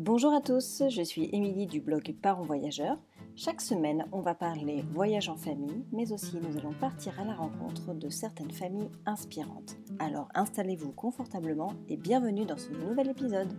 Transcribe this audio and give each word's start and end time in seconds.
Bonjour 0.00 0.32
à 0.32 0.40
tous, 0.40 0.84
je 0.88 1.02
suis 1.02 1.28
Émilie 1.32 1.66
du 1.66 1.80
blog 1.80 2.14
Parents 2.22 2.44
Voyageurs. 2.44 2.98
Chaque 3.34 3.60
semaine, 3.60 4.06
on 4.12 4.20
va 4.20 4.32
parler 4.32 4.84
voyage 4.92 5.28
en 5.28 5.34
famille, 5.36 5.84
mais 5.90 6.12
aussi 6.12 6.36
nous 6.36 6.56
allons 6.56 6.72
partir 6.72 7.18
à 7.18 7.24
la 7.24 7.34
rencontre 7.34 7.94
de 7.94 8.08
certaines 8.08 8.52
familles 8.52 8.92
inspirantes. 9.06 9.76
Alors 9.98 10.28
installez-vous 10.36 10.92
confortablement 10.92 11.72
et 11.88 11.96
bienvenue 11.96 12.46
dans 12.46 12.58
ce 12.58 12.70
nouvel 12.70 13.08
épisode. 13.08 13.52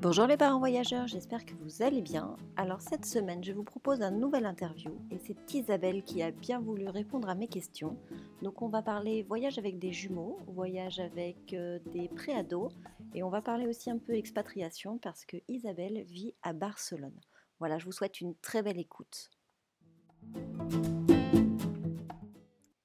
Bonjour 0.00 0.28
les 0.28 0.36
parents 0.36 0.60
voyageurs, 0.60 1.08
j'espère 1.08 1.44
que 1.44 1.54
vous 1.54 1.82
allez 1.82 2.02
bien. 2.02 2.36
Alors 2.54 2.80
cette 2.80 3.04
semaine, 3.04 3.42
je 3.42 3.52
vous 3.52 3.64
propose 3.64 4.00
un 4.00 4.12
nouvel 4.12 4.46
interview 4.46 4.96
et 5.10 5.18
c'est 5.18 5.52
Isabelle 5.52 6.04
qui 6.04 6.22
a 6.22 6.30
bien 6.30 6.60
voulu 6.60 6.88
répondre 6.88 7.28
à 7.28 7.34
mes 7.34 7.48
questions. 7.48 7.98
Donc 8.40 8.62
on 8.62 8.68
va 8.68 8.80
parler 8.80 9.24
voyage 9.24 9.58
avec 9.58 9.80
des 9.80 9.92
jumeaux, 9.92 10.38
voyage 10.46 11.00
avec 11.00 11.52
euh, 11.52 11.80
des 11.86 12.06
préados 12.06 12.68
et 13.12 13.24
on 13.24 13.28
va 13.28 13.42
parler 13.42 13.66
aussi 13.66 13.90
un 13.90 13.98
peu 13.98 14.14
expatriation 14.14 14.98
parce 14.98 15.24
que 15.24 15.38
Isabelle 15.48 16.04
vit 16.04 16.32
à 16.44 16.52
Barcelone. 16.52 17.20
Voilà, 17.58 17.78
je 17.78 17.84
vous 17.84 17.92
souhaite 17.92 18.20
une 18.20 18.36
très 18.36 18.62
belle 18.62 18.78
écoute. 18.78 19.30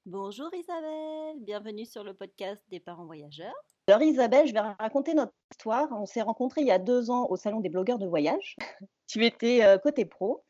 Bonjour 0.07 0.49
Isabelle, 0.55 1.41
bienvenue 1.41 1.85
sur 1.85 2.03
le 2.03 2.15
podcast 2.15 2.63
des 2.71 2.79
parents 2.79 3.05
voyageurs. 3.05 3.53
Alors 3.87 4.01
Isabelle, 4.01 4.47
je 4.47 4.53
vais 4.53 4.61
raconter 4.61 5.13
notre 5.13 5.33
histoire. 5.51 5.89
On 5.91 6.05
s'est 6.05 6.21
rencontrés 6.21 6.61
il 6.61 6.67
y 6.67 6.71
a 6.71 6.79
deux 6.79 7.11
ans 7.11 7.27
au 7.29 7.35
Salon 7.35 7.59
des 7.59 7.67
blogueurs 7.67 7.99
de 7.99 8.07
voyage. 8.07 8.55
tu 9.07 9.25
étais 9.25 9.61
euh, 9.65 9.77
côté 9.77 10.05
pro. 10.05 10.45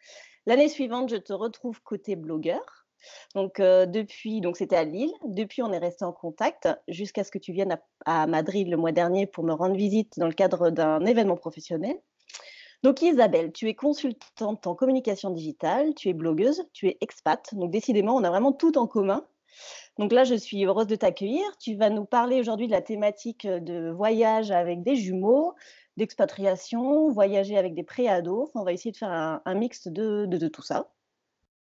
L'année 0.45 0.69
suivante, 0.69 1.09
je 1.09 1.15
te 1.15 1.33
retrouve 1.33 1.81
côté 1.81 2.15
blogueur. 2.15 2.85
Donc 3.33 3.59
euh, 3.59 3.87
depuis, 3.87 4.39
donc 4.39 4.55
c'était 4.55 4.75
à 4.75 4.83
Lille. 4.83 5.11
Depuis, 5.25 5.63
on 5.63 5.73
est 5.73 5.79
resté 5.79 6.05
en 6.05 6.13
contact 6.13 6.69
jusqu'à 6.87 7.23
ce 7.23 7.31
que 7.31 7.39
tu 7.39 7.53
viennes 7.53 7.75
à, 8.05 8.27
Madrid 8.27 8.67
le 8.67 8.77
mois 8.77 8.91
dernier 8.91 9.25
pour 9.25 9.43
me 9.43 9.53
rendre 9.53 9.75
visite 9.75 10.13
dans 10.19 10.27
le 10.27 10.33
cadre 10.33 10.69
d'un 10.69 11.03
événement 11.03 11.35
professionnel. 11.35 11.99
Donc 12.83 13.01
Isabelle, 13.01 13.51
tu 13.51 13.67
es 13.67 13.73
consultante 13.73 14.67
en 14.67 14.75
communication 14.75 15.31
digitale, 15.31 15.95
tu 15.95 16.07
es 16.09 16.13
blogueuse, 16.13 16.67
tu 16.71 16.87
es 16.87 16.97
expat. 17.01 17.55
Donc 17.55 17.71
décidément, 17.71 18.15
on 18.15 18.23
a 18.23 18.29
vraiment 18.29 18.53
tout 18.53 18.77
en 18.77 18.85
commun. 18.85 19.25
Donc 19.99 20.11
là, 20.11 20.23
je 20.23 20.35
suis 20.35 20.65
heureuse 20.65 20.87
de 20.87 20.95
t'accueillir. 20.95 21.43
Tu 21.59 21.75
vas 21.75 21.89
nous 21.89 22.05
parler 22.05 22.39
aujourd'hui 22.39 22.67
de 22.67 22.71
la 22.71 22.81
thématique 22.81 23.45
de 23.45 23.91
voyage 23.91 24.49
avec 24.51 24.81
des 24.81 24.95
jumeaux, 24.95 25.53
d'expatriation, 25.97 27.09
voyager 27.11 27.57
avec 27.57 27.75
des 27.75 27.83
préados. 27.83 28.49
on 28.55 28.63
va 28.63 28.73
essayer 28.73 28.91
de 28.91 28.97
faire 28.97 29.11
un, 29.11 29.53
mix 29.53 29.87
de, 29.87 30.47
tout 30.47 30.63
ça. 30.63 30.89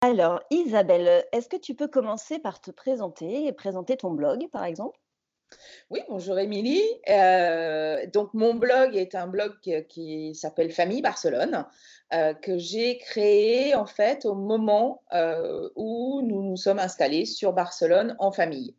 Alors, 0.01 0.41
Isabelle, 0.49 1.25
est-ce 1.31 1.49
que 1.49 1.57
tu 1.57 1.75
peux 1.75 1.87
commencer 1.87 2.39
par 2.39 2.61
te 2.61 2.71
présenter 2.71 3.47
et 3.47 3.51
présenter 3.51 3.97
ton 3.97 4.11
blog, 4.11 4.47
par 4.51 4.63
exemple? 4.63 4.99
Oui, 5.91 5.99
bonjour 6.09 6.39
Émilie. 6.39 6.81
Euh, 7.09 8.07
donc 8.11 8.33
mon 8.33 8.55
blog 8.55 8.95
est 8.95 9.13
un 9.13 9.27
blog 9.27 9.53
qui 9.87 10.33
s'appelle 10.33 10.71
Famille 10.71 11.01
Barcelone. 11.01 11.65
Euh, 12.13 12.33
que 12.33 12.57
j'ai 12.57 12.97
créé 12.97 13.73
en 13.73 13.85
fait 13.85 14.25
au 14.25 14.35
moment 14.35 15.01
euh, 15.13 15.69
où 15.75 16.21
nous 16.23 16.43
nous 16.43 16.57
sommes 16.57 16.79
installés 16.79 17.25
sur 17.25 17.53
Barcelone 17.53 18.15
en 18.19 18.31
famille. 18.31 18.75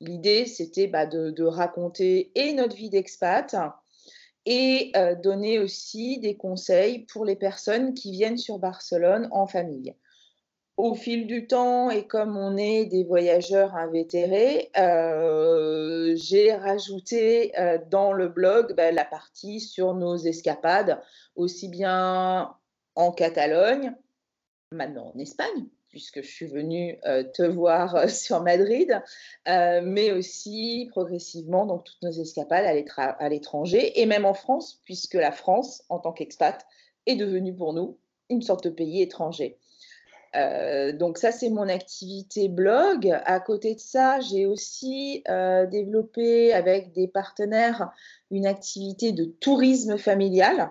L'idée, 0.00 0.46
c'était 0.46 0.86
bah, 0.86 1.06
de, 1.06 1.44
raconter 1.44 2.30
et 2.34 2.52
notre 2.52 2.76
vie 2.76 2.90
d'expat 2.90 3.54
et 4.46 4.92
donner 5.22 5.58
aussi 5.58 6.18
des 6.18 6.36
conseils 6.36 7.00
pour 7.00 7.26
les 7.26 7.36
personnes 7.36 7.92
qui 7.92 8.10
viennent 8.10 8.38
sur 8.38 8.58
Barcelone 8.58 9.28
en 9.30 9.46
famille. 9.46 9.94
Au 10.76 10.94
fil 10.94 11.26
du 11.26 11.46
temps, 11.46 11.90
et 11.90 12.06
comme 12.06 12.38
on 12.38 12.56
est 12.56 12.86
des 12.86 13.04
voyageurs 13.04 13.74
invétérés, 13.74 14.70
j'ai 16.16 16.54
rajouté 16.54 17.52
dans 17.90 18.12
le 18.12 18.28
blog 18.28 18.74
bah, 18.74 18.90
la 18.90 19.04
partie 19.04 19.60
sur 19.60 19.92
nos 19.94 20.16
escapades, 20.16 21.02
aussi 21.36 21.68
bien 21.68 22.54
en 22.94 23.12
Catalogne, 23.12 23.94
maintenant 24.72 25.12
en 25.14 25.18
Espagne, 25.18 25.66
puisque 25.88 26.22
je 26.22 26.30
suis 26.30 26.46
venue 26.46 26.98
euh, 27.04 27.24
te 27.24 27.42
voir 27.42 27.96
euh, 27.96 28.08
sur 28.08 28.42
Madrid, 28.42 29.02
euh, 29.48 29.80
mais 29.82 30.12
aussi 30.12 30.88
progressivement 30.90 31.66
donc 31.66 31.84
toutes 31.84 32.02
nos 32.02 32.12
escapades 32.12 32.64
à 32.64 33.28
l'étranger 33.28 34.00
et 34.00 34.06
même 34.06 34.24
en 34.24 34.34
France, 34.34 34.80
puisque 34.84 35.14
la 35.14 35.32
France, 35.32 35.82
en 35.88 35.98
tant 35.98 36.12
qu'expat, 36.12 36.64
est 37.06 37.16
devenue 37.16 37.54
pour 37.54 37.72
nous 37.72 37.98
une 38.28 38.42
sorte 38.42 38.64
de 38.64 38.70
pays 38.70 39.02
étranger. 39.02 39.58
Donc 40.34 41.18
ça, 41.18 41.32
c'est 41.32 41.50
mon 41.50 41.68
activité 41.68 42.48
blog. 42.48 43.10
À 43.24 43.40
côté 43.40 43.74
de 43.74 43.80
ça, 43.80 44.20
j'ai 44.20 44.46
aussi 44.46 45.22
développé 45.70 46.52
avec 46.52 46.92
des 46.92 47.08
partenaires 47.08 47.90
une 48.30 48.46
activité 48.46 49.12
de 49.12 49.24
tourisme 49.24 49.98
familial 49.98 50.70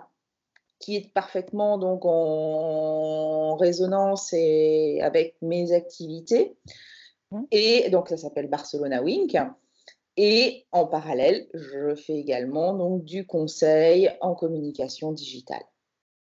qui 0.78 0.96
est 0.96 1.12
parfaitement 1.12 1.76
donc 1.76 2.06
en 2.06 3.54
résonance 3.56 4.32
et 4.32 5.00
avec 5.02 5.36
mes 5.42 5.72
activités. 5.72 6.56
Mmh. 7.30 7.42
Et 7.50 7.90
donc 7.90 8.08
ça 8.08 8.16
s'appelle 8.16 8.48
Barcelona 8.48 9.02
Wink. 9.02 9.36
Et 10.16 10.66
en 10.72 10.86
parallèle, 10.86 11.46
je 11.54 11.94
fais 11.94 12.16
également 12.16 12.74
donc 12.74 13.04
du 13.04 13.26
conseil 13.26 14.10
en 14.20 14.34
communication 14.34 15.12
digitale. 15.12 15.62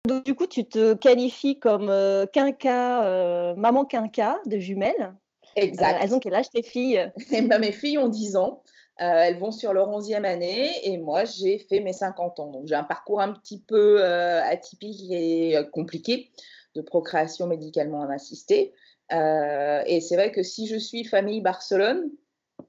Donc 0.08 0.26
du 0.26 0.36
coup, 0.36 0.48
tu 0.48 0.66
te 0.66 0.94
qualifies 0.96 1.60
comme 1.60 1.90
euh, 1.90 2.26
quinca, 2.26 3.06
euh, 3.06 3.56
maman 3.56 3.86
quinca 3.86 4.40
de 4.46 4.58
jumelles. 4.58 5.14
Exact. 5.56 6.00
elles 6.02 6.16
ont 6.16 6.20
quel 6.20 6.34
âge 6.34 6.50
tes 6.50 6.64
filles? 6.64 7.12
Eh 7.32 7.42
ben, 7.42 7.60
Mes 7.60 7.72
filles 7.72 7.98
ont 7.98 8.08
10 8.08 8.36
ans. 8.36 8.64
Euh, 9.02 9.24
elles 9.24 9.40
vont 9.40 9.52
sur 9.52 9.74
leur 9.74 9.90
11e 9.90 10.26
année 10.26 10.70
et 10.84 10.98
moi, 10.98 11.26
j'ai 11.26 11.58
fait 11.58 11.80
mes 11.80 11.94
50 11.94 12.40
ans. 12.40 12.52
Donc, 12.52 12.68
j'ai 12.68 12.76
un 12.76 12.84
parcours 12.84 13.20
un 13.22 13.34
petit 13.34 13.60
peu 13.60 14.04
euh, 14.04 14.44
atypique 14.44 15.10
et 15.10 15.58
euh, 15.58 15.64
compliqué 15.64 16.30
de 16.76 16.82
procréation 16.82 17.48
médicalement 17.48 18.08
assistée. 18.10 18.74
et 19.12 20.02
c'est 20.02 20.16
vrai 20.16 20.32
que 20.32 20.44
si 20.44 20.68
je 20.68 20.78
suis 20.78 21.04
famille 21.04 21.42
Barcelone 21.42 22.10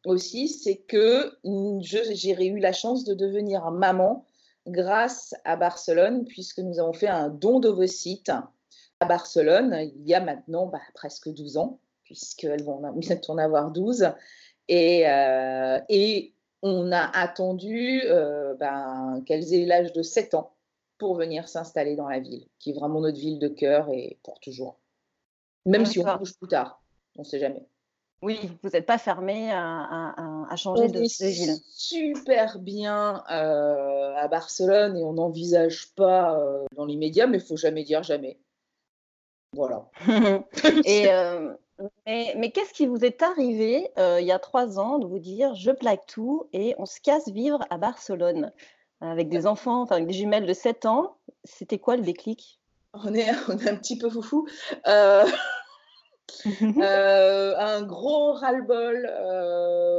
aussi, 0.07 0.49
c'est 0.49 0.79
que 0.79 1.33
j'ai 1.81 2.47
eu 2.47 2.59
la 2.59 2.73
chance 2.73 3.05
de 3.05 3.15
devenir 3.15 3.71
maman 3.71 4.25
grâce 4.67 5.35
à 5.45 5.57
Barcelone, 5.57 6.25
puisque 6.25 6.59
nous 6.59 6.79
avons 6.79 6.93
fait 6.93 7.09
un 7.09 7.29
don 7.29 7.61
d'ovocytes 7.61 8.33
à 9.01 9.05
Barcelone 9.05 9.91
il 9.97 10.09
y 10.09 10.15
a 10.15 10.21
maintenant 10.21 10.67
bah, 10.67 10.81
presque 10.95 11.29
12 11.29 11.57
ans, 11.57 11.81
puisqu'elles 12.05 12.63
vont 12.63 12.81
bientôt 12.93 13.33
en 13.33 13.39
avoir 13.39 13.71
12. 13.71 14.13
Euh, 14.71 15.81
et, 15.89 16.35
on 16.65 16.93
a 16.93 17.11
attendu 17.19 18.03
euh, 18.05 18.55
ben, 18.55 19.21
qu'elles 19.27 19.53
aient 19.53 19.67
l'âge 19.67 19.93
de 19.93 20.03
7 20.03 20.35
ans 20.35 20.55
pour 20.97 21.17
venir 21.17 21.49
s'installer 21.49 21.97
dans 21.97 22.09
la 22.09 22.21
ville, 22.21 22.47
qui 22.61 22.71
est 22.71 22.79
vraiment 22.79 23.01
notre 23.01 23.19
ville 23.19 23.41
de 23.41 23.49
cœur 23.49 23.89
et 23.91 24.21
pour 24.23 24.39
toujours. 24.39 24.79
Même 25.67 25.85
si 25.85 25.99
on 25.99 26.17
bouge 26.17 26.35
plus 26.39 26.47
tard, 26.47 26.81
on 27.17 27.23
ne 27.23 27.27
sait 27.27 27.41
jamais. 27.41 27.67
Oui, 28.23 28.51
vous 28.63 28.71
n'êtes 28.71 28.87
pas 28.87 28.99
fermé 28.99 29.51
à, 29.53 30.55
changer 30.57 30.89
de, 30.89 31.01
ville. 31.01 31.57
Super 31.69 32.59
bien 32.59 33.25
euh, 33.31 34.15
à 34.17 34.29
Barcelone 34.29 34.97
et 34.97 35.03
on 35.03 35.15
n'envisage 35.15 35.93
pas 35.97 36.41
dans 36.77 36.85
l'immédiat, 36.85 37.27
mais 37.27 37.39
il 37.39 37.45
faut 37.45 37.57
jamais 37.57 37.83
dire 37.83 38.03
jamais. 38.03 38.39
Voilà. 39.55 39.91
et, 40.85 41.09
mais, 42.07 42.51
qu'est-ce 42.53 42.73
qui 42.73 42.87
vous 42.87 43.05
est 43.05 43.23
arrivé 43.23 43.91
euh, 43.99 44.21
il 44.21 44.27
y 44.27 44.33
a 44.33 44.39
trois 44.39 44.79
ans 44.79 44.99
de 44.99 45.07
vous 45.07 45.19
dire 45.19 45.55
je 45.55 45.71
plaque 45.71 46.07
tout 46.07 46.49
et 46.53 46.75
on 46.79 46.87
se 46.87 47.01
casse 47.01 47.29
vivre 47.29 47.65
à 47.71 47.79
Barcelone 47.79 48.53
avec 49.01 49.29
des 49.29 49.47
enfants, 49.47 49.83
enfin 49.83 49.97
avec 49.97 50.07
des 50.07 50.15
jumelles 50.15 50.47
de 50.47 50.53
7 50.53 50.87
ans 50.87 51.17
C'était 51.45 51.79
quoi 51.79 51.97
le 51.97 52.03
déclic? 52.03 52.61
On 52.95 53.13
est, 53.15 53.29
on 53.49 53.59
est 53.59 53.69
un 53.69 53.77
petit 53.77 53.99
peu 53.99 54.09
foufou. 54.09 54.47
Euh, 54.87 55.27
euh, 56.63 57.55
un 57.59 57.83
gros 57.83 58.33
ras-le-bol 58.33 59.11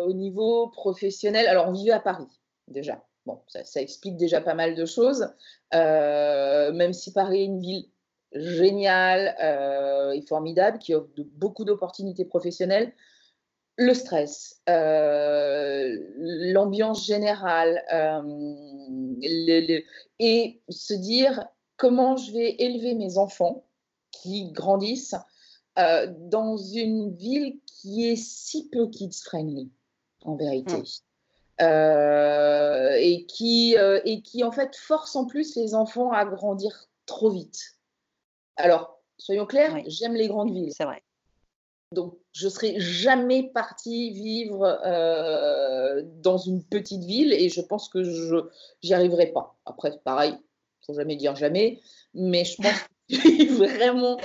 au 0.07 0.13
niveau 0.13 0.67
professionnel. 0.67 1.47
Alors, 1.47 1.67
on 1.67 1.73
vivait 1.73 1.91
à 1.91 1.99
Paris 1.99 2.28
déjà. 2.67 3.03
Bon, 3.25 3.40
ça, 3.47 3.81
explique 3.81 4.17
déjà 4.17 4.41
pas 4.41 4.53
mal 4.53 4.75
de 4.75 4.85
choses. 4.85 5.28
même 5.72 6.93
si 6.93 7.13
Paris 7.13 7.41
est 7.41 7.46
une 7.46 7.59
ville 7.59 7.87
génial 8.34 9.35
euh, 9.41 10.11
et 10.11 10.22
formidable, 10.22 10.79
qui 10.79 10.93
offre 10.93 11.09
de, 11.16 11.23
beaucoup 11.23 11.66
d'opportunités 11.66 12.25
professionnelles. 12.25 12.93
Le 13.75 13.93
stress, 13.96 14.61
euh, 14.69 15.97
l'ambiance 16.17 17.08
générale, 17.08 17.84
euh, 17.91 18.22
et 20.19 20.61
se 20.69 20.93
dire 20.93 21.47
comment 21.78 22.16
je 22.16 22.31
vais 22.34 22.55
élever 22.59 22.93
mes 22.93 23.17
enfants 23.17 23.66
qui 24.11 24.52
grandissent 24.52 25.16
dans 25.75 26.58
une 26.58 27.16
ville 27.16 27.59
qui 27.66 28.09
est 28.09 28.16
si 28.16 28.70
peu 28.70 28.87
kids-friendly, 28.87 29.70
en 30.23 30.35
vérité. 30.35 30.84
Mmh. 31.59 31.66
et, 32.97 33.25
qui, 33.28 33.75
et 34.05 34.22
qui 34.22 34.43
en 34.43 34.52
fait 34.52 34.75
force 34.75 35.16
en 35.16 35.25
plus 35.25 35.55
les 35.55 35.75
enfants 35.75 36.11
à 36.11 36.25
grandir 36.25 36.90
trop 37.05 37.29
vite. 37.29 37.78
Alors, 38.55 38.99
soyons 39.17 39.46
clairs, 39.46 39.81
j'aime 39.87 40.16
les 40.16 40.28
grandes 40.28 40.52
villes. 40.52 40.73
C'est 40.75 40.85
vrai. 40.85 41.02
Donc, 41.91 42.17
je 42.31 42.46
ne 42.46 42.49
serais 42.49 42.79
jamais 42.79 43.43
partie 43.43 44.11
vivre 44.11 44.79
dans 46.22 46.37
une 46.37 46.64
petite 46.64 47.03
ville 47.03 47.34
et 47.34 47.49
je 47.49 47.61
pense 47.61 47.87
que 47.87 48.03
je 48.03 48.35
n'y 48.84 48.93
arriverai 48.93 49.28
pas. 49.28 49.55
Après, 49.66 49.91
pareil, 50.03 50.31
il 50.31 50.35
ne 50.35 50.85
faut 50.87 50.93
jamais 50.99 51.16
dire 51.16 51.35
jamais, 51.35 51.79
mais 52.14 52.46
je 52.46 52.58
pense 52.58 52.73
vraiment. 53.57 54.17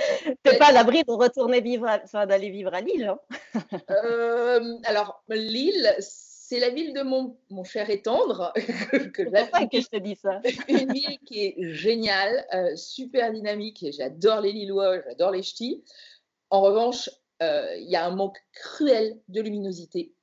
Tu 0.43 0.57
pas 0.57 0.67
à 0.67 0.71
l'abri 0.71 1.03
de 1.03 1.11
retourner 1.11 1.61
vivre, 1.61 1.87
d'aller 2.25 2.49
vivre 2.49 2.73
à 2.73 2.81
Lille. 2.81 3.05
Hein 3.05 3.19
euh, 3.89 4.77
alors, 4.85 5.23
Lille, 5.29 5.95
c'est 5.99 6.59
la 6.59 6.69
ville 6.69 6.93
de 6.93 7.03
mon, 7.03 7.37
mon 7.49 7.63
cher 7.63 7.89
et 7.89 8.01
tendre. 8.01 8.51
que 8.55 9.07
que 9.13 9.81
je 9.81 9.87
te 9.87 9.97
dis 9.97 10.15
ça. 10.15 10.41
Une 10.67 10.91
ville 10.91 11.19
qui 11.25 11.45
est 11.45 11.73
géniale, 11.73 12.45
euh, 12.53 12.75
super 12.75 13.31
dynamique. 13.31 13.85
J'adore 13.91 14.41
les 14.41 14.51
Lillois, 14.51 15.01
j'adore 15.07 15.31
les 15.31 15.43
ch'tis. 15.43 15.83
En 16.49 16.61
revanche, 16.61 17.09
euh, 17.43 17.75
il 17.77 17.89
y 17.89 17.95
a 17.95 18.05
un 18.05 18.15
manque 18.15 18.39
cruel 18.53 19.19
de 19.27 19.41
luminosité. 19.41 20.13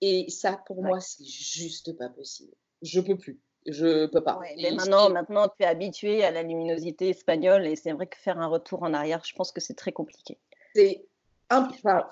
Et 0.00 0.30
ça, 0.30 0.62
pour 0.66 0.82
moi, 0.82 1.00
c'est 1.00 1.24
juste 1.24 1.96
pas 1.96 2.08
possible. 2.08 2.52
Je 2.82 3.00
peux 3.00 3.16
plus 3.16 3.40
je 3.72 4.06
peux 4.06 4.22
pas. 4.22 4.40
mais 4.56 4.70
maintenant, 4.72 5.10
maintenant, 5.10 5.48
tu 5.48 5.62
es 5.62 5.66
habitué 5.66 6.24
à 6.24 6.30
la 6.30 6.42
luminosité 6.42 7.10
espagnole 7.10 7.66
et 7.66 7.76
c'est 7.76 7.92
vrai 7.92 8.06
que 8.06 8.16
faire 8.16 8.38
un 8.38 8.46
retour 8.46 8.82
en 8.82 8.94
arrière, 8.94 9.22
je 9.24 9.34
pense 9.34 9.52
que 9.52 9.60
c'est 9.60 9.74
très 9.74 9.92
compliqué. 9.92 10.38
C'est 10.74 11.06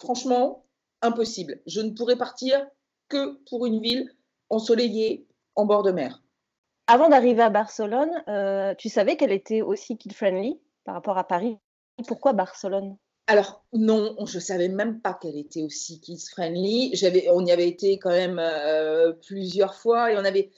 franchement 0.00 0.64
impossible. 1.02 1.60
Je 1.66 1.80
ne 1.80 1.90
pourrais 1.90 2.16
partir 2.16 2.66
que 3.08 3.38
pour 3.48 3.66
une 3.66 3.80
ville 3.80 4.10
ensoleillée 4.50 5.26
en 5.54 5.64
bord 5.66 5.82
de 5.82 5.92
mer. 5.92 6.22
Avant 6.86 7.08
d'arriver 7.08 7.42
à 7.42 7.50
Barcelone, 7.50 8.10
euh, 8.28 8.74
tu 8.74 8.88
savais 8.88 9.16
qu'elle 9.16 9.32
était 9.32 9.60
aussi 9.60 9.98
kid-friendly 9.98 10.58
par 10.84 10.94
rapport 10.94 11.18
à 11.18 11.24
Paris? 11.24 11.58
Pourquoi 12.06 12.32
Barcelone? 12.32 12.96
Alors 13.28 13.62
non, 13.74 14.16
je 14.24 14.38
savais 14.38 14.68
même 14.68 15.00
pas 15.00 15.12
qu'elle 15.12 15.36
était 15.36 15.62
aussi 15.62 16.00
kids 16.00 16.24
friendly. 16.30 16.90
J'avais, 16.94 17.28
on 17.30 17.44
y 17.44 17.52
avait 17.52 17.68
été 17.68 17.98
quand 17.98 18.08
même 18.08 18.38
euh, 18.38 19.12
plusieurs 19.12 19.74
fois 19.74 20.10
et 20.10 20.16
on 20.16 20.24
avait, 20.24 20.50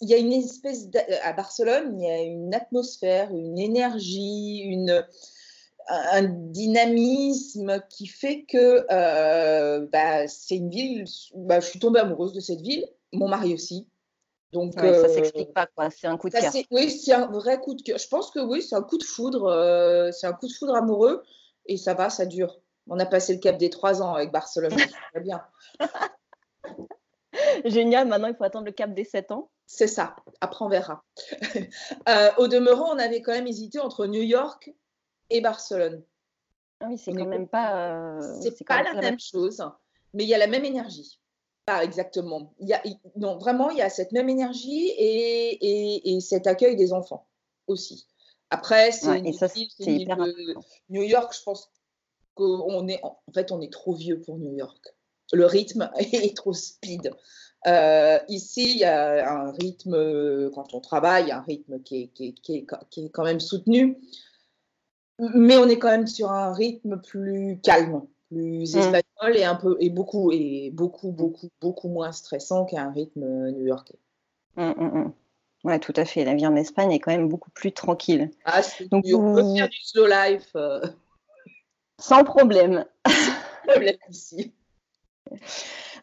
il 0.00 0.08
y 0.08 0.14
a 0.14 0.18
une 0.18 0.32
espèce 0.32 0.86
à 1.24 1.32
Barcelone, 1.32 2.00
il 2.00 2.06
y 2.06 2.10
a 2.10 2.22
une 2.22 2.54
atmosphère, 2.54 3.34
une 3.34 3.58
énergie, 3.58 4.60
une 4.60 5.04
un 5.88 6.22
dynamisme 6.22 7.82
qui 7.90 8.06
fait 8.06 8.44
que 8.44 8.86
euh, 8.88 9.84
bah, 9.92 10.28
c'est 10.28 10.54
une 10.54 10.70
ville. 10.70 11.04
Bah, 11.34 11.58
je 11.58 11.66
suis 11.66 11.80
tombée 11.80 11.98
amoureuse 11.98 12.32
de 12.32 12.40
cette 12.40 12.60
ville, 12.60 12.86
mon 13.12 13.26
mari 13.26 13.52
aussi. 13.52 13.88
Donc 14.52 14.74
ça 14.74 14.84
euh, 14.84 15.08
s'explique 15.08 15.52
pas 15.52 15.66
quoi, 15.66 15.90
c'est 15.90 16.06
un 16.06 16.16
coup 16.16 16.28
de 16.28 16.34
cœur. 16.34 16.52
Oui, 16.70 16.88
c'est 16.88 17.14
un 17.14 17.26
vrai 17.26 17.60
coup 17.60 17.74
de 17.74 17.82
cœur. 17.82 17.98
Je 17.98 18.06
pense 18.06 18.30
que 18.30 18.38
oui, 18.38 18.62
c'est 18.62 18.76
un 18.76 18.82
coup 18.82 18.98
de 18.98 19.02
foudre, 19.02 20.12
c'est 20.12 20.28
un 20.28 20.34
coup 20.34 20.46
de 20.46 20.52
foudre 20.52 20.76
amoureux 20.76 21.24
et 21.66 21.76
ça 21.76 21.94
va, 21.94 22.10
ça 22.10 22.26
dure. 22.26 22.60
On 22.88 22.98
a 22.98 23.06
passé 23.06 23.34
le 23.34 23.38
cap 23.38 23.56
des 23.56 23.70
trois 23.70 24.02
ans 24.02 24.14
avec 24.14 24.32
Barcelone, 24.32 24.70
ça 25.14 25.20
bien. 25.20 25.42
Génial, 27.64 28.08
maintenant 28.08 28.28
il 28.28 28.34
faut 28.34 28.44
attendre 28.44 28.66
le 28.66 28.72
cap 28.72 28.92
des 28.92 29.04
sept 29.04 29.30
ans. 29.30 29.50
C'est 29.66 29.86
ça, 29.86 30.16
après 30.40 30.64
on 30.64 30.68
verra. 30.68 31.04
Euh, 32.08 32.30
au 32.38 32.48
demeurant, 32.48 32.94
on 32.94 32.98
avait 32.98 33.22
quand 33.22 33.32
même 33.32 33.46
hésité 33.46 33.78
entre 33.78 34.06
New 34.06 34.22
York 34.22 34.72
et 35.30 35.40
Barcelone. 35.40 36.02
Ah 36.80 36.86
oui, 36.88 36.98
c'est 36.98 37.12
quand 37.12 37.26
même 37.26 37.48
pas. 37.48 38.16
Euh, 38.16 38.40
c'est 38.40 38.66
pas 38.66 38.82
la 38.82 38.94
même, 38.94 39.20
chose, 39.20 39.62
mais 40.14 40.24
il 40.24 40.28
y 40.28 40.34
a 40.34 40.38
la 40.38 40.48
même 40.48 40.64
énergie. 40.64 41.20
Pas 41.64 41.84
exactement. 41.84 42.54
Il 42.58 42.68
y 42.68 42.74
a, 42.74 42.82
non, 43.14 43.38
vraiment, 43.38 43.70
il 43.70 43.78
y 43.78 43.82
a 43.82 43.88
cette 43.88 44.10
même 44.10 44.28
énergie 44.28 44.88
et, 44.98 46.16
et 46.16 46.20
cet 46.20 46.48
accueil 46.48 46.74
des 46.74 46.92
enfants 46.92 47.28
aussi. 47.68 48.08
Après, 48.52 48.92
c'est 48.92 49.22
New 50.90 51.02
York, 51.02 51.34
je 51.34 51.42
pense 51.42 51.70
qu'on 52.34 52.86
est 52.86 53.00
en 53.02 53.18
fait 53.34 53.50
on 53.50 53.60
est 53.62 53.72
trop 53.72 53.94
vieux 53.94 54.20
pour 54.20 54.38
New 54.38 54.54
York. 54.54 54.94
Le 55.32 55.46
rythme 55.46 55.90
est 55.98 56.36
trop 56.36 56.52
speed. 56.52 57.10
Euh, 57.66 58.18
ici, 58.28 58.72
il 58.72 58.78
y 58.78 58.84
a 58.84 59.32
un 59.32 59.52
rythme, 59.52 60.50
quand 60.50 60.74
on 60.74 60.80
travaille, 60.80 61.30
un 61.32 61.40
rythme 61.40 61.80
qui 61.80 62.02
est, 62.02 62.08
qui, 62.08 62.34
qui, 62.34 62.66
qui 62.90 63.04
est, 63.06 63.08
quand 63.08 63.24
même 63.24 63.40
soutenu, 63.40 63.96
mais 65.18 65.56
on 65.56 65.68
est 65.68 65.78
quand 65.78 65.90
même 65.90 66.06
sur 66.06 66.30
un 66.30 66.52
rythme 66.52 67.00
plus 67.00 67.58
calme, 67.62 68.02
plus 68.28 68.74
mmh. 68.74 68.78
espagnol 68.78 69.36
et 69.36 69.44
un 69.44 69.54
peu 69.54 69.76
et 69.80 69.88
beaucoup 69.88 70.30
et 70.30 70.70
beaucoup 70.74 71.12
beaucoup 71.12 71.48
beaucoup 71.60 71.88
moins 71.88 72.12
stressant 72.12 72.66
qu'un 72.66 72.90
rythme 72.90 73.50
new-yorkais. 73.52 73.98
Mmh, 74.56 74.72
mmh, 74.76 75.12
oui, 75.64 75.78
tout 75.80 75.92
à 75.96 76.04
fait. 76.04 76.24
La 76.24 76.34
vie 76.34 76.46
en 76.46 76.56
Espagne 76.56 76.92
est 76.92 76.98
quand 76.98 77.12
même 77.12 77.28
beaucoup 77.28 77.50
plus 77.50 77.72
tranquille. 77.72 78.30
Ah, 78.44 78.62
c'est 78.62 78.88
Donc, 78.90 79.04
on 79.12 79.34
peut 79.34 79.56
faire 79.56 79.68
du 79.68 79.80
slow 79.80 80.06
life. 80.06 80.50
Euh. 80.56 80.80
Sans 81.98 82.24
problème. 82.24 82.84
problème 83.66 83.96
ici. 84.10 84.52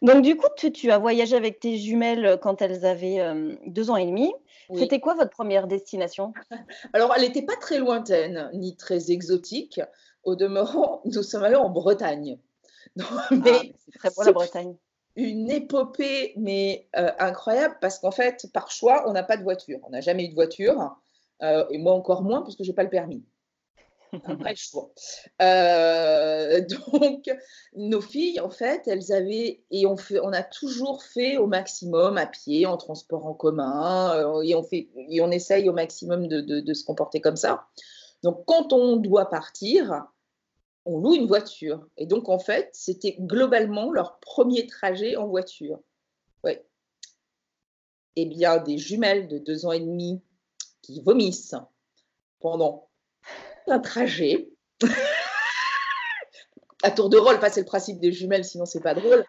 Donc, 0.01 0.23
du 0.23 0.37
coup, 0.37 0.47
tu, 0.73 0.91
as 0.91 0.97
voyagé 0.97 1.35
avec 1.35 1.59
tes 1.59 1.77
jumelles 1.77 2.39
quand 2.41 2.61
elles 2.61 2.85
avaient 2.85 3.19
euh, 3.19 3.55
deux 3.65 3.89
ans 3.89 3.97
et 3.97 4.05
demi. 4.05 4.33
C'était 4.77 4.99
quoi 4.99 5.15
votre 5.15 5.31
première 5.31 5.67
destination? 5.67 6.31
Alors, 6.93 7.11
elle 7.15 7.23
n'était 7.23 7.41
pas 7.41 7.55
très 7.55 7.79
lointaine, 7.79 8.49
ni 8.53 8.77
très 8.77 9.11
exotique. 9.11 9.81
Au 10.23 10.35
demeurant, 10.35 11.01
nous 11.05 11.23
sommes 11.23 11.43
allés 11.43 11.55
en 11.55 11.69
Bretagne. 11.69 12.37
Ah, 12.99 13.27
mais 13.31 13.73
c'est 13.77 13.97
très 13.97 14.09
beau 14.15 14.23
la 14.23 14.31
Bretagne 14.31 14.75
une 15.15 15.49
épopée, 15.49 16.33
mais 16.37 16.87
euh, 16.95 17.11
incroyable, 17.19 17.77
parce 17.81 17.99
qu'en 17.99 18.11
fait, 18.11 18.47
par 18.53 18.71
choix, 18.71 19.03
on 19.07 19.13
n'a 19.13 19.23
pas 19.23 19.37
de 19.37 19.43
voiture. 19.43 19.79
On 19.83 19.89
n'a 19.89 20.01
jamais 20.01 20.25
eu 20.25 20.29
de 20.29 20.35
voiture, 20.35 20.95
euh, 21.41 21.65
et 21.69 21.77
moi 21.77 21.93
encore 21.93 22.23
moins, 22.23 22.41
parce 22.41 22.55
que 22.55 22.63
je 22.63 22.69
n'ai 22.69 22.75
pas 22.75 22.83
le 22.83 22.89
permis. 22.89 23.23
Un 24.25 24.35
vrai 24.35 24.55
choix. 24.55 24.91
Euh, 25.41 26.61
donc, 26.91 27.29
nos 27.75 28.01
filles, 28.01 28.39
en 28.39 28.49
fait, 28.49 28.87
elles 28.87 29.11
avaient, 29.11 29.61
et 29.71 29.85
on, 29.85 29.95
a 30.33 30.43
toujours 30.43 31.03
fait 31.03 31.37
au 31.37 31.47
maximum 31.47 32.17
à 32.17 32.25
pied, 32.25 32.65
en 32.65 32.77
transport 32.77 33.25
en 33.25 33.33
commun, 33.33 34.41
et 34.41 34.55
on, 34.55 34.63
fait, 34.63 34.89
et 35.09 35.21
on 35.21 35.31
essaye 35.31 35.69
au 35.69 35.73
maximum 35.73 36.27
de 36.27 36.73
se 36.73 36.83
comporter 36.83 37.21
comme 37.21 37.37
ça. 37.37 37.67
Donc, 38.23 38.43
quand 38.45 38.73
on 38.73 38.97
doit 38.97 39.29
partir, 39.29 40.07
on 40.85 40.99
loue 40.99 41.15
une 41.15 41.27
voiture. 41.27 41.87
Et 41.97 42.05
donc, 42.05 42.29
en 42.29 42.39
fait, 42.39 42.69
c'était 42.73 43.15
globalement 43.19 43.91
leur 43.91 44.19
premier 44.19 44.67
trajet 44.67 45.15
en 45.15 45.27
voiture. 45.27 45.79
Ouais. 46.43 46.65
Eh 48.15 48.25
bien, 48.25 48.57
des 48.57 48.77
jumelles 48.77 49.27
de 49.27 49.37
deux 49.37 49.65
ans 49.65 49.71
et 49.71 49.79
demi 49.79 50.21
qui 50.81 51.01
vomissent 51.01 51.55
pendant 52.39 52.89
un 53.67 53.79
trajet. 53.79 54.49
à 56.83 56.91
tour 56.91 57.09
de 57.09 57.17
rôle, 57.17 57.39
c'est 57.51 57.61
le 57.61 57.65
principe 57.65 57.99
des 57.99 58.11
jumelles, 58.11 58.45
sinon 58.45 58.65
c'est 58.65 58.81
pas 58.81 58.93
drôle. 58.93 59.25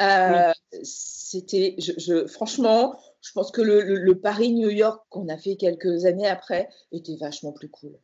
Euh, 0.00 0.52
c'était, 0.82 1.76
je, 1.78 2.26
franchement, 2.26 2.98
je 3.20 3.32
pense 3.32 3.50
que 3.50 3.62
le, 3.62 3.82
le 3.82 4.20
Paris-New 4.20 4.70
York 4.70 5.04
qu'on 5.08 5.28
a 5.28 5.36
fait 5.36 5.56
quelques 5.56 6.04
années 6.04 6.28
après 6.28 6.68
était 6.92 7.16
vachement 7.16 7.52
plus 7.52 7.68
cool. 7.68 7.98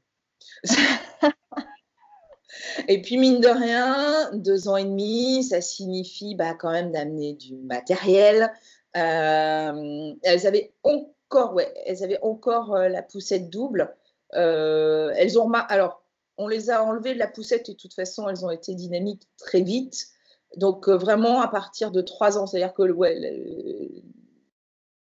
Et 2.89 3.01
puis, 3.03 3.19
mine 3.19 3.41
de 3.41 3.49
rien, 3.49 4.31
deux 4.35 4.69
ans 4.69 4.77
et 4.77 4.85
demi, 4.85 5.45
ça 5.45 5.61
signifie 5.61 6.35
bah, 6.35 6.55
quand 6.55 6.71
même 6.71 6.93
d'amener 6.93 7.35
du 7.35 7.57
matériel. 7.57 8.53
Euh, 8.97 10.15
elles 10.23 10.47
avaient 10.47 10.73
encore, 10.83 11.55
ouais, 11.55 11.73
elles 11.87 12.03
avaient 12.03 12.21
encore 12.23 12.75
euh, 12.75 12.89
la 12.89 13.03
poussette 13.03 13.51
double. 13.51 13.95
Euh, 14.35 15.13
elles 15.17 15.39
ont, 15.39 15.51
alors, 15.53 16.03
on 16.39 16.49
les 16.49 16.71
a 16.71 16.85
enlevées 16.85 17.15
de 17.15 17.19
la 17.19 17.29
poussette 17.29 17.69
et 17.69 17.73
de 17.73 17.79
toute 17.79 17.95
façon, 17.95 18.29
elles 18.29 18.45
ont 18.45 18.51
été 18.51 18.75
dynamiques 18.75 19.29
très 19.39 19.63
vite. 19.63 20.09
Donc, 20.57 20.89
vraiment, 20.89 21.41
à 21.41 21.49
partir 21.49 21.91
de 21.91 22.01
trois 22.01 22.39
ans, 22.39 22.47
c'est-à-dire 22.47 22.75
que 22.75 22.83
le, 22.83 22.95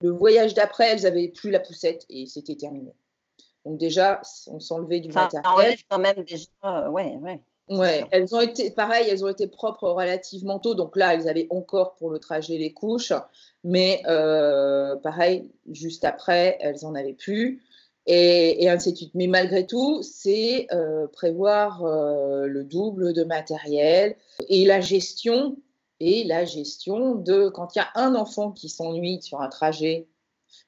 le 0.00 0.10
voyage 0.10 0.54
d'après, 0.54 0.92
elles 0.92 1.02
n'avaient 1.02 1.28
plus 1.28 1.50
la 1.50 1.60
poussette 1.60 2.04
et 2.08 2.26
c'était 2.26 2.56
terminé. 2.56 2.94
Donc 3.64 3.78
déjà, 3.78 4.20
on 4.48 4.60
s'enlevait 4.60 5.00
du 5.00 5.12
ça 5.12 5.24
matériel. 5.24 5.76
quand 5.88 5.98
même 5.98 6.22
déjà, 6.24 6.90
ouais, 6.90 7.16
ouais. 7.16 7.40
Ouais, 7.70 8.04
elles 8.10 8.34
ont 8.34 8.40
été, 8.42 8.70
pareil, 8.70 9.08
elles 9.08 9.24
ont 9.24 9.28
été 9.28 9.46
propres 9.46 9.88
relativement 9.88 10.58
tôt. 10.58 10.74
Donc 10.74 10.96
là, 10.96 11.14
elles 11.14 11.28
avaient 11.28 11.46
encore 11.48 11.94
pour 11.94 12.10
le 12.10 12.18
trajet 12.18 12.58
les 12.58 12.72
couches. 12.74 13.12
Mais 13.62 14.02
euh, 14.06 14.96
pareil, 14.96 15.50
juste 15.70 16.04
après, 16.04 16.58
elles 16.60 16.84
en 16.84 16.94
avaient 16.94 17.14
plus. 17.14 17.62
Et, 18.06 18.68
ainsi 18.68 18.92
de 18.92 18.98
suite. 18.98 19.14
Mais 19.14 19.28
malgré 19.28 19.66
tout, 19.66 20.02
c'est 20.02 20.66
euh, 20.72 21.06
prévoir 21.06 21.82
euh, 21.86 22.46
le 22.46 22.62
double 22.62 23.14
de 23.14 23.24
matériel 23.24 24.16
et 24.50 24.66
la 24.66 24.82
gestion 24.82 25.56
et 26.00 26.24
la 26.24 26.44
gestion 26.44 27.14
de 27.14 27.48
quand 27.48 27.74
il 27.74 27.78
y 27.78 27.80
a 27.80 27.88
un 27.94 28.14
enfant 28.14 28.52
qui 28.52 28.68
s'ennuie 28.68 29.22
sur 29.22 29.40
un 29.40 29.48
trajet 29.48 30.06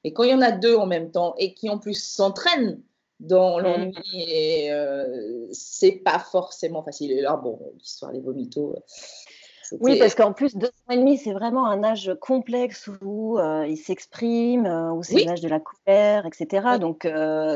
et 0.07 0.13
quand 0.13 0.23
il 0.23 0.29
y 0.29 0.33
en 0.33 0.41
a 0.41 0.51
deux 0.51 0.73
en 0.77 0.85
même 0.85 1.11
temps 1.11 1.35
et 1.37 1.53
qui 1.53 1.69
en 1.69 1.79
plus 1.79 2.01
s'entraînent 2.01 2.81
dans 3.19 3.57
mmh. 3.57 3.61
l'ennui 3.61 3.93
et 4.13 4.71
euh, 4.71 5.47
c'est 5.51 5.91
pas 5.91 6.17
forcément 6.17 6.81
facile. 6.81 7.11
Et 7.11 7.19
là, 7.19 7.35
bon, 7.35 7.59
l'histoire 7.77 8.13
des 8.13 8.21
vomitos. 8.21 8.73
Euh, 8.73 9.77
oui, 9.81 9.99
parce 9.99 10.15
qu'en 10.15 10.31
plus, 10.31 10.55
deux 10.55 10.67
ans 10.67 10.91
et 10.93 10.97
demi, 10.97 11.17
c'est 11.17 11.33
vraiment 11.33 11.65
un 11.65 11.83
âge 11.83 12.15
complexe 12.21 12.89
où 13.01 13.37
euh, 13.37 13.67
il 13.67 13.75
s'exprime, 13.75 14.65
où 14.65 15.03
c'est 15.03 15.25
l'âge 15.25 15.41
de 15.41 15.49
la 15.49 15.59
colère, 15.59 16.25
etc. 16.25 16.77
Donc, 16.79 17.05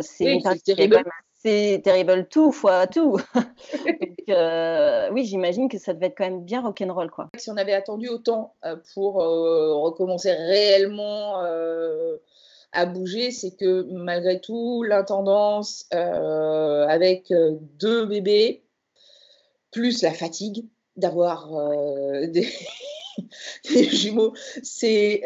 c'est 0.02 0.34
une 0.34 0.42
période 0.42 1.06
c'est 1.44 1.82
Terrible 1.84 2.28
tout 2.28 2.52
fois 2.52 2.88
tout. 2.88 3.18
Euh, 4.30 5.10
oui, 5.12 5.26
j'imagine 5.26 5.68
que 5.68 5.78
ça 5.78 5.94
devait 5.94 6.06
être 6.06 6.18
quand 6.18 6.24
même 6.24 6.44
bien 6.44 6.62
rock'n'roll, 6.62 7.10
quoi. 7.10 7.30
Si 7.36 7.50
on 7.50 7.58
avait 7.58 7.74
attendu 7.74 8.08
autant 8.08 8.54
euh, 8.64 8.78
pour 8.94 9.16
recommencer 9.16 10.32
réellement 10.32 11.42
à 12.72 12.86
bouger, 12.86 13.32
c'est 13.32 13.56
que 13.56 13.84
malgré 13.92 14.40
tout, 14.40 14.84
l'intendance 14.84 15.86
avec 15.92 17.34
deux 17.80 18.06
bébés, 18.06 18.64
plus 19.72 20.02
la 20.02 20.14
fatigue 20.14 20.66
d'avoir 20.96 21.50
des, 22.28 22.48
des, 23.70 23.84
jumeaux, 23.84 24.34
c'est 24.64 25.22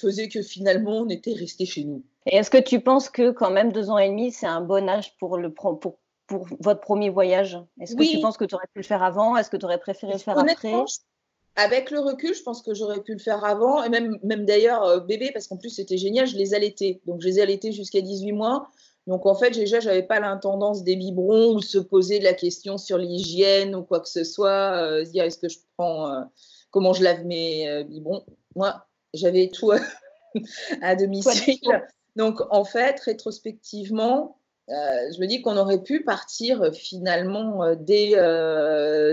faisait 0.00 0.28
que 0.28 0.42
finalement 0.42 0.98
on 0.98 1.08
était 1.08 1.34
resté 1.34 1.66
chez 1.66 1.84
nous. 1.84 2.02
Et 2.30 2.36
est-ce 2.36 2.50
que 2.50 2.58
tu 2.58 2.80
penses 2.80 3.08
que 3.08 3.30
quand 3.30 3.50
même 3.50 3.72
deux 3.72 3.90
ans 3.90 3.98
et 3.98 4.08
demi, 4.08 4.32
c'est 4.32 4.46
un 4.46 4.60
bon 4.60 4.88
âge 4.88 5.16
pour, 5.18 5.38
le, 5.38 5.52
pour, 5.52 5.78
pour 5.78 6.46
votre 6.60 6.80
premier 6.80 7.08
voyage? 7.08 7.58
Est-ce 7.80 7.96
que 7.96 8.04
tu 8.04 8.20
penses 8.20 8.36
que 8.36 8.44
tu 8.44 8.54
aurais 8.54 8.66
pu 8.72 8.80
le 8.80 8.84
faire 8.84 9.02
avant? 9.02 9.36
Est-ce 9.36 9.48
que 9.48 9.56
tu 9.56 9.64
aurais 9.64 9.78
préféré 9.78 10.12
le 10.12 10.18
faire 10.18 10.38
après? 10.38 10.74
Avec 11.58 11.90
le 11.90 11.98
recul, 11.98 12.34
je 12.34 12.42
pense 12.42 12.62
que 12.62 12.72
j'aurais 12.72 13.02
pu 13.02 13.12
le 13.14 13.18
faire 13.18 13.44
avant, 13.44 13.82
et 13.82 13.88
même, 13.88 14.16
même 14.22 14.46
d'ailleurs 14.46 14.84
euh, 14.84 15.00
bébé, 15.00 15.30
parce 15.34 15.48
qu'en 15.48 15.56
plus 15.56 15.70
c'était 15.70 15.98
génial, 15.98 16.26
je 16.28 16.36
les 16.36 16.54
allaitais. 16.54 17.00
Donc 17.04 17.20
je 17.20 17.26
les 17.26 17.40
ai 17.40 17.42
allaités 17.42 17.72
jusqu'à 17.72 18.00
18 18.00 18.30
mois. 18.32 18.68
Donc 19.08 19.26
en 19.26 19.34
fait, 19.34 19.50
déjà, 19.50 19.80
j'avais 19.80 20.04
pas 20.04 20.20
l'intendance 20.20 20.84
des 20.84 20.94
biberons 20.94 21.54
ou 21.54 21.60
se 21.60 21.78
poser 21.78 22.20
de 22.20 22.24
la 22.24 22.34
question 22.34 22.78
sur 22.78 22.96
l'hygiène 22.96 23.74
ou 23.74 23.82
quoi 23.82 23.98
que 23.98 24.08
ce 24.08 24.22
soit, 24.22 24.76
euh, 24.76 25.04
se 25.04 25.10
dire 25.10 25.24
est-ce 25.24 25.38
que 25.38 25.48
je 25.48 25.58
prends, 25.76 26.08
euh, 26.08 26.20
comment 26.70 26.92
je 26.92 27.02
lave 27.02 27.24
mes 27.24 27.84
biberons? 27.84 28.24
Moi, 28.54 28.86
j'avais 29.12 29.48
tout 29.48 29.72
à 30.82 30.94
domicile. 30.94 31.58
Donc, 32.14 32.40
en 32.50 32.64
fait, 32.64 33.00
rétrospectivement, 33.00 34.38
euh, 34.70 35.12
je 35.14 35.20
me 35.20 35.26
dis 35.26 35.40
qu'on 35.40 35.56
aurait 35.56 35.82
pu 35.82 36.04
partir 36.04 36.72
finalement 36.74 37.64
euh, 37.64 37.74
dès, 37.74 38.10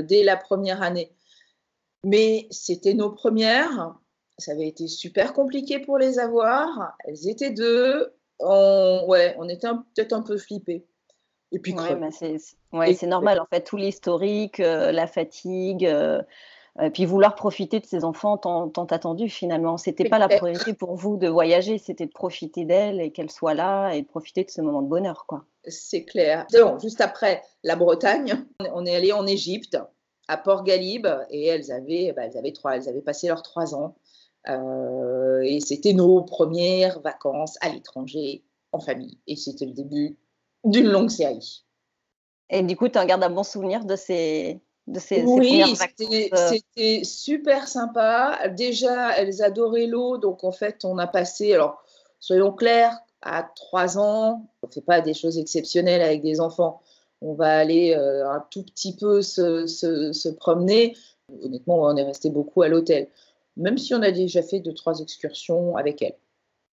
dès 0.04 0.24
la 0.24 0.38
première 0.38 0.84
année. 0.84 1.12
Mais 2.06 2.48
c'était 2.52 2.94
nos 2.94 3.10
premières. 3.10 3.96
Ça 4.38 4.52
avait 4.52 4.68
été 4.68 4.88
super 4.88 5.34
compliqué 5.34 5.80
pour 5.80 5.98
les 5.98 6.20
avoir. 6.20 6.94
Elles 7.06 7.28
étaient 7.28 7.50
deux. 7.50 8.14
On, 8.40 9.06
ouais, 9.08 9.36
on 9.40 9.50
était 9.50 9.68
peut-être 9.96 10.14
un 10.14 10.22
peu 10.22 10.38
flippés. 10.38 10.86
Et 11.52 11.60
puis, 11.60 11.74
ouais, 11.74 12.94
c'est 12.94 13.08
normal 13.08 13.40
en 13.40 13.46
fait. 13.46 13.62
Tout 13.62 13.78
l'historique, 13.78 14.60
la 14.60 15.08
fatigue, 15.08 15.84
et 16.82 16.90
puis 16.90 17.06
vouloir 17.06 17.36
profiter 17.36 17.80
de 17.80 17.86
ces 17.86 18.04
enfants 18.04 18.38
tant, 18.38 18.68
tant 18.68 18.86
attendus 18.86 19.30
finalement. 19.30 19.78
C'était 19.78 20.10
pas 20.10 20.20
la 20.20 20.28
priorité 20.28 20.74
pour 20.74 20.96
vous 20.96 21.18
de 21.18 21.28
voyager, 21.28 21.78
c'était 21.78 22.06
de 22.06 22.12
profiter 22.12 22.66
d'elles 22.66 23.00
et 23.00 23.12
qu'elles 23.12 23.32
soient 23.32 23.54
là 23.54 23.94
et 23.94 24.02
de 24.02 24.08
profiter 24.08 24.44
de 24.44 24.52
ce 24.52 24.62
moment 24.62 24.82
de 24.82 24.90
bonheur, 24.90 25.26
quoi. 25.28 25.46
C'est 25.68 26.04
clair. 26.04 26.46
juste 26.82 27.02
après 27.02 27.42
la 27.64 27.76
Bretagne, 27.76 28.46
on 28.74 28.86
est 28.86 28.96
allé 28.96 29.14
en 29.14 29.26
Égypte, 29.26 29.78
à 30.28 30.38
Port 30.38 30.64
Galib, 30.64 31.08
et 31.30 31.46
elles 31.46 31.72
avaient, 31.72 32.14
bah, 32.14 32.24
elles 32.26 32.38
avaient 32.38 32.54
trois, 32.54 32.76
elles 32.76 32.90
avaient 32.90 33.02
passé 33.02 33.28
leurs 33.28 33.44
trois 33.44 33.76
ans. 33.76 33.96
Euh, 34.48 35.42
et 35.42 35.60
c'était 35.60 35.94
nos 35.94 36.22
premières 36.22 37.00
vacances 37.02 37.58
à 37.62 37.70
l'étranger 37.70 38.44
en 38.72 38.80
famille. 38.80 39.18
Et 39.28 39.36
c'était 39.36 39.66
le 39.66 39.74
début 39.74 40.18
d'une 40.64 40.88
longue 40.88 41.10
série. 41.10 41.66
Et 42.50 42.62
du 42.62 42.76
coup, 42.76 42.90
tu 42.90 43.00
en 43.00 43.06
gardes 43.06 43.24
un 43.24 43.30
bon 43.30 43.44
souvenir 43.44 43.86
de 43.86 43.96
ces, 43.96 44.62
oui, 44.88 45.64
euh. 45.64 46.52
c'était 46.52 47.04
super 47.04 47.68
sympa. 47.68 48.40
Déjà, 48.50 49.18
elles 49.18 49.42
adoraient 49.42 49.88
l'eau, 49.88 50.18
donc 50.18 50.44
en 50.44 50.52
fait, 50.52 50.86
on 50.86 51.00
a 51.00 51.08
passé, 51.08 51.54
alors 51.54 51.84
soyons 52.20 52.52
clairs, 52.52 52.96
à 53.22 53.44
trois 53.56 53.98
ans, 53.98 54.48
on 54.62 54.68
ne 54.68 54.72
fait 54.72 54.82
pas 54.82 55.02
des 55.02 55.16
choses 55.16 55.40
exceptionnelles 55.40 56.02
avec 56.02 56.22
des 56.22 56.40
enfants. 56.40 56.82
On 57.26 57.34
va 57.34 57.58
aller 57.58 57.96
euh, 57.96 58.30
un 58.30 58.46
tout 58.52 58.64
petit 58.64 58.96
peu 58.96 59.22
se, 59.22 59.66
se, 59.68 60.30
promener. 60.30 60.96
Honnêtement, 61.44 61.82
on 61.82 61.96
est 61.98 62.04
resté 62.04 62.30
beaucoup 62.30 62.62
à 62.62 62.68
l'hôtel, 62.68 63.08
même 63.58 63.78
si 63.78 63.94
on 63.94 64.02
a 64.02 64.12
déjà 64.12 64.42
fait 64.44 64.60
deux, 64.60 64.74
trois 64.74 65.00
excursions 65.00 65.76
avec 65.76 66.02
elles. 66.02 66.18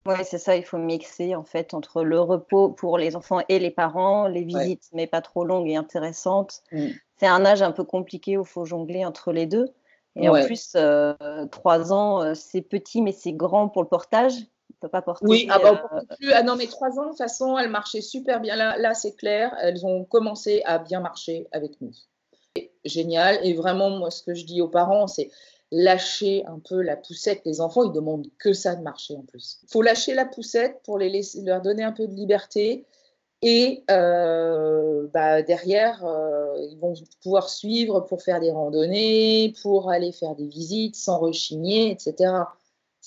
Oui, 0.06 0.16
c'est 0.24 0.38
ça, 0.38 0.56
il 0.56 0.64
faut 0.64 0.78
mixer 0.78 1.36
en 1.36 1.44
fait 1.44 1.74
entre 1.74 2.02
le 2.02 2.22
repos 2.22 2.70
pour 2.70 2.98
les 2.98 3.18
enfants 3.18 3.42
et 3.50 3.60
les 3.60 3.72
parents, 3.72 4.28
les 4.28 4.44
visites, 4.44 4.88
mais 4.94 5.06
pas 5.06 5.22
trop 5.22 5.44
longues 5.44 5.70
et 5.70 5.76
intéressantes. 5.76 6.64
Mm 6.72 6.88
c'est 7.18 7.28
un 7.28 7.46
âge 7.46 7.62
un 7.62 7.72
peu 7.72 7.84
compliqué 7.84 8.38
où 8.38 8.44
il 8.44 8.48
faut 8.48 8.66
jongler 8.66 9.06
entre 9.06 9.32
les 9.32 9.46
deux. 9.46 9.74
Et 10.16 10.30
en 10.30 10.46
plus, 10.46 10.74
euh, 10.76 11.14
trois 11.52 11.94
ans, 11.94 12.24
euh, 12.24 12.34
c'est 12.34 12.62
petit, 12.62 13.04
mais 13.04 13.12
c'est 13.12 13.34
grand 13.34 13.70
pour 13.70 13.84
le 13.84 13.88
portage. 13.88 14.34
Il 14.78 14.82
peut 14.82 14.90
pas 14.90 15.02
porter. 15.02 15.26
Oui, 15.28 15.48
ah, 15.50 15.58
bah, 15.60 15.84
euh, 15.92 16.16
plus. 16.20 16.32
ah 16.34 16.44
non, 16.44 16.56
mais 16.56 16.68
trois 16.68 17.00
ans, 17.00 17.06
de 17.06 17.10
toute 17.10 17.18
façon, 17.18 17.58
elles 17.58 17.70
marchaient 17.70 18.02
super 18.02 18.40
bien. 18.40 18.56
Là, 18.56 18.78
là 18.78 18.94
c'est 18.94 19.16
clair, 19.16 19.56
elles 19.60 19.86
ont 19.86 20.04
commencé 20.06 20.62
à 20.66 20.78
bien 20.78 21.00
marcher 21.00 21.48
avec 21.52 21.82
nous. 21.82 21.92
Génial. 22.86 23.40
Et 23.44 23.54
vraiment, 23.54 23.90
moi, 23.90 24.12
ce 24.12 24.22
que 24.22 24.34
je 24.34 24.46
dis 24.46 24.62
aux 24.62 24.68
parents, 24.68 25.08
c'est 25.08 25.32
lâcher 25.72 26.46
un 26.46 26.60
peu 26.60 26.82
la 26.82 26.96
poussette. 26.96 27.42
Les 27.46 27.60
enfants, 27.60 27.84
ils 27.84 27.92
demandent 27.92 28.28
que 28.40 28.54
ça 28.54 28.76
de 28.76 28.82
marcher 28.82 29.16
en 29.16 29.24
plus. 29.24 29.60
Il 29.64 29.72
faut 29.72 29.82
lâcher 29.82 30.14
la 30.14 30.26
poussette 30.26 30.82
pour 30.84 30.98
les 30.98 31.10
laisser, 31.10 31.42
leur 31.42 31.62
donner 31.62 31.84
un 31.84 31.92
peu 31.92 32.08
de 32.08 32.14
liberté. 32.14 32.86
Et 33.44 33.84
euh, 33.92 35.08
bah, 35.14 35.42
derrière, 35.44 36.04
euh, 36.06 36.56
ils 36.72 36.78
vont 36.80 36.94
pouvoir 37.22 37.50
suivre 37.50 38.00
pour 38.02 38.24
faire 38.24 38.40
des 38.40 38.52
randonnées, 38.52 39.54
pour 39.62 39.92
aller 39.92 40.12
faire 40.12 40.36
des 40.36 40.48
visites 40.48 40.96
sans 40.96 41.20
rechigner, 41.20 41.92
etc. 41.92 42.34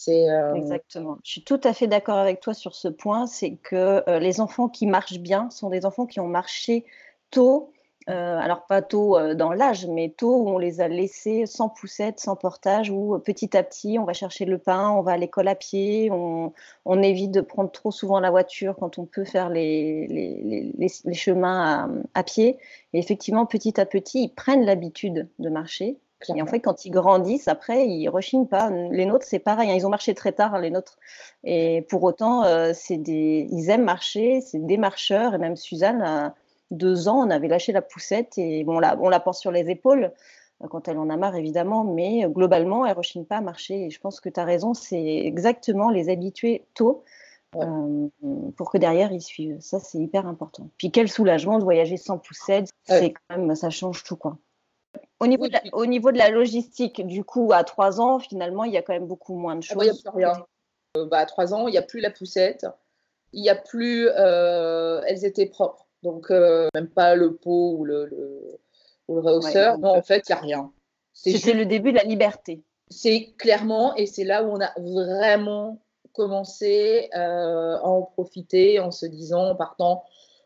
Euh... 0.08 0.54
Exactement. 0.54 1.18
Je 1.24 1.30
suis 1.30 1.44
tout 1.44 1.60
à 1.64 1.72
fait 1.72 1.86
d'accord 1.86 2.18
avec 2.18 2.40
toi 2.40 2.54
sur 2.54 2.74
ce 2.74 2.88
point. 2.88 3.26
C'est 3.26 3.56
que 3.56 4.02
euh, 4.08 4.18
les 4.18 4.40
enfants 4.40 4.68
qui 4.68 4.86
marchent 4.86 5.18
bien 5.18 5.50
sont 5.50 5.70
des 5.70 5.84
enfants 5.84 6.06
qui 6.06 6.20
ont 6.20 6.28
marché 6.28 6.84
tôt 7.30 7.72
euh, 8.08 8.38
alors 8.38 8.66
pas 8.66 8.80
tôt 8.80 9.34
dans 9.34 9.52
l'âge, 9.52 9.86
mais 9.86 10.08
tôt 10.08 10.34
où 10.34 10.48
on 10.48 10.58
les 10.58 10.80
a 10.80 10.88
laissés 10.88 11.44
sans 11.44 11.68
poussette, 11.68 12.18
sans 12.18 12.34
portage, 12.34 12.90
où 12.90 13.18
petit 13.18 13.56
à 13.56 13.62
petit 13.62 13.98
on 13.98 14.04
va 14.04 14.14
chercher 14.14 14.46
le 14.46 14.58
pain, 14.58 14.90
on 14.90 15.02
va 15.02 15.12
à 15.12 15.16
l'école 15.18 15.48
à 15.48 15.54
pied, 15.54 16.10
on, 16.10 16.52
évite 17.02 17.30
de 17.30 17.40
prendre 17.40 17.70
trop 17.70 17.90
souvent 17.90 18.18
la 18.18 18.30
voiture 18.30 18.74
quand 18.80 18.98
on 18.98 19.04
peut 19.04 19.24
faire 19.24 19.48
les, 19.50 20.72
chemins 21.12 22.02
à, 22.14 22.22
pied. 22.24 22.58
Et 22.94 22.98
effectivement, 22.98 23.46
petit 23.46 23.78
à 23.80 23.86
petit, 23.86 24.24
ils 24.24 24.34
prennent 24.34 24.64
l'habitude 24.64 25.28
de 25.38 25.48
marcher. 25.48 25.98
Et 26.34 26.42
en 26.42 26.46
fait, 26.46 26.60
quand 26.60 26.84
ils 26.84 26.90
grandissent, 26.90 27.48
après, 27.48 27.86
ils 27.86 28.08
rechignent 28.08 28.46
pas. 28.46 28.70
Les 28.70 29.06
nôtres, 29.06 29.26
c'est 29.26 29.38
pareil. 29.38 29.70
Hein. 29.70 29.74
ils 29.74 29.86
ont 29.86 29.90
marché 29.90 30.14
très 30.14 30.32
tard, 30.32 30.54
hein, 30.54 30.60
les 30.60 30.70
nôtres. 30.70 30.98
Et 31.44 31.86
pour 31.88 32.02
autant, 32.02 32.44
c'est 32.74 32.98
des... 32.98 33.48
ils 33.50 33.70
aiment 33.70 33.84
marcher. 33.84 34.40
C'est 34.40 34.64
des 34.64 34.76
marcheurs. 34.76 35.34
Et 35.34 35.38
même 35.38 35.56
Suzanne, 35.56 36.32
deux 36.70 37.08
ans, 37.08 37.26
on 37.26 37.30
avait 37.30 37.48
lâché 37.48 37.72
la 37.72 37.82
poussette 37.82 38.38
et 38.38 38.64
bon, 38.64 38.76
on, 38.76 38.80
la, 38.80 38.96
on 39.00 39.08
la 39.08 39.20
porte 39.20 39.38
sur 39.38 39.50
les 39.50 39.68
épaules 39.70 40.12
euh, 40.62 40.68
quand 40.68 40.88
elle 40.88 40.98
en 40.98 41.10
a 41.10 41.16
marre, 41.16 41.36
évidemment, 41.36 41.84
mais 41.84 42.24
euh, 42.24 42.28
globalement, 42.28 42.86
elle 42.86 42.92
ne 42.92 42.98
rechigne 42.98 43.24
pas 43.24 43.38
à 43.38 43.40
marcher. 43.40 43.86
Et 43.86 43.90
je 43.90 44.00
pense 44.00 44.20
que 44.20 44.28
tu 44.28 44.38
as 44.40 44.44
raison, 44.44 44.74
c'est 44.74 45.02
exactement 45.02 45.90
les 45.90 46.08
habituer 46.08 46.64
tôt 46.74 47.02
euh, 47.56 48.08
pour 48.56 48.70
que 48.70 48.78
derrière 48.78 49.12
ils 49.12 49.22
suivent. 49.22 49.58
Ça, 49.60 49.80
c'est 49.80 49.98
hyper 49.98 50.26
important. 50.26 50.68
Puis 50.76 50.90
quel 50.90 51.08
soulagement 51.08 51.58
de 51.58 51.64
voyager 51.64 51.96
sans 51.96 52.18
poussette, 52.18 52.68
c'est 52.84 53.12
quand 53.12 53.36
même, 53.36 53.54
ça 53.56 53.70
change 53.70 54.04
tout. 54.04 54.16
quoi. 54.16 54.36
Au 55.20 55.26
niveau, 55.26 55.48
de 55.48 55.52
la, 55.52 55.60
au 55.72 55.86
niveau 55.86 56.12
de 56.12 56.18
la 56.18 56.30
logistique, 56.30 57.06
du 57.06 57.24
coup, 57.24 57.52
à 57.52 57.62
trois 57.62 58.00
ans, 58.00 58.18
finalement, 58.18 58.64
il 58.64 58.72
y 58.72 58.78
a 58.78 58.82
quand 58.82 58.94
même 58.94 59.06
beaucoup 59.06 59.34
moins 59.34 59.54
de 59.54 59.64
ah 59.68 59.74
choses. 59.74 59.84
Il 59.84 59.92
n'y 59.92 60.24
a 60.24 60.32
plus 60.32 60.44
rien. 60.96 61.06
bah, 61.06 61.18
à 61.18 61.26
trois 61.26 61.52
ans, 61.52 61.68
il 61.68 61.72
n'y 61.72 61.78
a 61.78 61.82
plus 61.82 62.00
la 62.00 62.10
poussette. 62.10 62.66
Il 63.32 63.42
n'y 63.42 63.50
a 63.50 63.54
plus. 63.54 64.08
elles 64.08 65.24
étaient 65.24 65.46
propres. 65.46 65.86
Donc, 66.02 66.30
euh, 66.30 66.68
même 66.74 66.88
pas 66.88 67.14
le 67.14 67.34
pot 67.34 67.76
ou 67.76 67.84
le, 67.84 68.06
le, 68.06 68.58
rehausseur. 69.08 69.78
non, 69.78 69.90
en 69.90 70.02
fait, 70.02 70.24
il 70.28 70.32
n'y 70.32 70.38
a 70.38 70.40
rien. 70.40 70.72
C'était 71.12 71.52
le 71.52 71.66
début 71.66 71.92
de 71.92 71.98
la 71.98 72.04
liberté. 72.04 72.62
C'est 72.88 73.34
clairement, 73.38 73.94
et 73.96 74.06
c'est 74.06 74.24
là 74.24 74.42
où 74.42 74.50
on 74.50 74.60
a 74.60 74.72
vraiment 74.78 75.80
commencé 76.12 77.08
euh, 77.14 77.76
à 77.76 77.84
en 77.84 78.02
profiter 78.02 78.80
en 78.80 78.90
se 78.90 79.06
disant, 79.06 79.50
en 79.50 79.54
partant 79.54 80.04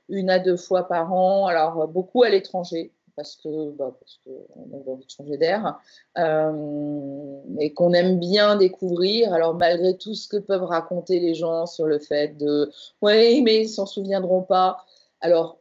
une 0.08 0.28
à 0.28 0.38
deux 0.38 0.56
fois 0.56 0.88
par 0.88 1.12
an, 1.12 1.46
alors 1.46 1.88
beaucoup 1.88 2.22
à 2.22 2.28
l'étranger, 2.28 2.92
parce 3.16 3.36
que 3.36 3.70
bah, 3.72 3.94
parce 3.98 4.20
qu'on 4.24 4.72
a 4.72 4.90
envie 4.90 5.06
de 5.06 5.10
changer 5.10 5.36
d'air, 5.36 5.78
euh, 6.18 7.40
et 7.60 7.72
qu'on 7.72 7.92
aime 7.92 8.18
bien 8.18 8.56
découvrir. 8.56 9.32
Alors 9.32 9.54
malgré 9.54 9.96
tout 9.96 10.14
ce 10.14 10.28
que 10.28 10.36
peuvent 10.36 10.64
raconter 10.64 11.20
les 11.20 11.34
gens 11.34 11.66
sur 11.66 11.86
le 11.86 11.98
fait 11.98 12.36
de, 12.36 12.70
oui, 13.02 13.42
mais 13.42 13.62
ils 13.62 13.68
s'en 13.68 13.86
souviendront 13.86 14.42
pas. 14.42 14.84
Alors, 15.20 15.58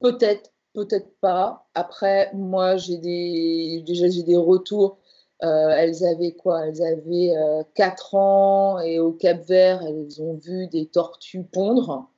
peut-être, 0.00 0.52
peut-être 0.74 1.18
pas. 1.20 1.66
Après, 1.74 2.30
moi, 2.34 2.76
j'ai 2.76 2.98
déjà 2.98 4.08
j'ai 4.08 4.22
des 4.22 4.36
retours. 4.36 4.98
Euh, 5.42 5.70
elles 5.70 6.04
avaient 6.04 6.32
quoi? 6.32 6.66
Elles 6.66 6.82
avaient 6.82 7.34
4 7.74 8.14
euh, 8.14 8.18
ans 8.18 8.78
et 8.80 9.00
au 9.00 9.12
Cap 9.12 9.44
Vert, 9.46 9.82
elles 9.82 10.22
ont 10.22 10.34
vu 10.34 10.68
des 10.68 10.86
tortues 10.86 11.44
pondre. 11.44 12.08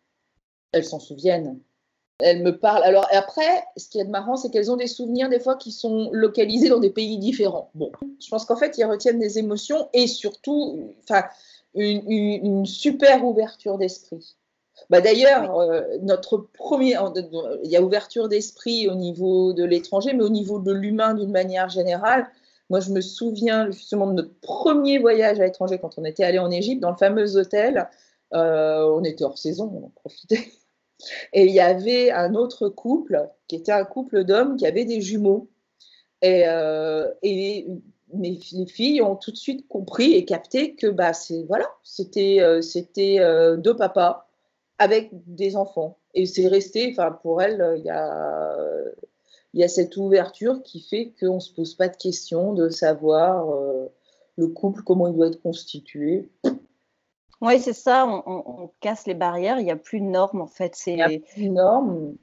Elles 0.72 0.84
s'en 0.84 0.98
souviennent. 1.00 1.58
Elles 2.20 2.42
me 2.42 2.56
parlent. 2.56 2.84
Alors 2.84 3.06
après, 3.12 3.64
ce 3.76 3.88
qui 3.88 3.98
est 3.98 4.04
marrant, 4.04 4.36
c'est 4.36 4.50
qu'elles 4.50 4.70
ont 4.70 4.76
des 4.76 4.86
souvenirs 4.86 5.28
des 5.28 5.40
fois 5.40 5.56
qui 5.56 5.72
sont 5.72 6.10
localisés 6.12 6.68
dans 6.68 6.78
des 6.78 6.90
pays 6.90 7.18
différents. 7.18 7.70
Bon, 7.74 7.90
je 8.22 8.28
pense 8.28 8.44
qu'en 8.44 8.56
fait, 8.56 8.78
ils 8.78 8.84
retiennent 8.84 9.18
des 9.18 9.38
émotions 9.38 9.88
et 9.92 10.06
surtout, 10.06 10.94
enfin, 11.02 11.24
une 11.74 12.66
super 12.66 13.24
ouverture 13.24 13.78
d'esprit. 13.78 14.36
Bah 14.90 15.00
D'ailleurs, 15.00 15.58
euh, 15.58 15.82
notre 16.02 16.36
premier, 16.38 16.96
il 17.62 17.70
y 17.70 17.76
a 17.76 17.82
ouverture 17.82 18.28
d'esprit 18.28 18.88
au 18.88 18.94
niveau 18.94 19.52
de 19.52 19.64
l'étranger, 19.64 20.12
mais 20.14 20.24
au 20.24 20.28
niveau 20.28 20.58
de 20.58 20.72
l'humain 20.72 21.14
d'une 21.14 21.30
manière 21.30 21.68
générale. 21.68 22.28
Moi, 22.70 22.80
je 22.80 22.90
me 22.90 23.00
souviens 23.00 23.70
justement 23.70 24.06
de 24.06 24.14
notre 24.14 24.34
premier 24.40 24.98
voyage 24.98 25.38
à 25.38 25.44
l'étranger 25.44 25.78
quand 25.78 25.98
on 25.98 26.04
était 26.04 26.24
allé 26.24 26.38
en 26.38 26.50
Égypte, 26.50 26.80
dans 26.80 26.90
le 26.90 26.96
fameux 26.96 27.36
hôtel. 27.36 27.88
Euh, 28.32 28.84
on 28.86 29.04
était 29.04 29.24
hors 29.24 29.38
saison, 29.38 29.70
on 29.72 29.86
en 29.86 29.92
profitait. 29.94 30.50
Et 31.32 31.44
il 31.44 31.52
y 31.52 31.60
avait 31.60 32.10
un 32.10 32.34
autre 32.34 32.68
couple 32.68 33.28
qui 33.48 33.56
était 33.56 33.72
un 33.72 33.84
couple 33.84 34.24
d'hommes 34.24 34.56
qui 34.56 34.66
avaient 34.66 34.84
des 34.84 35.00
jumeaux. 35.00 35.48
Et, 36.22 36.44
euh, 36.46 37.10
et 37.22 37.66
les 38.16 38.38
filles 38.66 39.02
ont 39.02 39.16
tout 39.16 39.30
de 39.30 39.36
suite 39.36 39.66
compris 39.68 40.14
et 40.14 40.24
capté 40.24 40.74
que 40.74 40.86
bah, 40.86 41.12
voilà, 41.48 41.68
c'était 41.82 42.40
c'était 42.62 43.18
deux 43.58 43.76
papas 43.76 44.28
avec 44.78 45.10
des 45.12 45.56
enfants. 45.56 45.98
Et 46.14 46.26
c'est 46.26 46.46
resté, 46.46 46.88
enfin, 46.92 47.10
pour 47.10 47.42
elle, 47.42 47.74
il 47.76 47.84
y 47.84 47.90
a, 47.90 48.56
il 49.54 49.60
y 49.60 49.64
a 49.64 49.68
cette 49.68 49.96
ouverture 49.96 50.62
qui 50.64 50.80
fait 50.80 51.12
qu'on 51.18 51.36
ne 51.36 51.40
se 51.40 51.52
pose 51.52 51.74
pas 51.76 51.88
de 51.88 51.96
questions 51.96 52.52
de 52.54 52.68
savoir 52.68 53.50
euh, 53.50 53.86
le 54.36 54.48
couple, 54.48 54.82
comment 54.82 55.06
il 55.06 55.14
doit 55.14 55.28
être 55.28 55.40
constitué. 55.40 56.28
Oui, 57.40 57.60
c'est 57.60 57.72
ça, 57.72 58.06
on, 58.06 58.70
casse 58.80 59.06
les 59.06 59.14
barrières, 59.14 59.58
il 59.58 59.64
n'y 59.64 59.70
a 59.70 59.76
plus 59.76 60.00
de 60.00 60.06
normes 60.06 60.40
en 60.40 60.46
fait. 60.46 60.78
Il 60.86 60.96
n'y 60.96 61.02
a 61.02 61.08
plus 61.08 61.48
de 61.48 61.52
normes. 61.52 62.14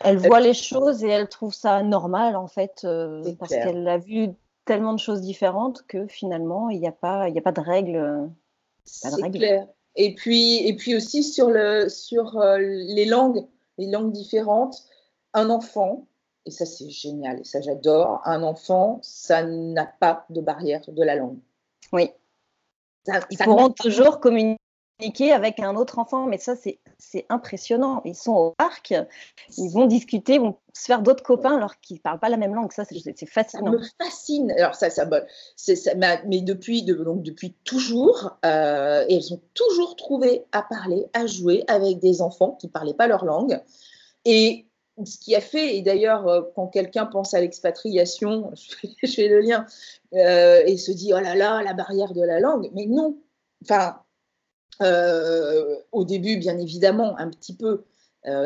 Elle 0.00 0.18
voit 0.18 0.40
les 0.40 0.54
choses 0.54 1.04
et 1.04 1.08
elle 1.08 1.28
trouve 1.28 1.54
ça 1.54 1.82
normal 1.82 2.36
en 2.36 2.48
fait, 2.48 2.82
euh, 2.84 3.22
parce 3.38 3.50
qu'elle 3.50 3.86
a 3.88 3.98
vu 3.98 4.30
tellement 4.64 4.92
de 4.92 4.98
choses 4.98 5.20
différentes 5.20 5.82
que 5.86 6.06
finalement, 6.06 6.70
il 6.70 6.80
n'y 6.80 6.88
a, 6.88 6.92
pas, 6.92 7.28
il 7.28 7.38
a 7.38 7.42
pas 7.42 7.52
de 7.52 7.60
règles. 7.60 8.30
C'est 8.84 9.10
clair. 9.30 9.66
Et 9.96 10.14
puis, 10.14 10.66
et 10.66 10.74
puis 10.74 10.96
aussi 10.96 11.22
sur, 11.22 11.50
le, 11.50 11.88
sur 11.88 12.38
euh, 12.38 12.58
les 12.58 13.04
langues, 13.04 13.46
les 13.78 13.90
langues 13.90 14.12
différentes, 14.12 14.82
un 15.34 15.50
enfant, 15.50 16.06
et 16.46 16.50
ça 16.50 16.64
c'est 16.64 16.88
génial, 16.88 17.40
et 17.40 17.44
ça 17.44 17.60
j'adore, 17.60 18.20
un 18.24 18.42
enfant, 18.42 18.98
ça 19.02 19.42
n'a 19.42 19.84
pas 19.84 20.24
de 20.30 20.40
barrière 20.40 20.80
de 20.88 21.02
la 21.02 21.16
langue. 21.16 21.38
Oui. 21.92 22.10
Ils 23.30 23.38
pourront 23.38 23.70
toujours 23.70 24.20
communiquer 24.20 24.58
avec 25.32 25.58
un 25.58 25.74
autre 25.74 25.98
enfant, 25.98 26.26
mais 26.26 26.38
ça, 26.38 26.54
c'est 26.56 27.26
impressionnant. 27.28 28.02
Ils 28.04 28.14
sont 28.14 28.32
au 28.32 28.50
parc, 28.52 28.94
ils 29.58 29.70
vont 29.70 29.86
discuter, 29.86 30.38
vont 30.38 30.56
se 30.72 30.86
faire 30.86 31.02
d'autres 31.02 31.24
copains 31.24 31.56
alors 31.56 31.80
qu'ils 31.80 31.96
ne 31.96 32.00
parlent 32.00 32.20
pas 32.20 32.28
la 32.28 32.36
même 32.36 32.54
langue. 32.54 32.72
Ça, 32.72 32.84
c'est 32.84 33.26
fascinant. 33.26 33.72
Ça 33.72 33.78
me 33.78 33.82
fascine. 34.04 34.52
Alors, 34.52 34.74
ça, 34.74 34.90
ça, 34.90 35.06
ça 35.56 35.94
mais 36.26 36.40
depuis, 36.40 36.84
de, 36.84 36.94
donc, 36.94 37.22
depuis 37.22 37.54
toujours, 37.64 38.36
euh, 38.44 39.04
et 39.08 39.16
elles 39.16 39.32
ont 39.32 39.40
toujours 39.54 39.96
trouvé 39.96 40.44
à 40.52 40.62
parler, 40.62 41.06
à 41.14 41.26
jouer 41.26 41.64
avec 41.66 41.98
des 41.98 42.22
enfants 42.22 42.52
qui 42.60 42.68
ne 42.68 42.72
parlaient 42.72 42.94
pas 42.94 43.08
leur 43.08 43.24
langue. 43.24 43.60
Et 44.24 44.66
ce 45.04 45.18
qui 45.18 45.34
a 45.34 45.40
fait, 45.40 45.76
et 45.76 45.82
d'ailleurs, 45.82 46.28
euh, 46.28 46.42
quand 46.54 46.68
quelqu'un 46.68 47.06
pense 47.06 47.34
à 47.34 47.40
l'expatriation, 47.40 48.52
je, 49.02 49.06
fais 49.06 49.28
le 49.28 49.40
lien, 49.40 49.66
euh, 50.14 50.62
et 50.66 50.76
se 50.76 50.92
dit, 50.92 51.12
oh 51.14 51.20
là 51.20 51.34
là, 51.34 51.62
la 51.62 51.74
barrière 51.74 52.12
de 52.12 52.22
la 52.22 52.40
langue, 52.40 52.70
mais 52.74 52.86
non. 52.86 53.16
Enfin, 53.62 54.00
euh, 54.82 55.76
au 55.92 56.04
début, 56.04 56.36
bien 56.36 56.58
évidemment, 56.58 57.16
un 57.18 57.30
petit 57.30 57.56
peu, 57.56 57.84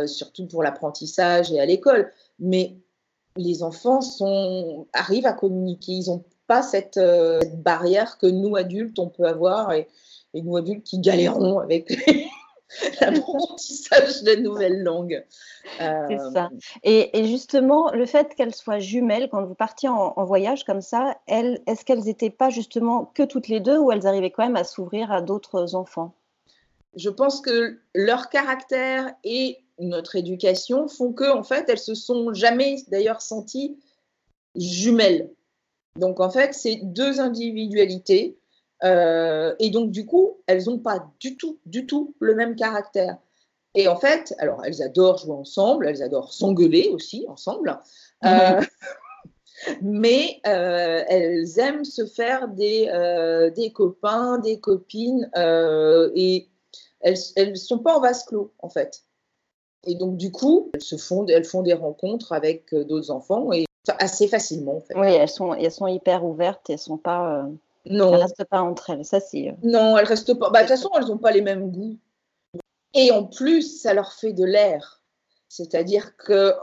surtout 0.06 0.46
pour 0.46 0.62
l'apprentissage 0.62 1.52
et 1.52 1.60
à 1.60 1.66
l'école, 1.66 2.10
mais 2.38 2.76
les 3.36 3.62
enfants 3.62 4.00
sont, 4.00 4.86
arrivent 4.94 5.26
à 5.26 5.34
communiquer. 5.34 5.92
Ils 5.92 6.06
n'ont 6.06 6.24
pas 6.46 6.62
cette, 6.62 6.98
barrière 7.58 8.16
que 8.16 8.26
nous, 8.26 8.56
adultes, 8.56 8.98
on 8.98 9.08
peut 9.08 9.26
avoir, 9.26 9.72
et, 9.72 9.86
nous, 10.34 10.56
adultes, 10.56 10.84
qui 10.84 10.98
galérons 10.98 11.58
avec 11.58 11.92
l'apprentissage 13.00 14.22
de 14.22 14.36
nouvelles 14.36 14.82
langues. 14.82 15.24
C'est 15.78 16.18
ça. 16.32 16.50
Et, 16.82 17.10
justement, 17.26 17.90
le 17.92 18.06
fait 18.06 18.34
qu'elles 18.34 18.54
soient 18.54 18.78
jumelles, 18.78 19.28
quand 19.30 19.44
vous 19.44 19.54
partiez 19.54 19.88
en, 19.88 20.14
en 20.16 20.24
voyage 20.24 20.64
comme 20.64 20.80
ça, 20.80 21.18
est-ce 21.26 21.84
qu'elles 21.84 22.04
n'étaient 22.04 22.30
pas 22.30 22.50
justement 22.50 23.10
que 23.14 23.22
toutes 23.22 23.48
les 23.48 23.60
deux 23.60 23.78
ou 23.78 23.92
elles 23.92 24.06
arrivaient 24.06 24.30
quand 24.30 24.44
même 24.44 24.56
à 24.56 24.64
s'ouvrir 24.64 25.12
à 25.12 25.22
d'autres 25.22 25.74
enfants? 25.74 26.14
Je 26.96 27.10
pense 27.10 27.40
que 27.40 27.78
leur 27.94 28.30
caractère 28.30 29.12
et 29.22 29.58
notre 29.78 30.16
éducation 30.16 30.88
font 30.88 31.12
que, 31.12 31.30
en 31.30 31.42
fait, 31.42 31.68
elles 31.68 31.78
se 31.78 31.94
sont 31.94 32.32
jamais 32.32 32.76
d'ailleurs 32.88 33.20
senties 33.20 33.78
jumelles. 34.54 35.30
Donc, 35.96 36.20
en 36.20 36.30
fait, 36.30 36.54
c'est 36.54 36.80
deux 36.82 37.20
individualités. 37.20 38.38
Euh, 38.84 39.54
et 39.58 39.70
donc, 39.70 39.90
du 39.90 40.06
coup, 40.06 40.38
elles 40.46 40.64
n'ont 40.66 40.78
pas 40.78 41.06
du 41.20 41.36
tout, 41.36 41.58
du 41.66 41.86
tout 41.86 42.14
le 42.20 42.34
même 42.34 42.56
caractère. 42.56 43.16
Et 43.74 43.88
en 43.88 43.96
fait, 43.96 44.34
alors, 44.38 44.62
elles 44.64 44.82
adorent 44.82 45.18
jouer 45.18 45.34
ensemble, 45.34 45.86
elles 45.86 46.02
adorent 46.02 46.32
s'engueuler 46.32 46.88
aussi 46.88 47.26
ensemble. 47.28 47.78
Euh, 48.24 48.60
mais 49.82 50.40
euh, 50.46 51.02
elles 51.08 51.58
aiment 51.58 51.84
se 51.84 52.06
faire 52.06 52.48
des, 52.48 52.90
des 53.54 53.72
copains, 53.72 54.38
des 54.38 54.60
copines. 54.60 55.30
et 55.36 56.48
elles 57.00 57.50
ne 57.50 57.54
sont 57.54 57.78
pas 57.78 57.96
en 57.96 58.00
vase 58.00 58.24
clos, 58.24 58.52
en 58.60 58.68
fait. 58.68 59.02
Et 59.84 59.94
donc, 59.94 60.16
du 60.16 60.32
coup, 60.32 60.70
elles, 60.74 60.82
se 60.82 60.96
font, 60.96 61.26
elles 61.26 61.44
font 61.44 61.62
des 61.62 61.74
rencontres 61.74 62.32
avec 62.32 62.74
d'autres 62.74 63.10
enfants 63.10 63.52
et 63.52 63.66
assez 64.00 64.26
facilement, 64.26 64.78
en 64.78 64.80
fait. 64.80 64.94
Oui, 64.96 65.12
elles 65.12 65.28
sont, 65.28 65.54
elles 65.54 65.70
sont 65.70 65.86
hyper 65.86 66.24
ouvertes, 66.24 66.68
elles 66.70 66.78
sont 66.78 66.98
pas... 66.98 67.46
Euh, 67.86 67.94
non. 67.94 68.14
Elles 68.14 68.22
restent 68.22 68.44
pas 68.44 68.60
entre 68.60 68.90
elles, 68.90 69.04
ça 69.04 69.20
c'est... 69.20 69.48
Euh, 69.48 69.52
non, 69.62 69.96
elles 69.96 70.06
restent 70.06 70.38
pas... 70.38 70.50
Bah, 70.50 70.62
de 70.62 70.68
toute 70.68 70.76
façon, 70.76 70.90
elles 70.96 71.06
n'ont 71.06 71.18
pas 71.18 71.32
les 71.32 71.42
mêmes 71.42 71.70
goûts. 71.70 71.98
Et 72.94 73.10
en 73.12 73.24
plus, 73.24 73.80
ça 73.80 73.94
leur 73.94 74.12
fait 74.12 74.32
de 74.32 74.44
l'air. 74.44 75.02
C'est-à-dire 75.48 76.16
que, 76.16 76.54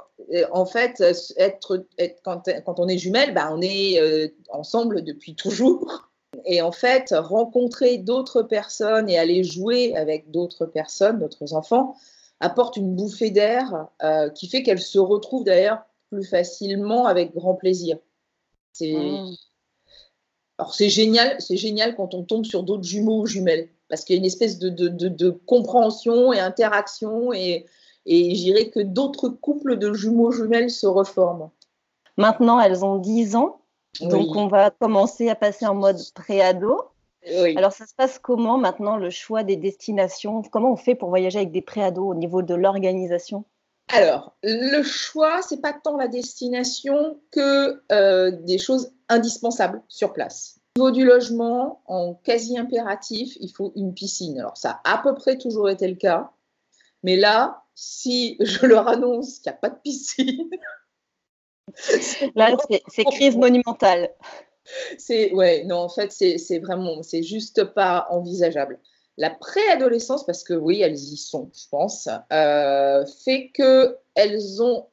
en 0.51 0.65
fait, 0.65 1.03
être, 1.37 1.85
être 1.97 2.21
quand, 2.23 2.49
quand, 2.65 2.79
on 2.79 2.87
est 2.87 2.97
jumelles, 2.97 3.33
bah, 3.33 3.49
on 3.51 3.61
est 3.61 4.33
ensemble 4.49 5.03
depuis 5.03 5.35
toujours. 5.35 6.09
Et 6.45 6.61
en 6.61 6.71
fait, 6.71 7.13
rencontrer 7.15 7.97
d'autres 7.97 8.41
personnes 8.41 9.09
et 9.09 9.17
aller 9.17 9.43
jouer 9.43 9.95
avec 9.95 10.31
d'autres 10.31 10.65
personnes, 10.65 11.19
d'autres 11.19 11.53
enfants, 11.53 11.95
apporte 12.39 12.77
une 12.77 12.95
bouffée 12.95 13.31
d'air 13.31 13.87
euh, 14.03 14.29
qui 14.29 14.47
fait 14.47 14.63
qu'elles 14.63 14.81
se 14.81 14.99
retrouvent 14.99 15.45
d'ailleurs 15.45 15.83
plus 16.09 16.25
facilement 16.25 17.05
avec 17.05 17.33
grand 17.33 17.55
plaisir. 17.55 17.97
C'est 18.73 18.93
mmh. 18.93 19.35
Alors 20.57 20.75
c'est 20.75 20.89
génial, 20.89 21.35
c'est 21.39 21.57
génial 21.57 21.95
quand 21.95 22.13
on 22.13 22.23
tombe 22.23 22.45
sur 22.45 22.63
d'autres 22.63 22.83
jumeaux 22.83 23.21
ou 23.21 23.25
jumelles 23.25 23.69
parce 23.93 24.05
qu'il 24.05 24.15
y 24.15 24.17
a 24.17 24.21
une 24.21 24.25
espèce 24.25 24.57
de, 24.57 24.69
de, 24.69 24.87
de, 24.87 25.29
compréhension 25.29 26.33
et 26.33 26.39
interaction 26.39 27.31
et, 27.31 27.65
et 28.07 28.33
j'irais 28.33 28.69
que 28.69 28.79
d'autres 28.79 29.29
couples 29.29 29.77
de 29.77 29.93
jumeaux 29.93 30.31
jumelles 30.31 30.71
se 30.71 30.87
reforment. 30.87 31.51
Maintenant, 32.17 32.59
elles 32.59 32.83
ont 32.83 32.97
10 32.97 33.35
ans. 33.35 33.61
Donc, 34.01 34.35
on 34.35 34.47
va 34.47 34.71
commencer 34.71 35.29
à 35.29 35.35
passer 35.35 35.67
en 35.67 35.75
mode 35.75 35.99
préado. 36.15 36.81
Alors, 37.55 37.71
ça 37.71 37.85
se 37.85 37.93
passe 37.93 38.17
comment 38.17 38.57
maintenant 38.57 38.97
le 38.97 39.11
choix 39.11 39.43
des 39.43 39.57
destinations? 39.57 40.41
Comment 40.41 40.73
on 40.73 40.75
fait 40.75 40.95
pour 40.95 41.09
voyager 41.09 41.37
avec 41.37 41.51
des 41.51 41.61
préados 41.61 42.07
au 42.07 42.15
niveau 42.15 42.41
de 42.41 42.55
l'organisation? 42.55 43.45
Alors, 43.89 44.35
le 44.41 44.81
choix, 44.81 45.41
c'est 45.43 45.61
pas 45.61 45.73
tant 45.73 45.97
la 45.97 46.07
destination 46.07 47.19
que 47.31 47.81
euh, 47.91 48.31
des 48.31 48.57
choses 48.57 48.92
indispensables 49.09 49.81
sur 49.87 50.13
place. 50.13 50.59
Au 50.77 50.79
niveau 50.79 50.91
du 50.91 51.05
logement, 51.05 51.81
en 51.85 52.15
quasi 52.15 52.57
impératif, 52.57 53.37
il 53.39 53.49
faut 53.49 53.71
une 53.75 53.93
piscine. 53.93 54.39
Alors, 54.39 54.57
ça 54.57 54.81
a 54.83 54.95
à 54.95 55.03
peu 55.03 55.13
près 55.13 55.37
toujours 55.37 55.69
été 55.69 55.87
le 55.87 55.95
cas. 55.95 56.31
Mais 57.03 57.15
là, 57.15 57.63
si 57.75 58.37
je 58.39 58.65
leur 58.65 58.87
annonce 58.87 59.39
qu'il 59.39 59.51
n'y 59.51 59.55
a 59.55 59.59
pas 59.59 59.69
de 59.69 59.79
piscine, 59.83 60.49
Là, 62.35 62.55
c'est 62.87 63.03
crise 63.05 63.37
monumentale. 63.37 64.11
C'est 64.97 65.33
ouais, 65.33 65.63
non, 65.65 65.77
en 65.77 65.89
fait, 65.89 66.11
c'est 66.11 66.59
vraiment, 66.59 67.03
c'est 67.03 67.23
juste 67.23 67.63
pas 67.63 68.07
envisageable. 68.09 68.79
La 69.17 69.29
préadolescence, 69.29 70.25
parce 70.25 70.43
que 70.43 70.53
oui, 70.53 70.81
elles 70.81 70.95
y 70.95 71.17
sont, 71.17 71.51
je 71.53 71.67
pense, 71.69 72.09
euh, 72.31 73.05
fait 73.23 73.51
que 73.53 73.97
elles 74.15 74.63
ont 74.63 74.87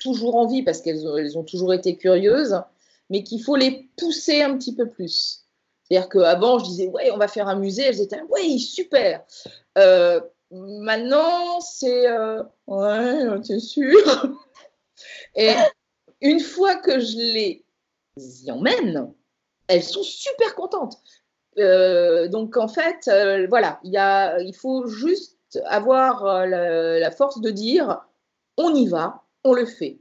toujours 0.00 0.36
envie, 0.36 0.62
parce 0.62 0.80
qu'elles 0.80 1.06
ont, 1.06 1.16
elles 1.16 1.38
ont 1.38 1.44
toujours 1.44 1.72
été 1.72 1.96
curieuses, 1.96 2.60
mais 3.10 3.22
qu'il 3.22 3.42
faut 3.42 3.56
les 3.56 3.90
pousser 3.96 4.42
un 4.42 4.56
petit 4.56 4.74
peu 4.74 4.88
plus. 4.88 5.44
C'est-à-dire 5.84 6.08
qu'avant, 6.08 6.58
je 6.58 6.64
disais, 6.64 6.88
ouais, 6.88 7.10
on 7.12 7.18
va 7.18 7.28
faire 7.28 7.48
un 7.48 7.56
musée, 7.56 7.82
elles 7.82 8.00
étaient, 8.00 8.22
ouais, 8.22 8.58
super. 8.58 9.22
Euh, 9.76 10.20
maintenant, 10.50 11.60
c'est, 11.60 12.08
euh, 12.08 12.42
ouais, 12.66 13.42
c'est 13.42 13.60
sûr. 13.60 13.94
Et 15.34 15.52
une 16.20 16.40
fois 16.40 16.76
que 16.76 17.00
je 17.00 17.16
les 17.16 17.64
y 18.16 18.50
emmène, 18.50 19.12
elles 19.68 19.82
sont 19.82 20.02
super 20.02 20.54
contentes. 20.54 20.96
Euh, 21.58 22.28
donc 22.28 22.56
en 22.56 22.68
fait, 22.68 23.10
voilà, 23.48 23.80
y 23.84 23.96
a, 23.96 24.40
il 24.40 24.54
faut 24.54 24.86
juste 24.86 25.38
avoir 25.66 26.46
la, 26.46 27.10
force 27.10 27.40
de 27.40 27.50
dire 27.50 28.00
on 28.56 28.74
y 28.74 28.86
va, 28.86 29.24
on 29.42 29.52
le 29.52 29.66
fait. 29.66 29.98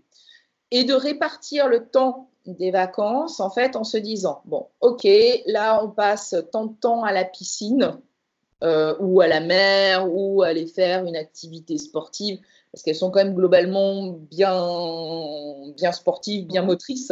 Et 0.71 0.83
de 0.83 0.93
répartir 0.93 1.67
le 1.67 1.87
temps 1.87 2.31
des 2.45 2.71
vacances, 2.71 3.39
en 3.39 3.49
fait, 3.49 3.75
en 3.75 3.83
se 3.83 3.97
disant, 3.97 4.41
bon, 4.45 4.67
ok, 4.81 5.07
là, 5.45 5.83
on 5.83 5.89
passe 5.89 6.35
tant 6.51 6.65
de 6.65 6.73
temps 6.73 7.03
à 7.03 7.11
la 7.11 7.23
piscine, 7.23 7.97
euh, 8.63 8.95
ou 8.99 9.21
à 9.21 9.27
la 9.27 9.41
mer, 9.41 10.07
ou 10.09 10.41
aller 10.41 10.67
faire 10.67 11.05
une 11.05 11.15
activité 11.15 11.77
sportive, 11.77 12.39
parce 12.71 12.81
qu'elles 12.83 12.95
sont 12.95 13.11
quand 13.11 13.23
même 13.23 13.35
globalement 13.35 14.07
bien, 14.31 14.55
bien 15.75 15.91
sportives, 15.91 16.47
bien 16.47 16.63
motrices. 16.63 17.11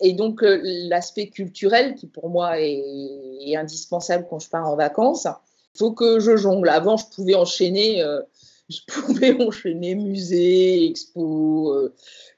Et 0.00 0.12
donc, 0.12 0.42
euh, 0.42 0.60
l'aspect 0.62 1.28
culturel, 1.28 1.94
qui 1.94 2.06
pour 2.06 2.28
moi 2.28 2.60
est, 2.60 3.56
indispensable 3.56 4.26
quand 4.28 4.38
je 4.38 4.50
pars 4.50 4.68
en 4.68 4.76
vacances, 4.76 5.26
il 5.74 5.78
faut 5.78 5.92
que 5.92 6.18
je 6.20 6.36
jongle. 6.36 6.68
Avant, 6.68 6.96
je 6.96 7.06
pouvais 7.14 7.34
enchaîner, 7.34 8.02
euh, 8.02 8.20
je 8.68 8.80
pouvais 8.88 9.40
enchaîner 9.40 9.94
musée, 9.94 10.84
expo, 10.86 11.90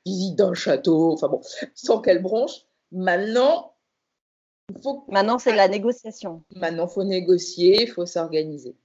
visite 0.06 0.36
d'un 0.36 0.54
château, 0.54 1.12
enfin 1.12 1.28
bon, 1.28 1.40
sans 1.74 2.00
quelle 2.00 2.22
branche. 2.22 2.64
Maintenant, 2.92 3.72
faut... 4.82 5.04
Maintenant, 5.08 5.38
c'est 5.38 5.54
la 5.54 5.68
négociation. 5.68 6.42
Maintenant, 6.54 6.86
il 6.86 6.92
faut 6.92 7.04
négocier, 7.04 7.82
il 7.82 7.88
faut 7.90 8.06
s'organiser. 8.06 8.76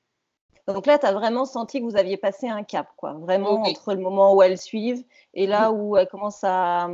Donc 0.68 0.88
là, 0.88 0.98
tu 0.98 1.06
as 1.06 1.14
vraiment 1.14 1.46
senti 1.46 1.80
que 1.80 1.86
vous 1.86 1.98
aviez 1.98 2.18
passé 2.18 2.48
un 2.48 2.64
cap, 2.64 2.88
quoi. 2.98 3.14
Vraiment 3.14 3.62
entre 3.62 3.94
le 3.94 4.02
moment 4.02 4.34
où 4.34 4.42
elles 4.42 4.58
suivent 4.58 5.04
et 5.34 5.46
là 5.46 5.72
où 5.72 5.96
elles 5.96 6.08
commencent 6.08 6.44
à, 6.44 6.90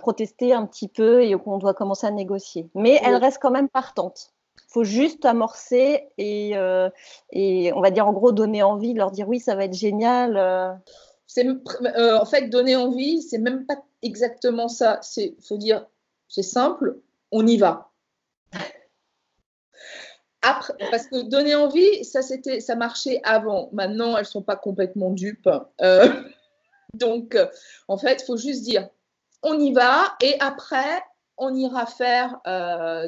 protester 0.00 0.52
un 0.52 0.66
petit 0.66 0.88
peu 0.88 1.22
et 1.22 1.32
qu'on 1.32 1.56
doit 1.56 1.72
commencer 1.72 2.06
à 2.06 2.10
négocier. 2.10 2.68
Mais 2.74 3.00
elles 3.02 3.16
restent 3.16 3.40
quand 3.40 3.50
même 3.50 3.70
partantes. 3.70 4.34
Il 4.58 4.72
faut 4.72 4.84
juste 4.84 5.24
amorcer 5.24 6.08
et, 6.18 6.58
euh, 6.58 6.90
et, 7.30 7.72
on 7.72 7.80
va 7.80 7.90
dire 7.90 8.06
en 8.06 8.12
gros 8.12 8.32
donner 8.32 8.62
envie, 8.62 8.92
leur 8.92 9.10
dire 9.10 9.26
oui, 9.26 9.40
ça 9.40 9.54
va 9.54 9.64
être 9.64 9.72
génial. 9.72 10.36
C'est, 11.26 11.46
euh, 11.46 12.18
en 12.18 12.24
fait, 12.24 12.48
donner 12.48 12.76
envie, 12.76 13.22
c'est 13.22 13.38
même 13.38 13.66
pas 13.66 13.82
exactement 14.02 14.68
ça. 14.68 15.00
Il 15.16 15.34
faut 15.46 15.58
dire, 15.58 15.86
c'est 16.28 16.42
simple, 16.42 17.00
on 17.32 17.46
y 17.46 17.56
va. 17.56 17.90
Parce 20.90 21.08
que 21.08 21.22
donner 21.22 21.56
envie, 21.56 22.04
ça, 22.04 22.22
c'était, 22.22 22.60
ça 22.60 22.76
marchait 22.76 23.20
avant. 23.24 23.68
Maintenant, 23.72 24.16
elles 24.16 24.26
sont 24.26 24.42
pas 24.42 24.54
complètement 24.54 25.10
dupes. 25.10 25.50
Euh, 25.80 26.08
donc, 26.94 27.34
euh, 27.34 27.46
en 27.88 27.98
fait, 27.98 28.22
faut 28.22 28.36
juste 28.36 28.62
dire, 28.62 28.88
on 29.42 29.58
y 29.58 29.72
va 29.72 30.16
et 30.22 30.36
après, 30.38 31.02
on 31.36 31.52
ira 31.54 31.86
faire 31.86 32.40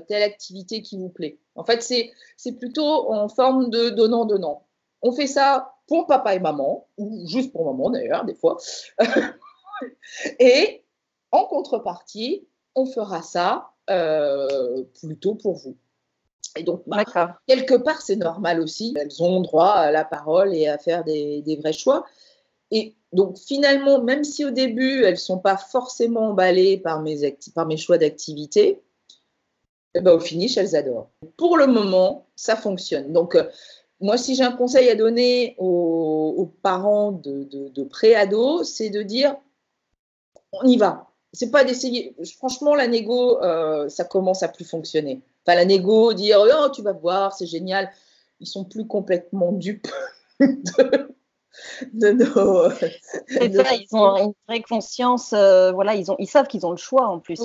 telle 0.09 0.22
activité 0.22 0.83
qui 0.83 0.98
vous 0.98 1.09
plaît. 1.09 1.38
En 1.54 1.64
fait, 1.64 1.83
c'est, 1.83 2.12
c'est 2.37 2.52
plutôt 2.52 3.12
en 3.12 3.28
forme 3.28 3.70
de 3.70 3.88
donnant-donnant. 3.90 4.66
On 5.02 5.12
fait 5.12 5.28
ça 5.28 5.78
pour 5.88 6.07
papa 6.07 6.35
et 6.35 6.38
maman, 6.38 6.87
ou 6.98 7.27
juste 7.27 7.53
pour 7.53 7.64
maman 7.64 7.90
d'ailleurs, 7.90 8.24
des 8.24 8.35
fois. 8.35 8.59
et 10.38 10.85
en 11.33 11.44
contrepartie, 11.44 12.46
on 12.74 12.87
fera 12.87 13.22
ça 13.22 13.70
euh, 13.90 14.85
plutôt 15.01 15.35
pour 15.35 15.57
vous. 15.57 15.77
Et 16.57 16.62
donc, 16.62 16.83
bah, 16.87 17.05
quelque 17.46 17.74
part, 17.74 18.03
c'est 18.03 18.16
normal 18.16 18.61
aussi. 18.61 18.94
Elles 18.96 19.22
ont 19.22 19.40
droit 19.40 19.70
à 19.70 19.90
la 19.90 20.05
parole 20.05 20.55
et 20.55 20.68
à 20.68 20.79
faire 20.79 21.05
des, 21.05 21.59
vrais 21.61 21.72
choix. 21.72 22.05
Et 22.70 22.94
donc, 23.12 23.38
finalement, 23.38 24.03
même 24.03 24.24
si 24.24 24.44
au 24.44 24.51
début, 24.51 25.05
elles 25.05 25.12
ne 25.12 25.18
sont 25.18 25.38
pas 25.38 25.57
forcément 25.57 26.31
emballées 26.31 26.79
par 26.79 27.01
mes, 27.01 27.37
par 27.55 27.66
mes 27.66 27.77
choix 27.77 27.98
d'activité, 27.98 28.83
eh 29.94 30.01
ben, 30.01 30.12
au 30.12 30.20
finish, 30.20 30.57
elles 30.57 30.77
adorent. 30.77 31.11
Pour 31.37 31.57
le 31.57 31.66
moment, 31.66 32.27
ça 32.37 32.57
fonctionne. 32.57 33.12
Donc, 33.12 33.35
euh, 33.35 33.44
moi, 34.01 34.17
si 34.17 34.35
j'ai 34.35 34.45
un 34.45 34.53
conseil 34.53 34.89
à 34.91 34.95
donner 34.95 35.55
aux, 35.59 36.51
parents 36.63 37.13
de, 37.13 37.85
pré-ados, 37.85 38.69
c'est 38.69 38.91
de 38.91 39.03
dire 39.03 39.37
on 40.53 40.67
y 40.67 40.77
va 40.77 41.09
c'est 41.33 41.51
pas 41.51 41.65
d'essayer. 41.65 42.15
Franchement, 42.37 42.75
la 42.75 42.87
négo, 42.87 43.43
euh, 43.43 43.89
ça 43.89 44.05
commence 44.05 44.43
à 44.43 44.49
plus 44.49 44.65
fonctionner. 44.65 45.21
Enfin, 45.45 45.57
la 45.57 45.65
négo, 45.65 46.13
dire 46.15 46.39
oh, 46.41 46.69
tu 46.71 46.83
vas 46.83 46.93
voir, 46.93 47.33
c'est 47.33 47.47
génial. 47.47 47.91
Ils 48.41 48.47
sont 48.47 48.65
plus 48.65 48.87
complètement 48.87 49.53
dupes 49.53 49.89
nos. 51.92 52.71
C'est 53.27 53.55
ça, 53.55 53.75
ils 53.75 53.88
ont 53.92 54.16
une 54.16 54.33
vraie 54.49 54.62
conscience. 54.62 55.33
Euh, 55.33 55.73
voilà, 55.73 55.94
ils, 55.94 56.11
ont, 56.11 56.16
ils 56.18 56.27
savent 56.27 56.47
qu'ils 56.47 56.66
ont 56.66 56.71
le 56.71 56.77
choix 56.77 57.07
en 57.07 57.18
plus. 57.18 57.40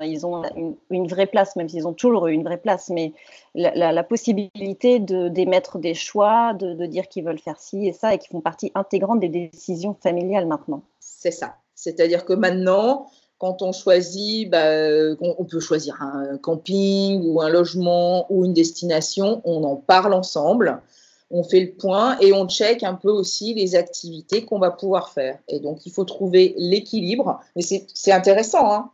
Ils 0.00 0.26
ont 0.26 0.42
une, 0.90 1.06
vraie 1.06 1.26
place, 1.26 1.56
même 1.56 1.68
s'ils 1.68 1.86
ont 1.86 1.92
toujours 1.92 2.26
eu 2.28 2.32
une 2.32 2.44
vraie 2.44 2.58
place, 2.58 2.88
mais 2.88 3.12
la, 3.54 4.02
possibilité 4.02 4.98
d'émettre 4.98 5.78
des 5.78 5.94
choix, 5.94 6.54
de, 6.54 6.74
de 6.74 6.86
dire 6.86 7.08
qu'ils 7.08 7.24
veulent 7.24 7.38
faire 7.38 7.58
ci 7.58 7.86
et 7.86 7.92
ça, 7.92 8.14
et 8.14 8.18
qui 8.18 8.28
font 8.28 8.40
partie 8.40 8.72
intégrante 8.74 9.20
des 9.20 9.28
décisions 9.28 9.96
familiales 10.02 10.46
maintenant. 10.46 10.82
C'est 11.00 11.30
ça. 11.30 11.56
C'est-à-dire 11.74 12.24
que 12.24 12.32
maintenant, 12.32 13.06
quand 13.42 13.60
on 13.60 13.72
choisit, 13.72 14.48
bah, 14.48 14.70
on, 15.20 15.44
peut 15.44 15.58
choisir 15.58 16.00
un 16.00 16.38
camping 16.38 17.24
ou 17.24 17.40
un 17.40 17.48
logement 17.48 18.24
ou 18.30 18.44
une 18.44 18.52
destination, 18.52 19.42
on 19.44 19.64
en 19.64 19.74
parle 19.74 20.14
ensemble, 20.14 20.80
on 21.32 21.42
fait 21.42 21.60
le 21.60 21.72
point 21.72 22.18
et 22.20 22.32
on 22.32 22.46
check 22.46 22.82
un 22.82 22.94
peu 22.94 23.10
aussi 23.10 23.54
les 23.54 23.74
activités 23.74 24.44
qu'on 24.44 24.58
va 24.58 24.70
pouvoir 24.70 25.10
faire. 25.10 25.38
Et 25.48 25.58
donc, 25.60 25.86
il 25.86 25.92
faut 25.92 26.04
trouver 26.04 26.54
l'équilibre. 26.58 27.40
Mais 27.56 27.62
c'est 27.62 28.12
intéressant, 28.12 28.70
hein 28.70 28.90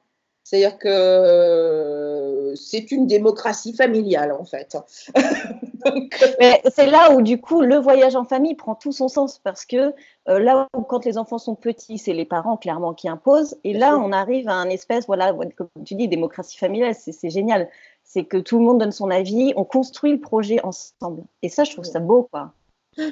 c'est-à-dire 0.48 0.79
que 0.79 0.88
euh, 0.88 2.55
c'est 2.55 2.90
une 2.90 3.07
démocratie 3.07 3.74
familiale, 3.74 4.33
en 4.33 4.46
fait. 4.46 4.79
c'est 6.74 6.87
là 6.87 7.12
où, 7.12 7.20
du 7.20 7.38
coup, 7.38 7.61
le 7.61 7.77
voyage 7.77 8.16
en 8.16 8.24
famille 8.24 8.55
prend 8.55 8.74
tout 8.74 8.92
son 8.92 9.09
sens 9.09 9.38
parce 9.44 9.66
que 9.66 9.92
euh, 10.31 10.38
là 10.38 10.66
où, 10.74 10.81
quand 10.81 11.05
les 11.05 11.18
enfants 11.18 11.37
sont 11.37 11.55
petits, 11.55 11.98
c'est 11.98 12.14
les 12.14 12.24
parents 12.24 12.57
clairement 12.57 12.94
qui 12.94 13.11
imposent. 13.11 13.59
Et 13.62 13.74
là, 13.74 13.98
on 13.98 14.11
arrive 14.11 14.48
à 14.48 14.55
un 14.55 14.70
espèce, 14.70 15.07
voilà, 15.07 15.35
comme 15.55 15.68
tu 15.85 15.94
dis, 15.96 16.09
démocratie 16.09 16.57
familiale, 16.57 16.94
c'est 16.94 17.29
génial. 17.29 17.68
C'est 18.09 18.25
que 18.25 18.38
tout 18.38 18.59
le 18.59 18.64
monde 18.64 18.81
donne 18.81 18.92
son 18.92 19.11
avis, 19.11 19.53
on 19.55 19.64
construit 19.64 20.12
le 20.12 20.21
projet 20.21 20.61
ensemble. 20.64 21.23
Et 21.42 21.49
ça, 21.49 21.64
je 21.64 21.73
trouve 21.73 21.85
ça 21.85 22.01
beau, 22.01 22.29
quoi. 22.33 22.53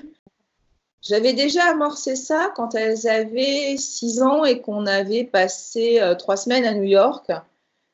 J'avais 1.03 1.35
déjà 1.35 1.71
amorcé 1.71 2.17
ça 2.17 2.53
quand 2.57 2.75
elles 2.75 3.07
avaient 3.07 3.77
6 3.77 4.23
ans 4.23 4.45
et 4.45 4.61
qu'on 4.61 4.87
avait 4.87 5.23
passé 5.23 6.01
euh, 6.01 6.17
trois 6.17 6.37
semaines 6.37 6.65
à 6.65 6.75
New 6.75 6.83
York, 6.83 7.31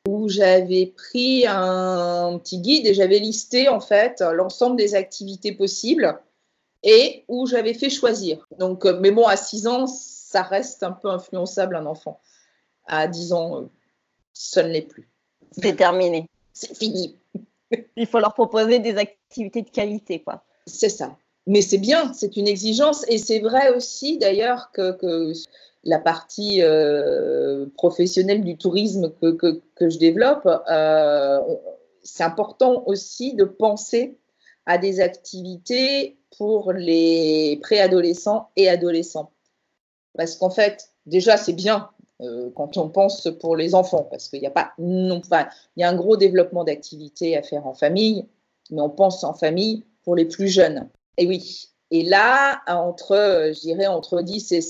où 0.09 0.31
j'avais 0.31 0.87
pris 0.87 1.45
un 1.47 2.39
petit 2.39 2.59
guide 2.59 2.87
et 2.87 2.95
j'avais 2.95 3.19
listé 3.19 3.69
en 3.69 3.81
fait 3.81 4.23
l'ensemble 4.33 4.77
des 4.77 4.95
activités 4.95 5.53
possibles 5.53 6.19
et 6.83 7.25
où 7.29 7.47
j'avais 7.47 7.75
fait 7.75 7.91
choisir. 7.91 8.47
Donc, 8.59 8.87
euh, 8.87 8.99
mais 9.01 9.11
bon, 9.11 9.27
à 9.27 9.37
6 9.37 9.67
ans, 9.67 9.87
ça 9.87 10.43
reste 10.43 10.83
un 10.83 10.93
peu 10.93 11.11
influençable 11.11 11.77
un 11.77 11.85
enfant. 11.85 12.19
À 12.87 13.09
10 13.09 13.33
ans, 13.35 13.61
euh, 13.61 13.69
ça 14.33 14.63
ne 14.63 14.69
l'est 14.69 14.83
plus. 14.83 15.09
C'est 15.51 15.77
terminé. 15.77 16.29
C'est 16.53 16.77
fini. 16.77 17.19
Il 17.97 18.07
faut 18.07 18.19
leur 18.19 18.35
proposer 18.35 18.79
des 18.79 18.97
activités 18.97 19.63
de 19.63 19.71
qualité, 19.71 20.23
quoi. 20.23 20.45
C'est 20.67 20.89
ça 20.89 21.17
mais 21.47 21.63
c'est 21.63 21.79
bien, 21.79 22.13
c'est 22.13 22.37
une 22.37 22.49
exigence. 22.49 23.05
Et 23.09 23.19
c'est 23.19 23.41
vrai 23.41 23.75
aussi 23.75 24.19
d'ailleurs 24.19 24.71
que, 24.73 25.33
la 25.85 25.99
partie 25.99 26.63
euh, 26.63 27.67
professionnelle 27.77 28.45
du 28.45 28.57
tourisme 28.57 29.13
que, 29.21 29.33
que, 29.33 29.91
je 29.91 29.99
développe, 29.99 30.49
euh, 30.71 31.41
c'est 32.05 32.23
important 32.23 32.85
aussi 32.87 33.35
de 33.35 33.43
penser 33.43 34.17
à 34.65 34.79
des 34.79 35.01
activités 35.01 36.17
pour 36.39 36.73
les 36.73 37.59
préadolescents 37.63 38.51
et 38.55 38.69
adolescents. 38.69 39.33
Parce 40.17 40.37
qu'en 40.37 40.51
fait, 40.51 40.91
déjà, 41.07 41.37
c'est 41.37 41.53
bien 41.53 41.91
euh, 42.23 42.51
quand 42.55 42.77
on 42.77 42.89
pense 42.89 43.29
pour 43.41 43.57
les 43.57 43.75
enfants, 43.75 44.07
parce 44.11 44.29
qu'il 44.29 44.41
n'y 44.41 44.47
a 44.47 44.51
pas 44.51 44.73
non, 44.79 45.21
il 45.31 45.81
y 45.81 45.83
a 45.83 45.89
un 45.89 45.97
gros 45.97 46.17
développement 46.17 46.65
d'activités 46.65 47.37
à 47.37 47.43
faire 47.43 47.67
en 47.67 47.75
famille, 47.75 48.27
mais 48.71 48.81
on 48.81 48.91
pense 48.91 49.25
en 49.25 49.35
famille 49.35 49.85
pour 50.05 50.15
les 50.15 50.25
plus 50.25 50.49
jeunes. 50.49 50.89
Et 51.19 51.27
oui. 51.27 51.69
Et 51.91 52.05
là, 52.05 52.63
entre, 52.69 53.53
je 53.55 53.61
dirais, 53.61 53.87
entre 53.87 54.23
10 54.23 54.53
et 54.53 54.61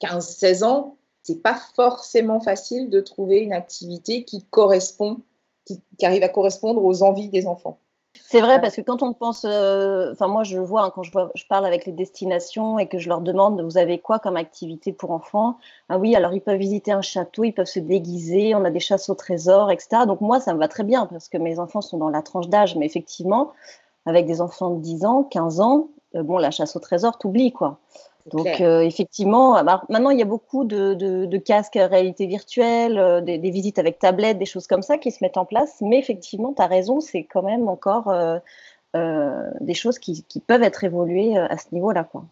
15, 0.00 0.26
16 0.26 0.62
ans, 0.62 0.96
c'est 1.22 1.42
pas 1.42 1.60
forcément 1.74 2.40
facile 2.40 2.88
de 2.88 3.00
trouver 3.00 3.40
une 3.40 3.52
activité 3.52 4.24
qui 4.24 4.44
correspond, 4.44 5.18
qui, 5.66 5.82
arrive 6.02 6.22
à 6.22 6.28
correspondre 6.28 6.84
aux 6.84 7.02
envies 7.02 7.28
des 7.28 7.46
enfants. 7.46 7.80
C'est 8.14 8.40
vrai 8.40 8.60
parce 8.60 8.76
que 8.76 8.80
quand 8.80 9.02
on 9.02 9.12
pense, 9.12 9.44
euh, 9.44 10.12
enfin 10.12 10.28
moi 10.28 10.42
je 10.42 10.58
vois 10.58 10.82
hein, 10.84 10.92
quand 10.94 11.02
je, 11.02 11.12
vois, 11.12 11.30
je 11.34 11.44
parle 11.46 11.64
avec 11.66 11.86
les 11.86 11.92
destinations 11.92 12.78
et 12.78 12.88
que 12.88 12.98
je 12.98 13.08
leur 13.08 13.20
demande 13.20 13.60
vous 13.62 13.78
avez 13.78 13.98
quoi 14.00 14.18
comme 14.18 14.36
activité 14.36 14.92
pour 14.92 15.12
enfants? 15.12 15.58
Ah 15.88 15.98
oui, 15.98 16.14
alors 16.16 16.32
ils 16.32 16.40
peuvent 16.40 16.58
visiter 16.58 16.90
un 16.92 17.02
château, 17.02 17.44
ils 17.44 17.52
peuvent 17.52 17.66
se 17.66 17.78
déguiser, 17.78 18.54
on 18.54 18.64
a 18.64 18.70
des 18.70 18.80
chasses 18.80 19.08
au 19.08 19.14
trésor, 19.14 19.70
etc. 19.70 20.06
Donc 20.06 20.20
moi 20.20 20.40
ça 20.40 20.52
me 20.52 20.58
va 20.58 20.68
très 20.68 20.84
bien 20.84 21.06
parce 21.06 21.28
que 21.28 21.38
mes 21.38 21.58
enfants 21.58 21.80
sont 21.80 21.98
dans 21.98 22.10
la 22.10 22.22
tranche 22.22 22.48
d'âge, 22.48 22.76
mais 22.76 22.86
effectivement 22.86 23.52
avec 24.06 24.26
des 24.26 24.40
enfants 24.40 24.70
de 24.70 24.80
10 24.80 25.04
ans, 25.04 25.22
15 25.24 25.60
ans, 25.60 25.88
euh, 26.14 26.22
bon, 26.22 26.38
la 26.38 26.50
chasse 26.50 26.76
au 26.76 26.80
trésor, 26.80 27.18
t'oublies, 27.18 27.52
quoi. 27.52 27.78
Donc, 28.30 28.60
euh, 28.60 28.80
effectivement, 28.80 29.56
ah, 29.56 29.62
bah, 29.62 29.82
maintenant, 29.88 30.10
il 30.10 30.18
y 30.18 30.22
a 30.22 30.26
beaucoup 30.26 30.64
de, 30.64 30.94
de, 30.94 31.38
casques 31.38 31.76
à 31.76 31.86
réalité 31.86 32.26
virtuelle, 32.26 32.98
euh, 32.98 33.20
des, 33.20 33.38
visites 33.50 33.78
avec 33.78 33.98
tablette, 33.98 34.38
des 34.38 34.46
choses 34.46 34.66
comme 34.66 34.82
ça 34.82 34.98
qui 34.98 35.10
se 35.10 35.18
mettent 35.22 35.36
en 35.36 35.44
place. 35.44 35.76
Mais 35.80 35.98
effectivement, 35.98 36.52
tu 36.54 36.62
as 36.62 36.66
raison, 36.66 37.00
c'est 37.00 37.24
quand 37.24 37.42
même 37.42 37.68
encore 37.68 38.12
des 39.60 39.74
choses 39.74 39.98
qui, 39.98 40.24
qui, 40.24 40.40
peuvent 40.40 40.62
être 40.62 40.82
évoluées 40.82 41.36
à 41.36 41.56
ce 41.56 41.66
niveau-là. 41.72 42.04
Quoi. 42.04 42.24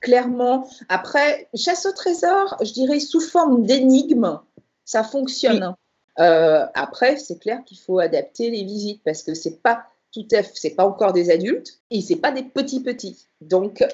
Clairement. 0.00 0.68
Après, 0.88 1.48
chasse 1.54 1.86
au 1.86 1.92
trésor, 1.92 2.56
je 2.62 2.72
dirais 2.72 3.00
sous 3.00 3.20
forme 3.20 3.64
d'énigme, 3.64 4.38
ça 4.84 5.02
fonctionne. 5.02 5.74
après, 6.16 7.16
c'est 7.16 7.38
clair 7.38 7.62
qu'il 7.64 7.78
faut 7.78 7.98
adapter 7.98 8.50
les 8.50 8.62
visites 8.62 9.02
parce 9.04 9.22
que 9.22 9.34
c'est 9.34 9.62
pas 9.62 9.84
tout 10.12 10.26
à 10.32 10.42
fait, 10.42 10.52
c'est 10.54 10.74
pas 10.74 10.86
encore 10.86 11.12
des 11.12 11.30
adultes 11.30 11.80
et 11.90 12.00
c'est 12.00 12.16
pas 12.16 12.32
des 12.32 12.42
petits 12.42 12.82
petits. 12.82 13.26
Donc, 13.40 13.80
et 13.80 13.86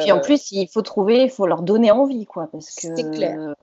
puis 0.00 0.12
en 0.12 0.18
euh, 0.18 0.20
plus, 0.20 0.52
il 0.52 0.68
faut 0.68 0.82
trouver, 0.82 1.24
il 1.24 1.30
faut 1.30 1.46
leur 1.46 1.62
donner 1.62 1.90
envie, 1.90 2.24
quoi, 2.24 2.48
parce 2.50 2.66
que 2.66 2.88
c'est 2.94 3.10
clair. 3.10 3.54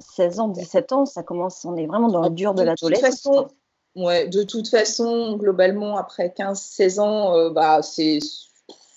16 0.00 0.40
ans, 0.40 0.48
17 0.48 0.92
ans, 0.92 1.06
ça 1.06 1.22
commence, 1.22 1.64
on 1.64 1.76
est 1.76 1.86
vraiment 1.86 2.08
dans 2.08 2.22
le 2.22 2.30
dur 2.30 2.54
de, 2.54 2.60
de 2.60 2.66
l'adolescence. 2.66 3.52
Ouais, 3.94 4.26
de 4.26 4.42
toute 4.42 4.68
façon, 4.68 5.36
globalement, 5.36 5.96
après 5.96 6.34
15-16 6.36 7.00
ans, 7.00 7.36
euh, 7.36 7.50
bah, 7.50 7.80
c'est, 7.82 8.18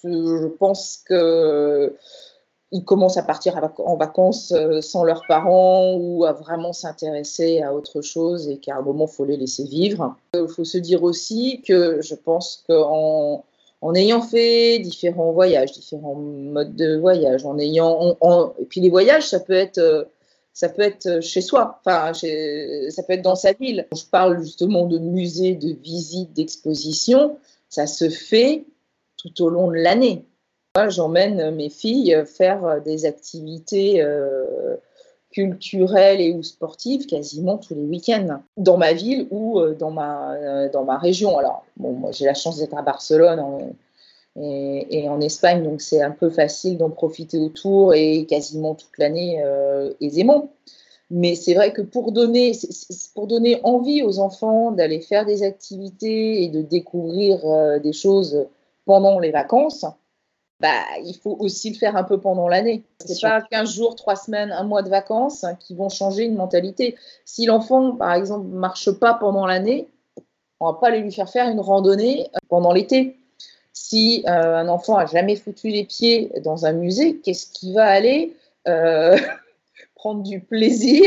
je 0.04 0.48
pense 0.48 1.04
que 1.06 1.96
ils 2.72 2.84
commencent 2.84 3.18
à 3.18 3.24
partir 3.24 3.60
en 3.78 3.96
vacances 3.96 4.52
euh, 4.52 4.82
sans 4.82 5.04
leurs 5.04 5.26
parents 5.28 5.96
ou 5.96 6.26
à 6.26 6.34
vraiment 6.34 6.74
s'intéresser 6.74 7.62
à 7.62 7.74
autre 7.74 8.02
chose 8.02 8.50
et 8.50 8.58
qu'à 8.58 8.76
un 8.76 8.82
moment, 8.82 9.06
il 9.10 9.16
faut 9.16 9.26
les 9.26 9.38
laisser 9.38 9.64
vivre. 9.64 10.16
Il 10.34 10.48
faut 10.48 10.66
se 10.66 10.78
dire 10.78 11.04
aussi 11.04 11.62
que 11.66 12.02
je 12.02 12.16
pense 12.16 12.64
qu'en 12.68 13.46
en 13.82 13.96
ayant 13.96 14.22
fait 14.22 14.80
différents 14.80 15.32
voyages, 15.32 15.72
différents 15.72 16.16
modes 16.16 16.76
de 16.76 16.98
voyage, 16.98 17.46
en 17.46 17.60
ayant, 17.60 18.18
et 18.60 18.66
puis 18.66 18.82
les 18.82 18.90
voyages, 18.90 19.28
ça 19.28 19.40
peut 19.40 19.54
être 19.54 19.78
euh, 19.78 20.04
ça 20.54 20.70
peut 20.70 20.82
être 20.82 21.22
chez 21.22 21.42
soi, 21.42 21.80
enfin, 21.86 22.14
ça 22.16 23.04
peut 23.04 23.14
être 23.14 23.22
dans 23.22 23.36
sa 23.36 23.54
ville. 23.54 23.88
Je 23.96 24.04
parle 24.10 24.42
justement 24.42 24.88
de 24.88 24.98
musées, 24.98 25.54
de 25.54 25.72
visites, 25.84 26.34
d'expositions. 26.34 27.38
Ça 27.70 27.86
se 27.86 28.10
fait 28.10 28.66
tout 29.18 29.44
au 29.44 29.50
long 29.50 29.68
de 29.68 29.76
l'année. 29.76 30.26
J'emmène 30.90 31.52
mes 31.56 31.70
filles 31.70 32.24
faire 32.26 32.82
des 32.84 33.06
activités 33.06 34.02
euh, 34.02 34.78
culturelles 35.32 36.22
et 36.22 36.34
ou 36.34 36.42
sportives 36.42 37.06
quasiment 37.06 37.58
tous 37.58 37.76
les 37.76 37.84
week-ends 37.84 38.42
dans 38.56 38.78
ma 38.78 38.94
ville 38.94 39.28
ou 39.30 39.60
euh, 39.60 39.76
dans 39.76 39.92
ma, 39.92 40.34
euh, 40.34 40.70
dans 40.70 40.84
ma 40.84 40.98
région. 40.98 41.38
Alors, 41.38 41.64
bon, 41.76 41.94
moi, 41.94 42.12
j'ai 42.12 42.26
la 42.26 42.34
chance 42.34 42.58
d'être 42.58 42.78
à 42.78 42.82
Barcelone. 42.82 43.74
Et, 44.40 45.10
en 45.10 45.20
Espagne, 45.20 45.64
donc 45.64 45.82
c'est 45.82 46.04
un 46.04 46.12
peu 46.12 46.30
facile 46.30 46.78
d'en 46.78 46.92
profiter 46.92 47.40
autour 47.40 47.96
et 47.96 48.28
quasiment 48.28 48.76
toute 48.76 48.96
l'année 49.00 49.42
euh, 49.44 49.92
aisément. 50.00 50.52
Mais 51.10 51.34
c'est 51.34 51.56
vrai 51.56 51.74
que 51.74 51.82
pour 51.82 52.12
donner, 52.12 52.52
pour 53.16 53.26
donner 53.26 53.60
envie 53.64 54.04
aux 54.04 54.20
enfants 54.20 54.72
d'aller 54.72 55.02
faire 55.02 55.26
des 55.26 55.42
activités 55.42 56.44
et 56.44 56.50
de 56.50 56.62
découvrir 56.62 57.44
euh, 57.46 57.80
des 57.80 57.94
choses 57.94 58.46
pendant 58.86 59.20
les 59.20 59.32
vacances, 59.32 59.86
bah, 60.60 60.84
il 61.04 61.16
faut 61.16 61.36
aussi 61.40 61.70
le 61.70 61.78
faire 61.78 61.96
un 61.96 62.04
peu 62.04 62.20
pendant 62.20 62.48
l'année. 62.48 62.84
Ce 63.06 63.14
n'est 63.14 63.20
pas 63.20 63.42
15 63.42 63.76
jours, 63.76 63.96
3 63.96 64.16
semaines, 64.16 64.52
un 64.52 64.64
mois 64.64 64.82
de 64.82 64.90
vacances 64.90 65.46
qui 65.60 65.76
vont 65.76 65.90
changer 65.90 66.24
une 66.24 66.36
mentalité. 66.36 66.96
Si 67.26 67.46
l'enfant, 67.46 67.96
par 67.96 68.14
exemple, 68.14 68.48
ne 68.48 68.58
marche 68.58 68.92
pas 68.92 69.14
pendant 69.14 69.46
l'année, 69.46 69.88
on 70.60 70.68
ne 70.68 70.74
va 70.74 70.80
pas 70.80 70.90
lui 70.90 71.12
faire 71.12 71.30
faire 71.30 71.48
une 71.48 71.60
randonnée 71.60 72.30
euh, 72.34 72.40
pendant 72.50 72.74
l'été 72.74 73.18
si 73.78 74.24
euh, 74.28 74.58
un 74.58 74.68
enfant 74.70 74.98
a 74.98 75.06
jamais 75.06 75.36
foutu 75.36 75.68
les 75.68 75.86
pieds 75.86 76.32
dans 76.44 76.66
un 76.66 76.74
musée, 76.74 77.20
qu'est-ce 77.20 77.46
qu'il 77.46 77.76
va 77.76 77.86
aller 77.86 78.36
euh, 78.68 79.16
prendre 79.96 80.24
du 80.24 80.40
plaisir 80.40 81.04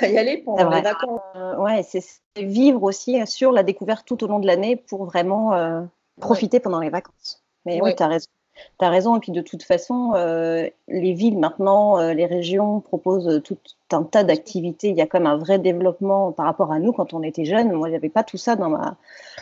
à 0.00 0.08
y 0.08 0.16
aller 0.16 0.38
pendant 0.38 0.70
les 0.70 0.80
vacances? 0.80 1.20
euh, 1.36 1.56
Ouais, 1.58 1.82
c'est 1.82 2.02
vivre 2.36 2.82
aussi 2.84 3.18
sur 3.26 3.52
la 3.52 3.62
découverte 3.62 4.06
tout 4.06 4.24
au 4.24 4.28
long 4.28 4.38
de 4.38 4.46
l'année 4.46 4.76
pour 4.76 5.04
vraiment 5.04 5.52
profiter 6.20 6.58
pendant 6.58 6.80
les 6.80 6.90
vacances. 6.90 7.42
Mais 7.66 7.82
oui, 7.82 7.94
tu 7.94 8.02
as 8.02 8.08
raison. 8.08 8.28
Tu 8.78 8.84
as 8.84 8.90
raison. 8.90 9.16
Et 9.16 9.20
puis 9.20 9.32
de 9.32 9.40
toute 9.40 9.62
façon, 9.62 10.12
les 10.88 11.12
villes 11.12 11.38
maintenant, 11.38 11.98
les 12.12 12.26
régions 12.26 12.80
proposent 12.80 13.40
tout 13.44 13.58
un 13.92 14.02
tas 14.02 14.24
d'activités. 14.24 14.88
Il 14.88 14.96
y 14.96 15.00
a 15.00 15.06
quand 15.06 15.20
même 15.20 15.26
un 15.26 15.36
vrai 15.36 15.58
développement 15.58 16.32
par 16.32 16.46
rapport 16.46 16.72
à 16.72 16.78
nous 16.78 16.92
quand 16.92 17.14
on 17.14 17.22
était 17.22 17.44
jeunes. 17.44 17.72
Moi, 17.72 17.88
il 17.88 17.92
n'y 17.92 17.96
avait 17.96 18.08
pas 18.08 18.24
tout 18.24 18.36
ça 18.36 18.56
dans 18.56 18.70
ma, 18.70 18.96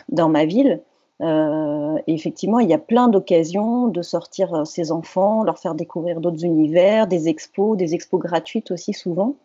dans 0.09 0.29
ma 0.29 0.45
ville. 0.45 0.81
Euh, 1.21 1.97
effectivement, 2.07 2.59
il 2.59 2.69
y 2.69 2.73
a 2.73 2.77
plein 2.77 3.09
d'occasions 3.09 3.87
de 3.87 4.01
sortir 4.01 4.53
euh, 4.53 4.65
ses 4.65 4.91
enfants, 4.91 5.43
leur 5.43 5.59
faire 5.59 5.75
découvrir 5.75 6.21
d'autres 6.21 6.45
univers, 6.45 7.07
des 7.07 7.27
expos, 7.27 7.77
des 7.77 7.93
expos 7.93 8.21
gratuites 8.21 8.71
aussi 8.71 8.93
souvent. 8.93 9.35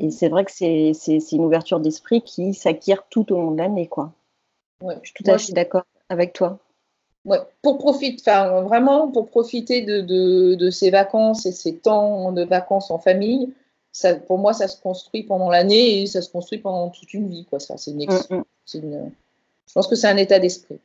Et 0.00 0.10
c'est 0.10 0.28
vrai 0.28 0.44
que 0.44 0.50
c'est 0.50 1.32
une 1.32 1.44
ouverture 1.44 1.78
d'esprit 1.78 2.22
qui 2.22 2.54
s'acquiert 2.54 3.06
tout 3.08 3.32
au 3.32 3.36
long 3.36 3.50
de 3.52 3.58
l'année. 3.58 3.86
quoi. 3.86 4.12
Ouais. 4.82 4.96
Je 5.02 5.10
suis 5.10 5.24
tout 5.24 5.30
à 5.30 5.38
fait 5.38 5.52
d'accord 5.52 5.84
avec 6.08 6.32
toi. 6.32 6.58
Ouais, 7.24 7.38
pour 7.62 7.78
profiter, 7.78 8.20
enfin 8.20 8.62
vraiment 8.62 9.08
pour 9.08 9.28
profiter 9.28 9.82
de, 9.82 10.00
de, 10.00 10.70
ces 10.70 10.90
vacances 10.90 11.46
et 11.46 11.52
ces 11.52 11.76
temps 11.76 12.32
de 12.32 12.42
vacances 12.42 12.90
en 12.90 12.98
famille, 12.98 13.52
ça, 13.92 14.16
pour 14.16 14.38
moi, 14.38 14.52
ça 14.52 14.66
se 14.66 14.80
construit 14.80 15.22
pendant 15.22 15.50
l'année 15.50 16.02
et 16.02 16.06
ça 16.06 16.20
se 16.20 16.30
construit 16.30 16.58
pendant 16.58 16.88
toute 16.88 17.14
une 17.14 17.28
vie. 17.28 17.44
Quoi. 17.44 17.60
Ça, 17.60 17.76
c'est 17.76 17.92
une, 17.92 18.06
mm, 18.06 18.36
mm. 18.36 18.44
une, 18.74 19.10
je 19.68 19.72
pense 19.72 19.86
que 19.86 19.94
c'est 19.94 20.08
un 20.08 20.16
état 20.16 20.38
d'esprit. 20.38 20.80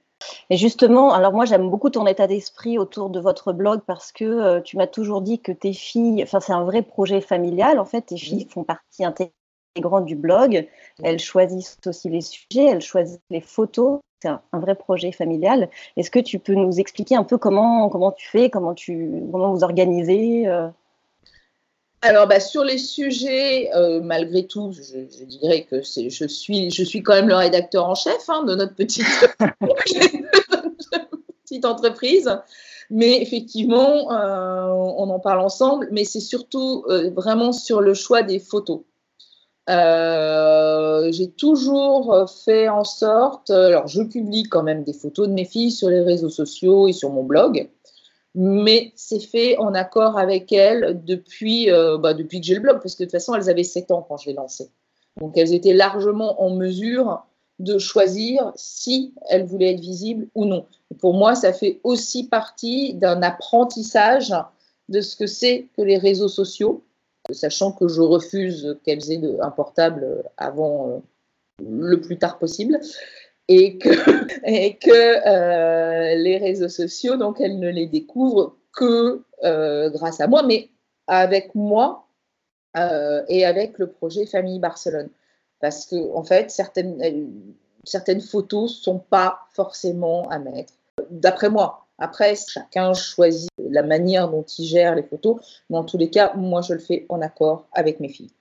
Et 0.49 0.57
justement, 0.57 1.13
alors 1.13 1.33
moi 1.33 1.45
j'aime 1.45 1.69
beaucoup 1.69 1.89
ton 1.89 2.07
état 2.07 2.25
d'esprit 2.25 2.77
autour 2.77 3.09
de 3.09 3.19
votre 3.19 3.53
blog 3.53 3.81
parce 3.85 4.11
que 4.11 4.25
euh, 4.25 4.61
tu 4.61 4.77
m'as 4.77 4.87
toujours 4.87 5.21
dit 5.21 5.39
que 5.39 5.51
tes 5.51 5.73
filles, 5.73 6.23
enfin 6.23 6.39
c'est 6.39 6.53
un 6.53 6.63
vrai 6.63 6.81
projet 6.81 7.21
familial 7.21 7.79
en 7.79 7.85
fait, 7.85 8.01
tes 8.01 8.17
filles 8.17 8.47
font 8.49 8.63
partie 8.63 9.05
intégrante 9.05 10.05
du 10.05 10.15
blog, 10.15 10.67
elles 11.03 11.19
choisissent 11.19 11.77
aussi 11.85 12.09
les 12.09 12.21
sujets, 12.21 12.65
elles 12.65 12.81
choisissent 12.81 13.19
les 13.29 13.41
photos, 13.41 13.99
c'est 14.21 14.29
un, 14.29 14.41
vrai 14.53 14.75
projet 14.75 15.11
familial. 15.11 15.69
Est-ce 15.95 16.09
que 16.09 16.19
tu 16.19 16.39
peux 16.39 16.55
nous 16.55 16.79
expliquer 16.79 17.15
un 17.15 17.23
peu 17.23 17.37
comment, 17.37 17.89
comment 17.89 18.11
tu 18.11 18.27
fais, 18.27 18.49
comment, 18.49 18.73
tu, 18.73 19.21
comment 19.31 19.53
vous 19.53 19.63
organisez 19.63 20.47
euh? 20.47 20.67
Alors, 22.01 22.27
bah, 22.27 22.39
sur 22.39 22.63
les 22.63 22.77
sujets, 22.77 23.73
euh, 23.75 24.01
malgré 24.01 24.45
tout, 24.45 24.71
je, 24.71 25.25
dirais 25.25 25.67
que 25.69 25.81
je 25.81 26.27
suis, 26.27 26.71
je 26.71 26.83
suis 26.83 27.01
quand 27.01 27.13
même 27.13 27.27
le 27.27 27.35
rédacteur 27.35 27.87
en 27.87 27.95
chef 27.95 28.29
hein, 28.29 28.43
de 28.43 28.55
notre 28.55 28.75
petite, 28.75 29.05
petite 31.43 31.65
entreprise. 31.65 32.29
Mais 32.89 33.21
effectivement, 33.21 34.11
euh, 34.11 34.69
on 34.69 35.09
en 35.09 35.19
parle 35.19 35.41
ensemble, 35.41 35.89
mais 35.91 36.05
c'est 36.05 36.21
surtout 36.21 36.85
vraiment 37.15 37.51
sur 37.51 37.81
le 37.81 37.93
choix 37.93 38.23
des 38.23 38.39
photos. 38.39 38.81
J'ai 39.67 41.29
toujours 41.31 42.29
fait 42.45 42.69
en 42.69 42.83
sorte, 42.83 43.49
alors 43.49 43.87
je 43.87 44.01
publie 44.03 44.43
quand 44.43 44.63
même 44.63 44.83
des 44.83 44.93
photos 44.93 45.27
de 45.27 45.33
mes 45.33 45.45
filles 45.45 45.71
sur 45.71 45.89
les 45.89 46.01
réseaux 46.01 46.29
sociaux 46.29 46.87
et 46.87 46.93
sur 46.93 47.09
mon 47.09 47.23
blog, 47.23 47.69
mais 48.39 48.91
c'est 48.95 49.19
fait 49.19 49.57
en 49.57 49.73
accord 49.73 50.19
avec 50.19 50.51
elles 50.51 51.01
depuis, 51.03 51.71
euh, 51.71 51.97
bah, 51.97 52.13
depuis 52.13 52.39
que 52.39 52.45
j'ai 52.45 52.53
le 52.53 52.59
blog, 52.59 52.79
parce 52.83 52.93
que 52.93 52.99
de 52.99 53.05
toute 53.05 53.13
façon, 53.13 53.33
elles 53.33 53.49
avaient 53.49 53.63
7 53.63 53.89
ans 53.89 54.05
quand 54.07 54.17
je 54.17 54.27
l'ai 54.27 54.35
lancé. 54.35 54.69
Donc, 55.19 55.35
elles 55.37 55.55
étaient 55.55 55.73
largement 55.73 56.39
en 56.39 56.51
mesure 56.51 57.25
de 57.57 57.79
choisir 57.79 58.51
si 58.55 59.15
elles 59.27 59.45
voulaient 59.45 59.73
être 59.73 59.79
visibles 59.79 60.27
ou 60.35 60.45
non. 60.45 60.67
pour 60.99 61.15
moi, 61.15 61.33
ça 61.33 61.51
fait 61.51 61.79
aussi 61.83 62.27
partie 62.27 62.93
d'un 62.93 63.23
apprentissage 63.23 64.31
de 64.89 65.01
ce 65.01 65.15
que 65.15 65.25
c'est 65.25 65.65
que 65.75 65.81
les 65.81 65.97
réseaux 65.97 66.27
sociaux, 66.27 66.83
sachant 67.31 67.71
que 67.71 67.87
je 67.87 68.01
refuse 68.01 68.77
qu'elles 68.83 69.11
aient 69.11 69.21
un 69.41 69.51
portable 69.51 70.23
avant 70.37 70.89
euh, 70.89 70.97
le 71.59 71.99
plus 71.99 72.17
tard 72.17 72.39
possible 72.39 72.79
et 73.49 73.77
que, 73.77 75.27
euh, 75.27 76.15
les 76.15 76.37
réseaux 76.37 76.67
sociaux, 76.67 77.15
donc 77.15 77.39
elles 77.39 77.59
ne 77.59 77.69
les 77.69 77.87
découvrent 77.87 78.57
que 78.73 79.23
euh, 79.43 79.89
grâce 79.89 80.19
à 80.19 80.27
moi, 80.27 80.43
mais 80.43 80.69
avec 81.07 81.55
moi 81.55 82.03
et 83.27 83.43
avec 83.43 83.79
le 83.79 83.87
projet 83.87 84.27
Famille 84.27 84.59
Barcelone. 84.59 85.09
Parce 85.61 85.87
que, 85.87 85.95
en 86.13 86.23
fait, 86.23 86.51
certaines, 86.51 87.01
certaines 87.85 88.21
photos 88.21 88.77
ne 88.77 88.83
sont 88.83 88.99
pas 88.99 89.39
forcément 89.51 90.29
à 90.29 90.37
mettre, 90.37 90.73
d'après 91.09 91.49
moi. 91.49 91.86
Après, 91.99 92.35
chacun 92.35 92.93
choisit 92.93 93.49
la 93.57 93.81
manière 93.81 94.29
dont 94.29 94.43
il 94.43 94.65
gère 94.65 94.95
les 94.95 95.03
photos, 95.03 95.37
mais 95.69 95.77
en 95.77 95.83
tous 95.83 95.97
les 95.97 96.09
cas, 96.09 96.33
moi, 96.35 96.61
je 96.61 96.73
le 96.73 96.79
fais 96.79 97.05
en 97.09 97.21
accord 97.21 97.65
avec 97.73 97.99
mes 97.99 98.09
filles. 98.09 98.31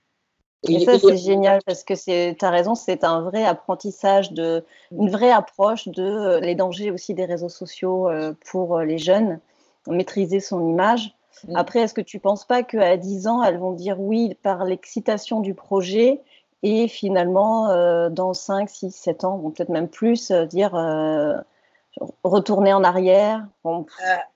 Et, 0.69 0.85
ça, 0.85 0.99
c'est 0.99 1.17
génial 1.17 1.61
parce 1.65 1.85
que 1.85 1.95
tu 2.33 2.45
as 2.45 2.51
raison, 2.51 2.75
c'est 2.75 3.05
un 3.05 3.23
vrai 3.23 3.45
apprentissage, 3.45 4.33
de, 4.33 4.65
une 4.91 5.11
vraie 5.11 5.31
approche 5.31 5.89
de 5.89 6.03
euh, 6.03 6.41
les 6.41 6.55
dangers 6.55 6.91
aussi 6.91 7.15
des 7.15 7.25
réseaux 7.25 7.49
sociaux 7.49 8.09
euh, 8.09 8.33
pour 8.51 8.79
euh, 8.79 8.85
les 8.85 8.99
jeunes, 8.99 9.39
maîtriser 9.87 10.41
son 10.41 10.69
image. 10.69 11.15
Après, 11.55 11.81
est-ce 11.81 11.95
que 11.95 12.01
tu 12.01 12.17
ne 12.17 12.23
penses 12.23 12.45
pas 12.45 12.63
qu'à 12.63 12.97
10 12.97 13.29
ans, 13.29 13.43
elles 13.43 13.59
vont 13.59 13.73
dire 13.73 14.01
oui 14.01 14.35
par 14.43 14.65
l'excitation 14.65 15.41
du 15.41 15.55
projet 15.55 16.21
et 16.63 16.89
finalement, 16.89 18.09
dans 18.09 18.33
5, 18.33 18.71
6, 18.71 18.91
7 18.91 19.25
ans, 19.25 19.37
vont 19.37 19.51
peut-être 19.51 19.69
même 19.69 19.87
plus 19.87 20.33
dire 20.33 20.75
retourner 22.25 22.73
en 22.73 22.85
arrière 22.85 23.47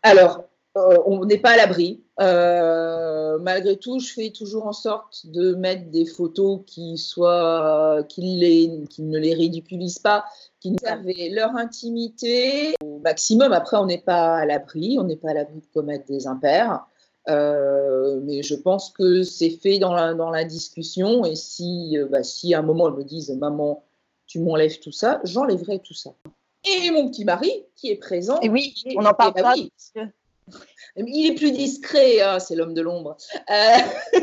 Alors, 0.02 0.44
on 0.74 1.24
n'est 1.24 1.38
pas 1.38 1.50
à 1.50 1.56
l'abri. 1.56 2.02
Euh, 2.20 3.38
malgré 3.38 3.76
tout, 3.76 3.98
je 3.98 4.12
fais 4.12 4.30
toujours 4.30 4.66
en 4.66 4.72
sorte 4.72 5.26
de 5.26 5.54
mettre 5.54 5.90
des 5.90 6.04
photos 6.04 6.60
qui 6.66 6.98
soient, 6.98 8.04
qui, 8.08 8.22
ne 8.22 9.18
les 9.18 9.34
ridiculisent 9.34 9.98
pas, 9.98 10.24
qui 10.60 10.70
nous 10.70 10.78
servent 10.78 11.06
leur 11.30 11.56
intimité 11.56 12.74
au 12.84 12.98
maximum. 12.98 13.52
Après, 13.52 13.76
on 13.78 13.86
n'est 13.86 13.98
pas 13.98 14.36
à 14.36 14.46
l'abri, 14.46 14.98
on 14.98 15.04
n'est 15.04 15.16
pas 15.16 15.30
à 15.30 15.34
l'abri 15.34 15.60
de 15.60 15.66
commettre 15.72 16.06
des 16.06 16.26
impairs. 16.26 16.84
Euh, 17.28 18.20
mais 18.22 18.42
je 18.42 18.54
pense 18.54 18.90
que 18.90 19.22
c'est 19.22 19.50
fait 19.50 19.78
dans 19.78 19.94
la, 19.94 20.44
discussion. 20.44 21.24
Et 21.24 21.36
si, 21.36 21.96
euh, 21.98 22.06
bah, 22.06 22.22
si 22.22 22.54
à 22.54 22.60
un 22.60 22.62
moment 22.62 22.88
elles 22.88 22.94
me 22.94 23.04
disent 23.04 23.30
Maman, 23.30 23.84
tu 24.26 24.40
m'enlèves 24.40 24.78
tout 24.80 24.92
ça, 24.92 25.20
j'enlèverai 25.24 25.80
tout 25.80 25.94
ça. 25.94 26.10
Et 26.64 26.90
mon 26.90 27.08
petit 27.08 27.24
mari 27.24 27.64
qui 27.76 27.90
est 27.90 27.96
présent. 27.96 28.40
Et 28.40 28.48
oui, 28.48 28.74
on 28.96 29.04
en 29.04 29.14
parle 29.14 29.34
pas. 29.34 29.54
Il 30.96 31.26
est 31.26 31.34
plus 31.34 31.52
discret, 31.52 32.20
hein, 32.20 32.38
c'est 32.40 32.56
l'homme 32.56 32.74
de 32.74 32.82
l'ombre. 32.82 33.16
Euh, 33.50 34.20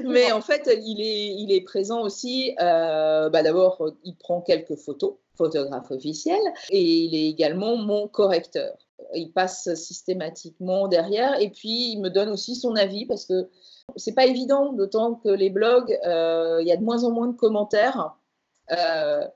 mais 0.04 0.32
en 0.32 0.40
fait, 0.40 0.68
il 0.82 1.00
est, 1.00 1.34
il 1.34 1.52
est 1.52 1.60
présent 1.60 2.02
aussi. 2.02 2.54
Euh, 2.60 3.30
bah, 3.30 3.42
d'abord, 3.42 3.92
il 4.04 4.16
prend 4.16 4.40
quelques 4.40 4.76
photos, 4.76 5.14
photographe 5.36 5.90
officiel, 5.90 6.40
et 6.70 6.82
il 6.82 7.14
est 7.14 7.28
également 7.28 7.76
mon 7.76 8.08
correcteur. 8.08 8.76
Il 9.14 9.30
passe 9.32 9.72
systématiquement 9.74 10.88
derrière, 10.88 11.40
et 11.40 11.50
puis 11.50 11.92
il 11.92 12.00
me 12.00 12.10
donne 12.10 12.30
aussi 12.30 12.56
son 12.56 12.74
avis 12.74 13.06
parce 13.06 13.26
que 13.26 13.48
c'est 13.96 14.14
pas 14.14 14.26
évident, 14.26 14.72
d'autant 14.72 15.14
que 15.14 15.28
les 15.28 15.50
blogs, 15.50 15.96
euh, 16.06 16.58
il 16.60 16.66
y 16.66 16.72
a 16.72 16.76
de 16.76 16.82
moins 16.82 17.04
en 17.04 17.10
moins 17.10 17.28
de 17.28 17.36
commentaires. 17.36 18.16
Euh, 18.72 19.26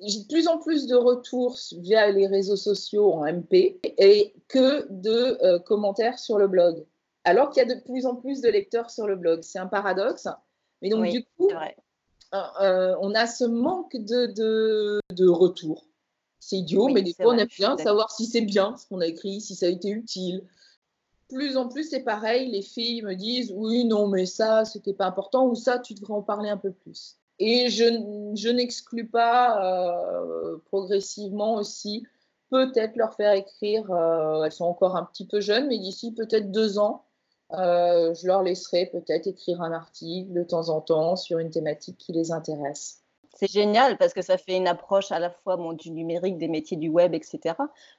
j'ai 0.00 0.20
de 0.20 0.26
plus 0.26 0.48
en 0.48 0.58
plus 0.58 0.86
de 0.86 0.96
retours 0.96 1.56
via 1.78 2.10
les 2.10 2.26
réseaux 2.26 2.56
sociaux 2.56 3.12
en 3.12 3.24
MP 3.24 3.80
et 3.82 4.34
que 4.48 4.86
de 4.90 5.38
euh, 5.44 5.58
commentaires 5.58 6.18
sur 6.18 6.38
le 6.38 6.48
blog. 6.48 6.84
Alors 7.24 7.50
qu'il 7.50 7.66
y 7.66 7.70
a 7.70 7.74
de 7.74 7.80
plus 7.80 8.04
en 8.06 8.16
plus 8.16 8.40
de 8.40 8.48
lecteurs 8.48 8.90
sur 8.90 9.06
le 9.06 9.16
blog. 9.16 9.40
C'est 9.42 9.58
un 9.58 9.66
paradoxe. 9.66 10.28
Mais 10.82 10.90
donc, 10.90 11.08
du 11.08 11.24
coup, 11.36 11.48
on 12.32 13.14
a 13.14 13.26
ce 13.26 13.44
manque 13.44 13.96
de, 13.96 14.26
de, 14.26 15.00
de 15.14 15.28
retours. 15.28 15.86
C'est 16.40 16.56
idiot, 16.56 16.88
mais 16.88 17.00
des 17.00 17.14
fois, 17.14 17.32
on 17.32 17.38
aime 17.38 17.48
bien 17.56 17.78
savoir 17.78 18.10
si 18.10 18.26
c'est 18.26 18.42
bien 18.42 18.76
ce 18.76 18.86
qu'on 18.86 19.00
a 19.00 19.06
écrit, 19.06 19.40
si 19.40 19.54
ça 19.54 19.66
a 19.66 19.70
été 19.70 19.88
utile 19.88 20.44
plus 21.28 21.56
en 21.56 21.68
plus, 21.68 21.90
c'est 21.90 22.02
pareil. 22.02 22.50
Les 22.50 22.62
filles 22.62 23.02
me 23.02 23.14
disent 23.14 23.52
oui, 23.54 23.84
non, 23.84 24.08
mais 24.08 24.26
ça, 24.26 24.64
c'était 24.64 24.92
pas 24.92 25.06
important, 25.06 25.46
ou 25.48 25.54
ça, 25.54 25.78
tu 25.78 25.94
devrais 25.94 26.14
en 26.14 26.22
parler 26.22 26.48
un 26.48 26.56
peu 26.56 26.72
plus. 26.72 27.16
Et 27.38 27.68
je, 27.68 28.50
n'exclus 28.50 29.08
pas 29.08 29.62
euh, 29.62 30.58
progressivement 30.66 31.54
aussi, 31.54 32.04
peut-être 32.50 32.96
leur 32.96 33.14
faire 33.14 33.32
écrire. 33.32 33.90
Euh, 33.90 34.44
elles 34.44 34.52
sont 34.52 34.64
encore 34.64 34.96
un 34.96 35.04
petit 35.04 35.26
peu 35.26 35.40
jeunes, 35.40 35.68
mais 35.68 35.78
d'ici 35.78 36.12
peut-être 36.12 36.50
deux 36.52 36.78
ans, 36.78 37.04
euh, 37.52 38.14
je 38.14 38.26
leur 38.26 38.42
laisserai 38.42 38.86
peut-être 38.86 39.26
écrire 39.26 39.60
un 39.62 39.72
article 39.72 40.32
de 40.32 40.42
temps 40.42 40.68
en 40.68 40.80
temps 40.80 41.16
sur 41.16 41.38
une 41.38 41.50
thématique 41.50 41.98
qui 41.98 42.12
les 42.12 42.32
intéresse 42.32 43.03
c'est 43.44 43.52
génial 43.52 43.98
parce 43.98 44.14
que 44.14 44.22
ça 44.22 44.38
fait 44.38 44.56
une 44.56 44.68
approche 44.68 45.12
à 45.12 45.18
la 45.18 45.30
fois 45.30 45.58
du 45.74 45.90
numérique, 45.90 46.38
des 46.38 46.48
métiers 46.48 46.76
du 46.76 46.88
web, 46.88 47.14
etc. 47.14 47.54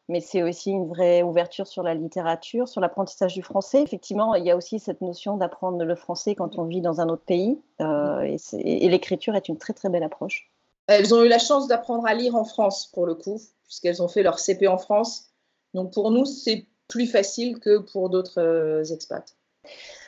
Mais 0.09 0.19
c'est 0.19 0.43
aussi 0.43 0.71
une 0.71 0.87
vraie 0.87 1.21
ouverture 1.23 1.67
sur 1.67 1.83
la 1.83 1.93
littérature, 1.93 2.67
sur 2.67 2.81
l'apprentissage 2.81 3.33
du 3.33 3.43
français. 3.43 3.81
Effectivement, 3.83 4.35
il 4.35 4.45
y 4.45 4.51
a 4.51 4.57
aussi 4.57 4.79
cette 4.79 5.01
notion 5.01 5.37
d'apprendre 5.37 5.83
le 5.83 5.95
français 5.95 6.35
quand 6.35 6.57
on 6.57 6.63
vit 6.63 6.81
dans 6.81 7.01
un 7.01 7.09
autre 7.09 7.23
pays. 7.25 7.59
Euh, 7.81 8.37
et, 8.53 8.89
l'écriture 8.89 9.35
est 9.35 9.47
une 9.47 9.57
très 9.57 9.73
très 9.73 9.89
belle 9.89 10.03
approche. 10.03 10.49
Elles 10.87 11.13
ont 11.13 11.23
eu 11.23 11.27
la 11.27 11.39
chance 11.39 11.67
d'apprendre 11.67 12.05
à 12.05 12.13
lire 12.13 12.35
en 12.35 12.45
France, 12.45 12.87
pour 12.93 13.05
le 13.05 13.15
coup, 13.15 13.39
puisqu'elles 13.63 14.01
ont 14.01 14.07
fait 14.07 14.23
leur 14.23 14.39
CP 14.39 14.67
en 14.67 14.77
France. 14.77 15.29
Donc 15.73 15.93
pour 15.93 16.11
nous, 16.11 16.25
c'est 16.25 16.65
plus 16.87 17.07
facile 17.07 17.59
que 17.59 17.79
pour 17.79 18.09
d'autres 18.09 18.41
euh, 18.41 18.83
expats. 18.83 19.35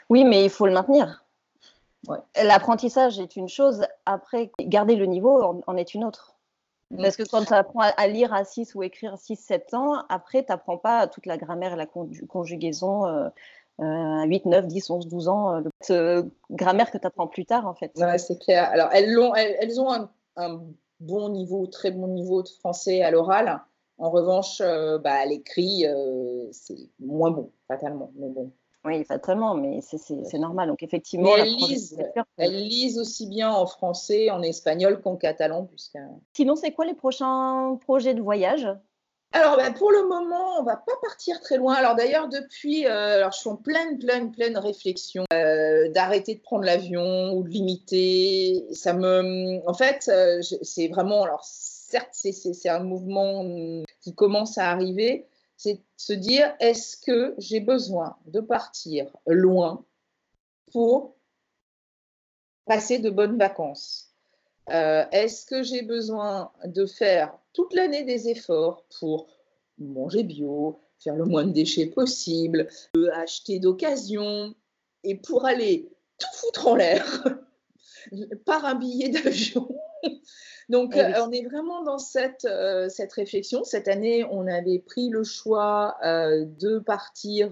Oui, 0.10 0.24
mais 0.24 0.46
il 0.46 0.50
faut 0.50 0.66
le 0.66 0.74
maintenir. 0.74 1.24
L'apprentissage 2.42 3.20
est 3.20 3.36
une 3.36 3.50
chose, 3.50 3.86
après, 4.06 4.52
garder 4.60 4.96
le 4.96 5.06
niveau 5.06 5.62
en, 5.66 5.78
est 5.78 5.94
une 5.94 6.06
autre. 6.06 6.38
Mm. 6.92 7.02
Parce 7.02 7.18
que 7.18 7.24
quand 7.24 7.44
tu 7.44 7.54
apprends 7.54 7.82
à, 7.82 8.08
lire 8.08 8.34
à 8.34 8.44
6 8.44 8.76
ou 8.76 8.84
écrire 8.84 9.14
à 9.14 9.18
6, 9.18 9.36
7 9.36 9.74
ans, 9.74 10.06
après, 10.10 10.44
tu 10.44 10.52
n'apprends 10.52 10.78
pas 10.78 11.08
toute 11.08 11.26
la 11.26 11.38
grammaire 11.38 11.74
et 11.74 11.76
la 11.76 11.88
conjugaison 12.28 13.06
euh, 13.06 13.30
à 13.80 14.26
8, 14.26 14.46
9, 14.46 14.68
10, 14.68 14.90
11, 14.90 15.08
12 15.08 15.28
ans. 15.28 15.64
Euh, 15.90 16.24
grammaire 16.52 16.92
que 16.92 16.98
tu 16.98 17.08
apprends 17.08 17.28
plus 17.28 17.46
tard, 17.46 17.68
en 17.68 17.74
fait. 17.74 17.92
Ouais, 17.98 18.18
c'est 18.18 18.40
clair. 18.40 18.70
Alors, 18.72 18.90
elles 18.94 19.18
ont, 19.20 19.36
elles, 19.36 19.82
ont 19.82 20.10
un, 20.38 20.62
bon 21.00 21.30
niveau, 21.30 21.68
très 21.68 21.92
bon 21.92 22.08
niveau 22.08 22.42
de 22.42 22.50
français 22.50 23.02
à 23.02 23.12
l'oral. 23.12 23.62
En 24.00 24.10
revanche, 24.10 24.62
euh, 24.62 24.98
bah, 25.00 25.14
à 25.14 25.26
l'écrit, 25.26 25.86
c'est 26.52 26.90
moins 27.00 27.32
bon, 27.32 27.52
fatalement. 27.68 28.12
Mais 28.16 28.30
bon. 28.30 28.52
Oui, 28.88 29.04
fatalement, 29.04 29.54
mais 29.54 29.82
c'est 29.82 30.40
normal. 30.40 30.70
Donc, 30.70 30.82
effectivement, 30.82 31.36
elles, 31.36 32.54
lisent, 32.54 32.98
aussi 32.98 33.28
bien 33.28 33.52
en 33.52 33.66
français, 33.66 34.30
en 34.30 34.42
espagnol 34.42 35.02
qu'en 35.02 35.18
catalan. 35.18 35.66
Puisque... 35.66 35.98
Sinon, 36.34 36.56
c'est 36.56 36.72
quoi 36.72 36.86
les 36.86 36.94
prochains 36.94 37.78
projets 37.82 38.14
de 38.14 38.22
voyage? 38.22 38.66
Alors, 39.34 39.58
ben, 39.58 39.74
pour 39.74 39.92
le 39.92 40.08
moment, 40.08 40.58
on 40.60 40.64
va 40.64 40.78
pas 40.78 40.94
partir 41.02 41.42
très 41.42 41.58
loin. 41.58 41.74
Alors, 41.74 41.96
d'ailleurs, 41.96 42.30
depuis, 42.30 42.86
euh, 42.86 43.18
alors, 43.18 43.34
je 43.34 43.40
suis 43.40 43.50
en 43.50 43.58
pleine, 43.58 44.00
pleine, 44.00 44.32
pleine 44.32 44.58
réflexion 44.58 45.26
euh, 45.34 45.90
d'arrêter 45.92 46.36
de 46.36 46.42
prendre 46.42 46.64
l'avion 46.64 47.34
ou 47.34 47.44
de 47.44 47.50
limiter. 47.50 48.66
Ça 48.72 48.94
me, 48.94 49.62
en 49.68 49.74
fait, 49.74 50.08
euh, 50.08 50.42
c'est 50.62 50.88
vraiment, 50.88 51.24
alors, 51.24 51.44
certes, 51.44 52.14
c'est 52.14 52.70
un 52.70 52.80
mouvement 52.80 53.44
qui 54.02 54.16
commence 54.16 54.58
à 54.58 54.72
arriver, 54.72 55.28
c'est 55.58 55.82
se 55.98 56.14
dire 56.14 56.56
est-ce 56.60 56.96
que 56.98 57.34
j'ai 57.40 57.60
besoin 57.60 58.16
de 58.28 58.40
partir 58.40 59.12
loin 59.26 59.84
pour 60.72 61.16
passer 62.66 63.00
de 63.00 63.10
bonnes 63.10 63.38
vacances? 63.38 64.14
Euh, 64.70 65.06
Est-ce 65.12 65.46
que 65.46 65.64
j'ai 65.64 65.82
besoin 65.82 66.52
de 66.66 66.86
faire 66.86 67.38
toute 67.54 67.74
l'année 67.74 68.04
des 68.04 68.30
efforts 68.30 68.84
pour 69.00 69.28
manger 69.80 70.24
bio, 70.24 70.80
faire 71.00 71.16
le 71.16 71.26
moins 71.26 71.46
de 71.46 71.52
déchets 71.52 71.86
possible, 71.88 72.68
acheter 73.14 73.60
d'occasion 73.60 74.54
et 75.04 75.16
pour 75.16 75.46
aller 75.46 75.90
tout 76.18 76.28
foutre 76.34 76.68
en 76.68 76.76
l'air? 76.76 77.24
par 78.46 78.66
un 78.66 78.76
billet 78.76 79.10
d'avion 79.10 79.68
donc, 80.70 80.94
eh 80.96 81.02
euh, 81.02 81.26
on 81.26 81.32
est 81.32 81.44
vraiment 81.44 81.84
dans 81.84 81.98
cette, 81.98 82.46
euh, 82.46 82.90
cette 82.90 83.14
réflexion. 83.14 83.64
Cette 83.64 83.88
année, 83.88 84.26
on 84.30 84.48
avait 84.48 84.80
pris 84.80 85.10
le 85.10 85.24
choix 85.24 85.96
euh, 86.04 86.46
de 86.60 86.80
partir 86.80 87.52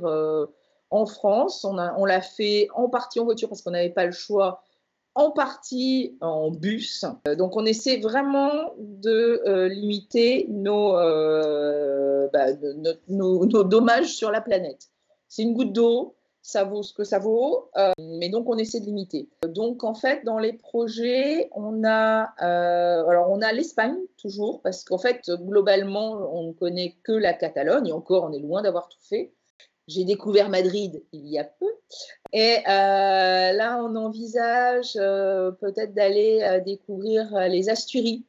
en 0.89 1.05
France. 1.05 1.65
On, 1.65 1.77
on 1.77 2.05
l'a 2.05 2.21
fait 2.21 2.67
en 2.73 2.89
partie 2.89 3.19
en 3.19 3.25
voiture 3.25 3.49
parce 3.49 3.61
qu'on 3.61 3.71
n'avait 3.71 3.89
pas 3.89 4.05
le 4.05 4.11
choix, 4.11 4.61
en 5.15 5.31
partie 5.31 6.17
en 6.21 6.51
bus. 6.51 7.05
Donc, 7.37 7.55
on 7.55 7.65
essaie 7.65 7.97
vraiment 7.97 8.73
de 8.77 9.67
limiter 9.67 10.47
nos, 10.49 10.93
bah, 12.31 12.47
nos 13.07 13.63
dommages 13.63 14.13
sur 14.13 14.31
la 14.31 14.41
planète. 14.41 14.89
C'est 15.27 15.41
une 15.41 15.53
goutte 15.53 15.73
d'eau 15.73 16.15
ça 16.45 16.63
vaut 16.63 16.83
ce 16.83 16.93
que 16.93 17.03
ça 17.03 17.17
vaut, 17.17 17.71
euh, 17.75 17.91
mais 17.97 18.29
donc 18.29 18.47
on 18.47 18.57
essaie 18.59 18.79
de 18.79 18.85
limiter. 18.85 19.27
Donc 19.47 19.83
en 19.83 19.95
fait, 19.95 20.23
dans 20.25 20.37
les 20.37 20.53
projets, 20.53 21.49
on 21.55 21.83
a, 21.83 22.35
euh, 22.43 23.07
alors 23.07 23.31
on 23.31 23.41
a 23.41 23.51
l'Espagne 23.51 23.97
toujours, 24.17 24.61
parce 24.61 24.83
qu'en 24.83 24.99
fait, 24.99 25.27
globalement, 25.27 26.11
on 26.31 26.49
ne 26.49 26.53
connaît 26.53 26.97
que 27.01 27.13
la 27.13 27.33
Catalogne, 27.33 27.87
et 27.87 27.93
encore, 27.93 28.25
on 28.25 28.31
est 28.31 28.39
loin 28.39 28.61
d'avoir 28.61 28.89
tout 28.89 29.01
fait. 29.01 29.31
J'ai 29.87 30.03
découvert 30.03 30.49
Madrid 30.49 31.01
il 31.13 31.27
y 31.27 31.39
a 31.39 31.45
peu, 31.45 31.65
et 32.31 32.57
euh, 32.57 33.51
là, 33.51 33.83
on 33.83 33.95
envisage 33.95 34.93
peut-être 34.93 35.95
d'aller 35.95 36.61
découvrir 36.63 37.49
les 37.49 37.69
Asturies, 37.69 38.23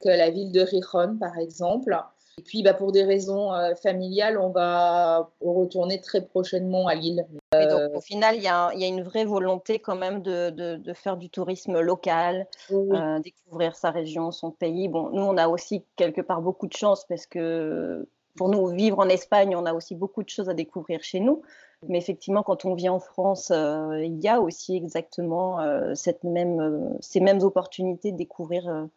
que 0.00 0.08
la 0.08 0.30
ville 0.30 0.52
de 0.52 0.62
Rijon, 0.62 1.18
par 1.20 1.36
exemple. 1.36 1.94
Et 2.38 2.42
puis, 2.42 2.62
bah, 2.62 2.72
pour 2.72 2.92
des 2.92 3.04
raisons 3.04 3.50
familiales, 3.82 4.38
on 4.38 4.50
va 4.50 5.30
retourner 5.42 6.00
très 6.00 6.22
prochainement 6.22 6.86
à 6.86 6.94
Lille. 6.94 7.26
Donc, 7.70 7.80
euh, 7.80 7.96
au 7.96 8.00
final, 8.00 8.36
il 8.36 8.42
y, 8.42 8.48
a 8.48 8.72
une 8.86 9.02
vraie 9.02 9.24
volonté 9.24 9.78
quand 9.78 9.96
même 9.96 10.22
de, 10.22 10.92
faire 10.94 11.16
du 11.16 11.30
tourisme 11.30 11.80
local, 11.80 12.46
euh, 12.70 13.18
découvrir 13.20 13.76
sa 13.76 13.90
région, 13.90 14.30
son 14.32 14.50
pays. 14.50 14.88
Bon, 14.88 15.10
nous, 15.10 15.22
on 15.22 15.36
a 15.36 15.48
aussi 15.48 15.84
quelque 15.96 16.20
part 16.20 16.42
beaucoup 16.42 16.66
de 16.66 16.72
chance 16.72 17.04
parce 17.08 17.26
que 17.26 18.08
pour 18.36 18.48
nous, 18.48 18.66
vivre 18.68 18.98
en 18.98 19.08
Espagne, 19.08 19.56
on 19.56 19.66
a 19.66 19.72
aussi 19.72 19.94
beaucoup 19.94 20.22
de 20.22 20.28
choses 20.28 20.48
à 20.48 20.54
découvrir 20.54 21.02
chez 21.02 21.20
nous. 21.20 21.42
Mais 21.88 21.98
effectivement, 21.98 22.42
quand 22.42 22.64
on 22.64 22.74
vit 22.74 22.88
en 22.88 22.98
France, 22.98 23.52
il 23.52 24.18
y 24.20 24.28
a 24.28 24.40
aussi 24.40 24.76
exactement 24.76 25.58
cette 25.94 26.24
même, 26.24 26.96
ces 27.00 27.20
mêmes 27.20 27.42
opportunités 27.42 28.10
de 28.10 28.16
découvrir 28.16 28.88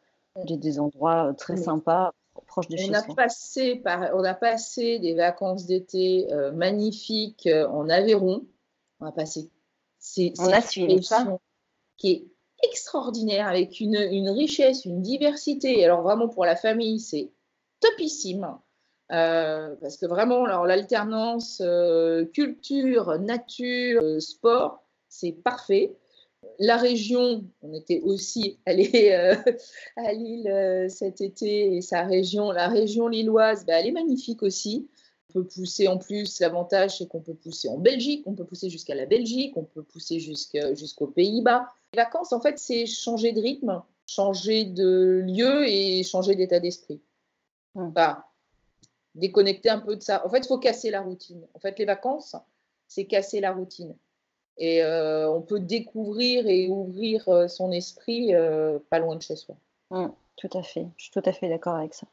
des, 0.46 0.80
endroits 0.80 1.34
très 1.38 1.58
sympas 1.58 2.12
on 2.58 2.94
a 2.94 3.16
Passé 3.16 3.76
par, 3.76 4.12
on 4.14 4.24
a 4.24 4.34
passé 4.34 5.00
des 5.00 5.16
vacances 5.16 5.66
d'été 5.66 6.28
euh, 6.32 6.52
magnifiques 6.52 7.48
euh, 7.48 7.68
en 7.68 7.90
Aveyron. 7.90 8.46
On 9.02 9.08
a 9.08 9.12
passé. 9.12 9.50
C'est, 10.00 10.34
a 10.40 10.62
suivi 10.62 11.04
ça. 11.04 11.28
Qui 11.98 12.12
est 12.12 12.26
extraordinaire, 12.64 13.48
avec 13.48 13.80
une, 13.80 13.96
une, 13.96 14.30
richesse, 14.30 14.86
une 14.86 15.02
diversité. 15.02 15.84
Alors 15.84 16.02
vraiment 16.02 16.30
pour 16.30 16.46
la 16.46 16.56
famille, 16.56 17.00
c'est 17.00 17.32
topissime. 17.80 18.58
Euh, 19.12 19.76
parce 19.82 19.98
que 19.98 20.06
vraiment, 20.06 20.46
alors 20.46 20.66
l'alternance 20.66 21.62
culture, 22.34 23.20
nature, 23.20 24.22
sport, 24.22 24.84
c'est 25.10 25.34
parfait 25.34 25.96
la 26.60 26.78
région, 26.78 27.44
on 27.62 27.74
était 27.74 28.02
aussi 28.02 28.60
allé 28.66 29.12
euh, 29.12 29.36
à 29.98 30.14
Lille 30.14 30.48
euh, 30.48 30.90
cet 30.90 31.22
été 31.22 31.76
et 31.76 31.82
sa 31.82 32.04
région, 32.04 32.52
la 32.52 32.68
région 32.68 33.08
lilloise, 33.08 33.66
bah, 33.66 33.80
elle 33.80 33.88
est 33.88 33.92
magnifique 33.92 34.44
aussi. 34.44 34.88
On 35.34 35.40
peut 35.40 35.48
pousser 35.48 35.88
en 35.88 35.98
plus, 35.98 36.40
l'avantage 36.40 36.98
c'est 36.98 37.08
qu'on 37.08 37.22
peut 37.22 37.34
pousser 37.34 37.70
en 37.70 37.78
Belgique, 37.78 38.24
on 38.26 38.34
peut 38.34 38.44
pousser 38.44 38.70
jusqu'à 38.70 38.96
la 38.96 39.06
Belgique, 39.06 39.56
on 39.56 39.64
peut 39.64 39.84
pousser 39.84 40.20
jusqu'aux 40.20 41.08
Pays-Bas. 41.08 41.68
Les 41.94 41.98
vacances, 41.98 42.34
en 42.34 42.42
fait, 42.42 42.60
c'est 42.60 42.86
changer 42.86 43.32
de 43.32 43.42
rythme, 43.42 43.82
changer 44.08 44.66
de 44.66 45.24
lieu 45.26 45.68
et 45.68 46.04
changer 46.04 46.36
d'état 46.36 46.60
d'esprit. 46.60 47.00
Mmh. 47.76 47.94
déconnecter 49.16 49.70
un 49.70 49.80
peu 49.80 49.96
de 49.96 50.02
ça. 50.02 50.26
En 50.26 50.30
fait, 50.30 50.40
il 50.40 50.48
faut 50.48 50.58
casser 50.58 50.90
la 50.90 51.02
routine. 51.02 51.48
En 51.54 51.60
fait, 51.60 51.80
les 51.80 51.86
vacances, 51.86 52.36
c'est 52.90 53.06
casser 53.06 53.40
la 53.40 53.54
routine. 53.54 53.96
Et 54.58 54.84
euh, 54.84 55.32
on 55.32 55.42
peut 55.42 55.62
découvrir 55.62 56.46
et 56.48 56.68
ouvrir 56.68 57.28
euh, 57.30 57.48
son 57.48 57.72
esprit 57.72 58.36
euh, 58.36 58.80
pas 58.90 59.00
loin 59.00 59.16
de 59.16 59.22
chez 59.22 59.38
soi. 59.38 59.56
Mmh, 59.92 60.08
tout 60.36 60.50
à 60.54 60.64
fait, 60.64 60.86
je 60.98 61.04
suis 61.04 61.12
tout 61.12 61.24
à 61.24 61.32
fait 61.32 61.48
d'accord 61.48 61.76
avec 61.76 61.94
ça. 61.94 62.08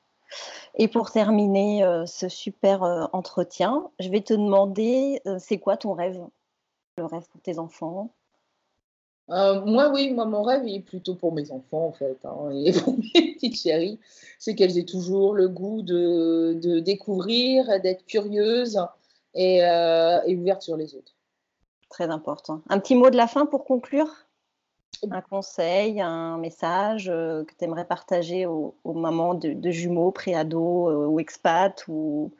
Et 0.76 0.88
pour 0.88 1.10
terminer 1.10 1.84
ce 2.06 2.28
super 2.28 3.08
entretien, 3.12 3.90
je 3.98 4.08
vais 4.08 4.20
te 4.20 4.34
demander, 4.34 5.20
c'est 5.38 5.58
quoi 5.58 5.76
ton 5.76 5.92
rêve? 5.92 6.20
Le 6.96 7.04
rêve 7.04 7.26
pour 7.30 7.40
tes 7.40 7.58
enfants? 7.58 8.10
Moi, 9.28 9.90
oui, 9.92 10.10
moi, 10.10 10.24
mon 10.24 10.42
rêve 10.42 10.66
est 10.66 10.80
plutôt 10.80 11.14
pour 11.14 11.32
mes 11.34 11.50
enfants, 11.52 11.86
en 11.86 11.92
fait, 11.92 12.18
hein, 12.24 12.50
et 12.64 12.72
pour 12.72 12.96
mes 12.96 13.34
petites 13.34 13.56
chéries, 13.56 13.98
c'est 14.38 14.54
qu'elles 14.54 14.78
aient 14.78 14.84
toujours 14.84 15.34
le 15.34 15.48
goût 15.48 15.82
de, 15.82 16.58
de 16.62 16.80
découvrir, 16.80 17.80
d'être 17.80 18.06
curieuses 18.06 18.80
et, 19.34 19.58
et 19.58 20.36
ouvertes 20.36 20.62
sur 20.62 20.76
les 20.76 20.94
autres. 20.94 21.14
Très 21.90 22.10
important. 22.10 22.62
Un 22.68 22.78
petit 22.78 22.94
mot 22.94 23.10
de 23.10 23.16
la 23.16 23.26
fin 23.26 23.46
pour 23.46 23.64
conclure? 23.64 24.27
Un 25.11 25.20
conseil, 25.20 26.01
un 26.01 26.38
message 26.38 27.09
euh, 27.09 27.44
que 27.44 27.53
tu 27.57 27.64
aimerais 27.64 27.84
partager 27.84 28.46
aux, 28.46 28.74
mamans 28.84 29.34
de, 29.34 29.70
jumeaux, 29.70 30.11
préados 30.11 30.88
euh, 30.88 31.07
ou 31.07 31.20
expats 31.20 31.86
ou... 31.88 32.32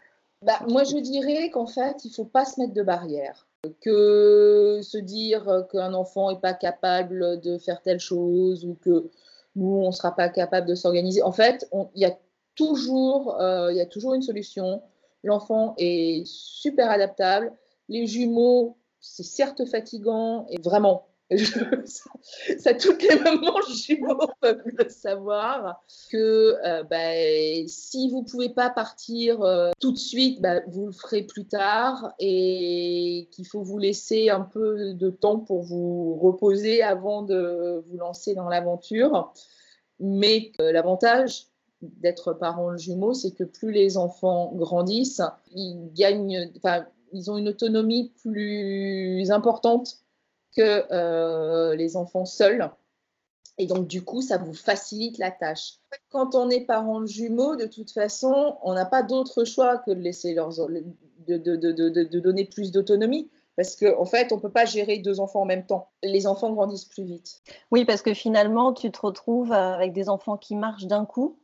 Bah, 0.43 0.61
moi, 0.69 0.85
je 0.85 0.97
dirais 0.99 1.51
qu'en 1.51 1.67
fait, 1.67 2.05
il 2.05 2.09
ne 2.09 2.15
faut 2.15 2.25
pas 2.25 2.45
se 2.45 2.61
mettre 2.61 2.73
de 2.73 2.83
barrières. 2.83 3.47
Que 3.81 4.81
se 4.83 4.99
dire 4.99 5.67
qu'un 5.73 5.95
enfant 5.95 6.31
n'est 6.31 6.39
pas 6.39 6.55
capable 6.55 7.41
de 7.41 7.59
faire 7.59 7.83
telle 7.83 7.99
chose 7.99 8.65
ou 8.65 8.77
que 8.81 9.11
nous, 9.57 9.83
on 9.83 9.89
ne 9.89 9.93
sera 9.93 10.15
pas 10.15 10.29
capable 10.29 10.67
de 10.69 10.77
s'organiser. 10.77 11.23
En 11.23 11.33
fait, 11.33 11.69
il 11.95 12.01
y, 12.01 12.05
a 12.05 12.17
toujours, 12.55 13.41
euh, 13.41 13.73
y 13.73 13.81
a 13.81 13.87
toujours 13.87 14.15
une 14.15 14.23
solution. 14.23 14.83
L'enfant 15.25 15.75
est 15.79 16.25
super 16.27 16.91
adaptable. 16.91 17.53
Les 17.89 18.07
jumeaux, 18.07 18.77
c'est 19.01 19.25
certes 19.25 19.65
fatigant 19.65 20.47
et 20.49 20.61
vraiment, 20.61 21.08
ça, 22.59 22.75
toutes 22.75 23.03
les 23.03 23.21
mamans 23.21 23.61
jumeaux 23.75 24.31
peuvent 24.41 24.63
le 24.65 24.89
savoir 24.89 25.85
que 26.11 26.57
euh, 26.65 26.83
bah, 26.85 27.67
si 27.67 28.11
vous 28.11 28.23
ne 28.23 28.31
pouvez 28.31 28.49
pas 28.49 28.71
partir 28.71 29.43
euh, 29.43 29.71
tout 29.79 29.93
de 29.93 29.99
suite, 29.99 30.41
bah, 30.41 30.61
vous 30.69 30.87
le 30.87 30.93
ferez 30.93 31.23
plus 31.23 31.47
tard 31.47 32.15
et 32.19 33.29
qu'il 33.31 33.47
faut 33.47 33.63
vous 33.63 33.79
laisser 33.79 34.31
un 34.31 34.41
peu 34.41 34.95
de 34.95 35.11
temps 35.11 35.39
pour 35.39 35.63
vous 35.63 36.15
reposer 36.17 36.83
avant 36.83 37.23
de 37.23 37.85
vous 37.87 37.99
lancer 37.99 38.35
dans 38.35 38.49
l'aventure. 38.49 39.33
Mais 40.01 40.53
l'avantage 40.59 41.49
d'être 41.83 42.33
parent 42.33 42.77
jumeau, 42.77 43.13
c'est 43.13 43.33
que 43.33 43.45
plus 43.45 43.71
les 43.71 43.99
enfants 43.99 44.53
grandissent, 44.55 45.23
ils 45.55 45.91
gagnent, 45.93 46.51
ils 47.13 47.31
ont 47.31 47.37
une 47.37 47.49
autonomie 47.49 48.13
plus 48.23 49.31
importante 49.31 49.99
que 50.57 50.85
euh, 50.93 51.75
les 51.77 51.97
enfants 51.97 52.25
seuls. 52.25 52.71
Et 53.59 53.67
donc, 53.67 53.89
du 53.89 54.05
coup, 54.05 54.23
ça 54.23 54.39
vous 54.39 54.55
facilite 54.55 55.19
la 55.19 55.33
tâche. 55.33 55.75
Quand 56.11 56.35
on 56.35 56.49
est 56.49 56.61
parent 56.61 57.01
de 57.01 57.07
jumeaux, 57.07 57.57
de 57.57 57.67
toute 57.67 57.91
façon, 57.91 58.57
on 58.63 58.73
n'a 58.75 58.87
pas 58.87 59.03
d'autre 59.03 59.45
choix 59.45 59.79
que 59.79 59.91
de 59.91 60.01
laisser 60.01 60.33
leurs, 60.33 60.55
de, 60.57 61.37
de, 61.37 61.57
de, 61.57 61.73
de 61.73 62.21
donner 62.21 62.45
plus 62.45 62.71
d'autonomie. 62.71 63.29
Parce 63.57 63.75
qu'en 63.75 64.01
en 64.01 64.05
fait, 64.05 64.31
on 64.31 64.37
ne 64.37 64.41
peut 64.41 64.53
pas 64.53 64.67
gérer 64.67 64.99
deux 64.99 65.19
enfants 65.19 65.41
en 65.41 65.45
même 65.45 65.67
temps. 65.67 65.91
Les 66.05 66.29
enfants 66.29 66.53
grandissent 66.53 66.85
plus 66.85 67.03
vite. 67.03 67.43
Oui, 67.73 67.85
parce 67.85 68.03
que 68.03 68.15
finalement, 68.15 68.73
tu 68.73 68.93
te 68.93 69.01
retrouves 69.01 69.51
avec 69.51 69.93
des 69.93 70.09
enfants 70.09 70.37
qui 70.37 70.55
marchent 70.55 70.87
d'un 70.87 71.05
coup 71.05 71.37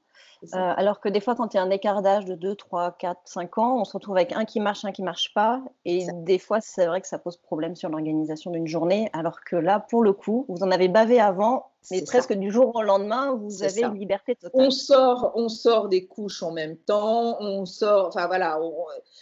euh, 0.52 0.72
alors 0.76 1.00
que 1.00 1.08
des 1.08 1.20
fois, 1.20 1.34
quand 1.34 1.54
il 1.54 1.56
y 1.56 1.60
a 1.60 1.62
un 1.62 1.70
écart 1.70 2.02
d'âge 2.02 2.24
de 2.24 2.34
2, 2.34 2.54
3, 2.54 2.96
4, 2.98 3.20
5 3.24 3.58
ans, 3.58 3.80
on 3.80 3.84
se 3.84 3.92
retrouve 3.92 4.16
avec 4.16 4.32
un 4.32 4.44
qui 4.44 4.60
marche, 4.60 4.84
un 4.84 4.92
qui 4.92 5.02
marche 5.02 5.32
pas. 5.34 5.62
Et 5.84 6.06
des 6.12 6.38
fois, 6.38 6.60
c'est 6.60 6.86
vrai 6.86 7.00
que 7.00 7.06
ça 7.08 7.18
pose 7.18 7.36
problème 7.36 7.76
sur 7.76 7.88
l'organisation 7.88 8.50
d'une 8.50 8.66
journée. 8.66 9.08
Alors 9.12 9.40
que 9.40 9.56
là, 9.56 9.80
pour 9.80 10.02
le 10.02 10.12
coup, 10.12 10.44
vous 10.48 10.62
en 10.62 10.70
avez 10.70 10.88
bavé 10.88 11.20
avant, 11.20 11.70
mais 11.90 12.02
presque 12.02 12.32
du 12.32 12.50
jour 12.50 12.74
au 12.74 12.82
lendemain, 12.82 13.34
vous 13.34 13.62
avez 13.62 13.82
une 13.82 13.98
liberté 13.98 14.34
totale. 14.36 14.60
On 14.60 14.70
sort, 14.70 15.32
on 15.34 15.48
sort 15.48 15.88
des 15.88 16.06
couches 16.06 16.42
en 16.42 16.50
même 16.50 16.76
temps, 16.76 17.36
on 17.40 17.66
sort, 17.66 18.08
enfin 18.08 18.26
voilà, 18.26 18.58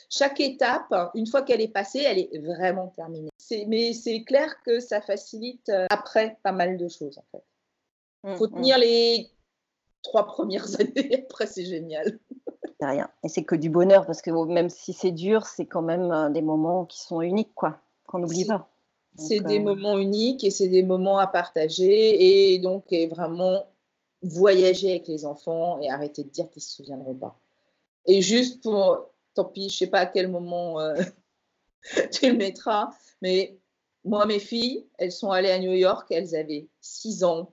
chaque 0.08 0.40
étape, 0.40 0.94
une 1.14 1.26
fois 1.26 1.42
qu'elle 1.42 1.60
est 1.60 1.72
passée, 1.72 2.02
elle 2.04 2.18
est 2.18 2.38
vraiment 2.38 2.88
terminée. 2.88 3.30
Mais 3.66 3.92
c'est 3.92 4.22
clair 4.22 4.62
que 4.64 4.80
ça 4.80 5.00
facilite 5.00 5.68
euh, 5.68 5.86
après 5.90 6.38
pas 6.42 6.52
mal 6.52 6.76
de 6.76 6.88
choses 6.88 7.18
en 7.18 7.24
fait. 7.32 7.44
Il 8.24 8.30
mmh, 8.30 8.36
faut 8.36 8.46
mmh. 8.46 8.54
tenir 8.54 8.78
les 8.78 9.30
trois 10.02 10.26
premières 10.26 10.68
années. 10.80 11.24
Après, 11.24 11.46
c'est 11.46 11.64
génial. 11.64 12.18
C'est 12.80 12.86
rien. 12.86 13.10
Et 13.22 13.28
c'est 13.28 13.44
que 13.44 13.54
du 13.54 13.70
bonheur 13.70 14.06
parce 14.06 14.22
que 14.22 14.30
même 14.46 14.70
si 14.70 14.92
c'est 14.92 15.12
dur, 15.12 15.46
c'est 15.46 15.66
quand 15.66 15.82
même 15.82 16.10
euh, 16.10 16.30
des 16.30 16.42
moments 16.42 16.84
qui 16.84 17.00
sont 17.00 17.20
uniques, 17.20 17.54
quoi, 17.54 17.78
qu'on 18.06 18.18
n'oublie 18.18 18.44
pas. 18.44 18.68
C'est 19.16 19.40
des 19.40 19.58
euh, 19.58 19.62
moments 19.62 19.98
uniques 19.98 20.42
et 20.42 20.50
c'est 20.50 20.68
des 20.68 20.82
moments 20.82 21.18
à 21.18 21.26
partager 21.26 22.54
et 22.54 22.58
donc 22.58 22.92
vraiment 23.10 23.66
voyager 24.22 24.90
avec 24.90 25.08
les 25.08 25.26
enfants 25.26 25.80
et 25.80 25.90
arrêter 25.90 26.24
de 26.24 26.30
dire 26.30 26.48
qu'ils 26.50 26.62
se 26.62 26.76
souviendront 26.76 27.14
pas. 27.14 27.38
Et 28.06 28.22
juste 28.22 28.62
pour, 28.62 29.10
tant 29.34 29.44
pis, 29.44 29.68
je 29.68 29.76
sais 29.76 29.86
pas 29.86 30.00
à 30.00 30.06
quel 30.06 30.28
moment 30.28 30.80
euh, 30.80 30.94
tu 32.12 32.30
le 32.30 32.36
mettras, 32.36 32.90
mais 33.20 33.58
moi, 34.04 34.26
mes 34.26 34.40
filles, 34.40 34.86
elles 34.98 35.12
sont 35.12 35.30
allées 35.30 35.50
à 35.50 35.58
New 35.58 35.72
York, 35.72 36.08
elles 36.10 36.34
avaient 36.34 36.66
6 36.80 37.24
ans, 37.24 37.52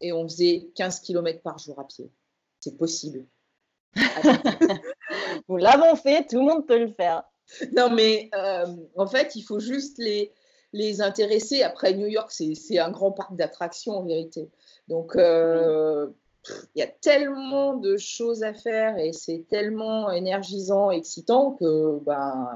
et 0.00 0.12
on 0.12 0.28
faisait 0.28 0.68
15 0.74 1.00
km 1.00 1.40
par 1.42 1.58
jour 1.58 1.78
à 1.78 1.86
pied. 1.86 2.10
C'est 2.60 2.76
possible. 2.76 3.26
Nous 5.48 5.56
l'avons 5.56 5.96
fait, 5.96 6.26
tout 6.26 6.38
le 6.38 6.44
monde 6.44 6.66
peut 6.66 6.78
le 6.78 6.92
faire. 6.92 7.22
Non, 7.76 7.90
mais 7.90 8.28
euh, 8.34 8.66
en 8.96 9.06
fait, 9.06 9.36
il 9.36 9.42
faut 9.42 9.60
juste 9.60 9.98
les, 9.98 10.32
les 10.72 11.00
intéresser. 11.00 11.62
Après, 11.62 11.94
New 11.94 12.06
York, 12.06 12.30
c'est 12.30 12.78
un 12.78 12.90
grand 12.90 13.12
parc 13.12 13.36
d'attractions 13.36 13.92
en 13.92 14.04
vérité. 14.04 14.50
Donc, 14.88 15.16
euh, 15.16 16.08
il 16.74 16.80
y 16.80 16.82
a 16.82 16.86
tellement 16.86 17.74
de 17.74 17.96
choses 17.96 18.42
à 18.42 18.54
faire 18.54 18.98
et 18.98 19.12
c'est 19.12 19.46
tellement 19.48 20.10
énergisant, 20.10 20.90
excitant 20.90 21.52
que 21.52 21.98
ben, 22.04 22.48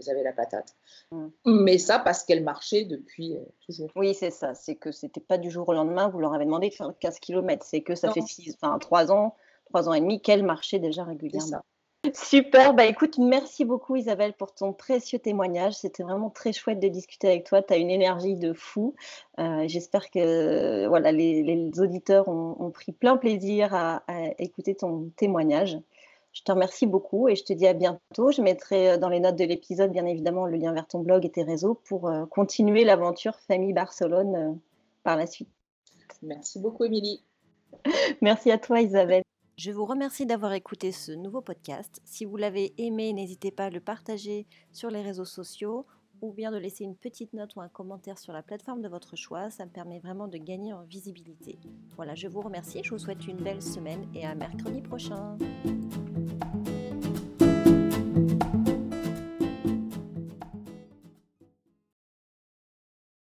ils 0.00 0.10
avaient 0.10 0.22
la 0.22 0.32
patate. 0.32 0.76
Mm. 1.10 1.28
Mais 1.44 1.78
ça 1.78 1.98
parce 1.98 2.24
qu'elle 2.24 2.42
marchait 2.42 2.84
depuis 2.84 3.36
euh, 3.36 3.44
toujours. 3.64 3.90
Oui, 3.96 4.14
c'est 4.14 4.30
ça. 4.30 4.54
C'est 4.54 4.76
que 4.76 4.92
c'était 4.92 5.20
pas 5.20 5.38
du 5.38 5.50
jour 5.50 5.68
au 5.68 5.72
lendemain, 5.72 6.08
vous 6.08 6.20
leur 6.20 6.34
avez 6.34 6.44
demandé 6.44 6.68
de 6.68 6.74
faire 6.74 6.92
15 6.98 7.18
km. 7.20 7.64
C'est 7.64 7.82
que 7.82 7.94
ça 7.94 8.10
fait 8.12 8.22
six, 8.22 8.56
enfin, 8.60 8.78
3 8.78 9.12
ans, 9.12 9.34
3 9.66 9.88
ans 9.88 9.94
et 9.94 10.00
demi 10.00 10.20
qu'elle 10.20 10.42
marchait 10.42 10.78
déjà 10.78 11.04
régulièrement. 11.04 11.62
Super, 12.14 12.74
bah 12.74 12.86
écoute, 12.86 13.18
merci 13.18 13.64
beaucoup 13.64 13.96
Isabelle 13.96 14.32
pour 14.32 14.54
ton 14.54 14.72
précieux 14.72 15.18
témoignage. 15.18 15.74
C'était 15.74 16.02
vraiment 16.02 16.30
très 16.30 16.52
chouette 16.52 16.80
de 16.80 16.88
discuter 16.88 17.28
avec 17.28 17.44
toi. 17.44 17.62
Tu 17.62 17.72
as 17.72 17.76
une 17.76 17.90
énergie 17.90 18.36
de 18.36 18.52
fou. 18.52 18.94
Euh, 19.38 19.64
j'espère 19.66 20.10
que 20.10 20.86
voilà, 20.86 21.12
les, 21.12 21.70
auditeurs 21.78 22.28
ont, 22.28 22.70
pris 22.70 22.92
plein 22.92 23.16
plaisir 23.16 23.74
à, 23.74 24.02
écouter 24.38 24.74
ton 24.74 25.10
témoignage. 25.16 25.78
Je 26.32 26.42
te 26.42 26.52
remercie 26.52 26.86
beaucoup 26.86 27.28
et 27.28 27.34
je 27.34 27.44
te 27.44 27.52
dis 27.52 27.66
à 27.66 27.72
bientôt. 27.72 28.30
Je 28.30 28.42
mettrai 28.42 28.90
euh, 28.90 28.96
dans 28.98 29.08
les 29.08 29.18
notes 29.18 29.36
de 29.36 29.44
l'épisode, 29.44 29.90
bien 29.90 30.06
évidemment, 30.06 30.46
le 30.46 30.56
lien 30.56 30.72
vers 30.72 30.86
ton 30.86 31.00
blog 31.00 31.24
et 31.24 31.30
tes 31.30 31.42
réseaux 31.42 31.74
pour 31.74 32.08
euh, 32.08 32.26
continuer 32.26 32.84
l'aventure 32.84 33.36
Famille 33.48 33.72
Barcelone 33.72 34.58
par 35.02 35.16
la 35.16 35.26
suite. 35.26 35.48
Merci 36.22 36.58
beaucoup, 36.60 36.84
Émilie. 36.84 37.22
Merci 38.20 38.50
à 38.50 38.58
toi, 38.58 38.80
Isabelle. 38.80 39.27
Je 39.58 39.72
vous 39.72 39.84
remercie 39.84 40.24
d'avoir 40.24 40.52
écouté 40.52 40.92
ce 40.92 41.10
nouveau 41.10 41.40
podcast. 41.40 42.00
Si 42.04 42.24
vous 42.24 42.36
l'avez 42.36 42.74
aimé, 42.78 43.12
n'hésitez 43.12 43.50
pas 43.50 43.64
à 43.64 43.70
le 43.70 43.80
partager 43.80 44.46
sur 44.70 44.88
les 44.88 45.02
réseaux 45.02 45.24
sociaux 45.24 45.84
ou 46.20 46.32
bien 46.32 46.52
de 46.52 46.58
laisser 46.58 46.84
une 46.84 46.94
petite 46.94 47.32
note 47.32 47.56
ou 47.56 47.60
un 47.60 47.68
commentaire 47.68 48.18
sur 48.18 48.32
la 48.32 48.44
plateforme 48.44 48.82
de 48.82 48.88
votre 48.88 49.16
choix. 49.16 49.50
Ça 49.50 49.66
me 49.66 49.72
permet 49.72 49.98
vraiment 49.98 50.28
de 50.28 50.38
gagner 50.38 50.72
en 50.72 50.84
visibilité. 50.84 51.58
Voilà, 51.96 52.14
je 52.14 52.28
vous 52.28 52.40
remercie, 52.40 52.84
je 52.84 52.90
vous 52.90 53.00
souhaite 53.00 53.26
une 53.26 53.38
belle 53.38 53.60
semaine 53.60 54.06
et 54.14 54.24
à 54.24 54.36
mercredi 54.36 54.80
prochain. 54.80 55.36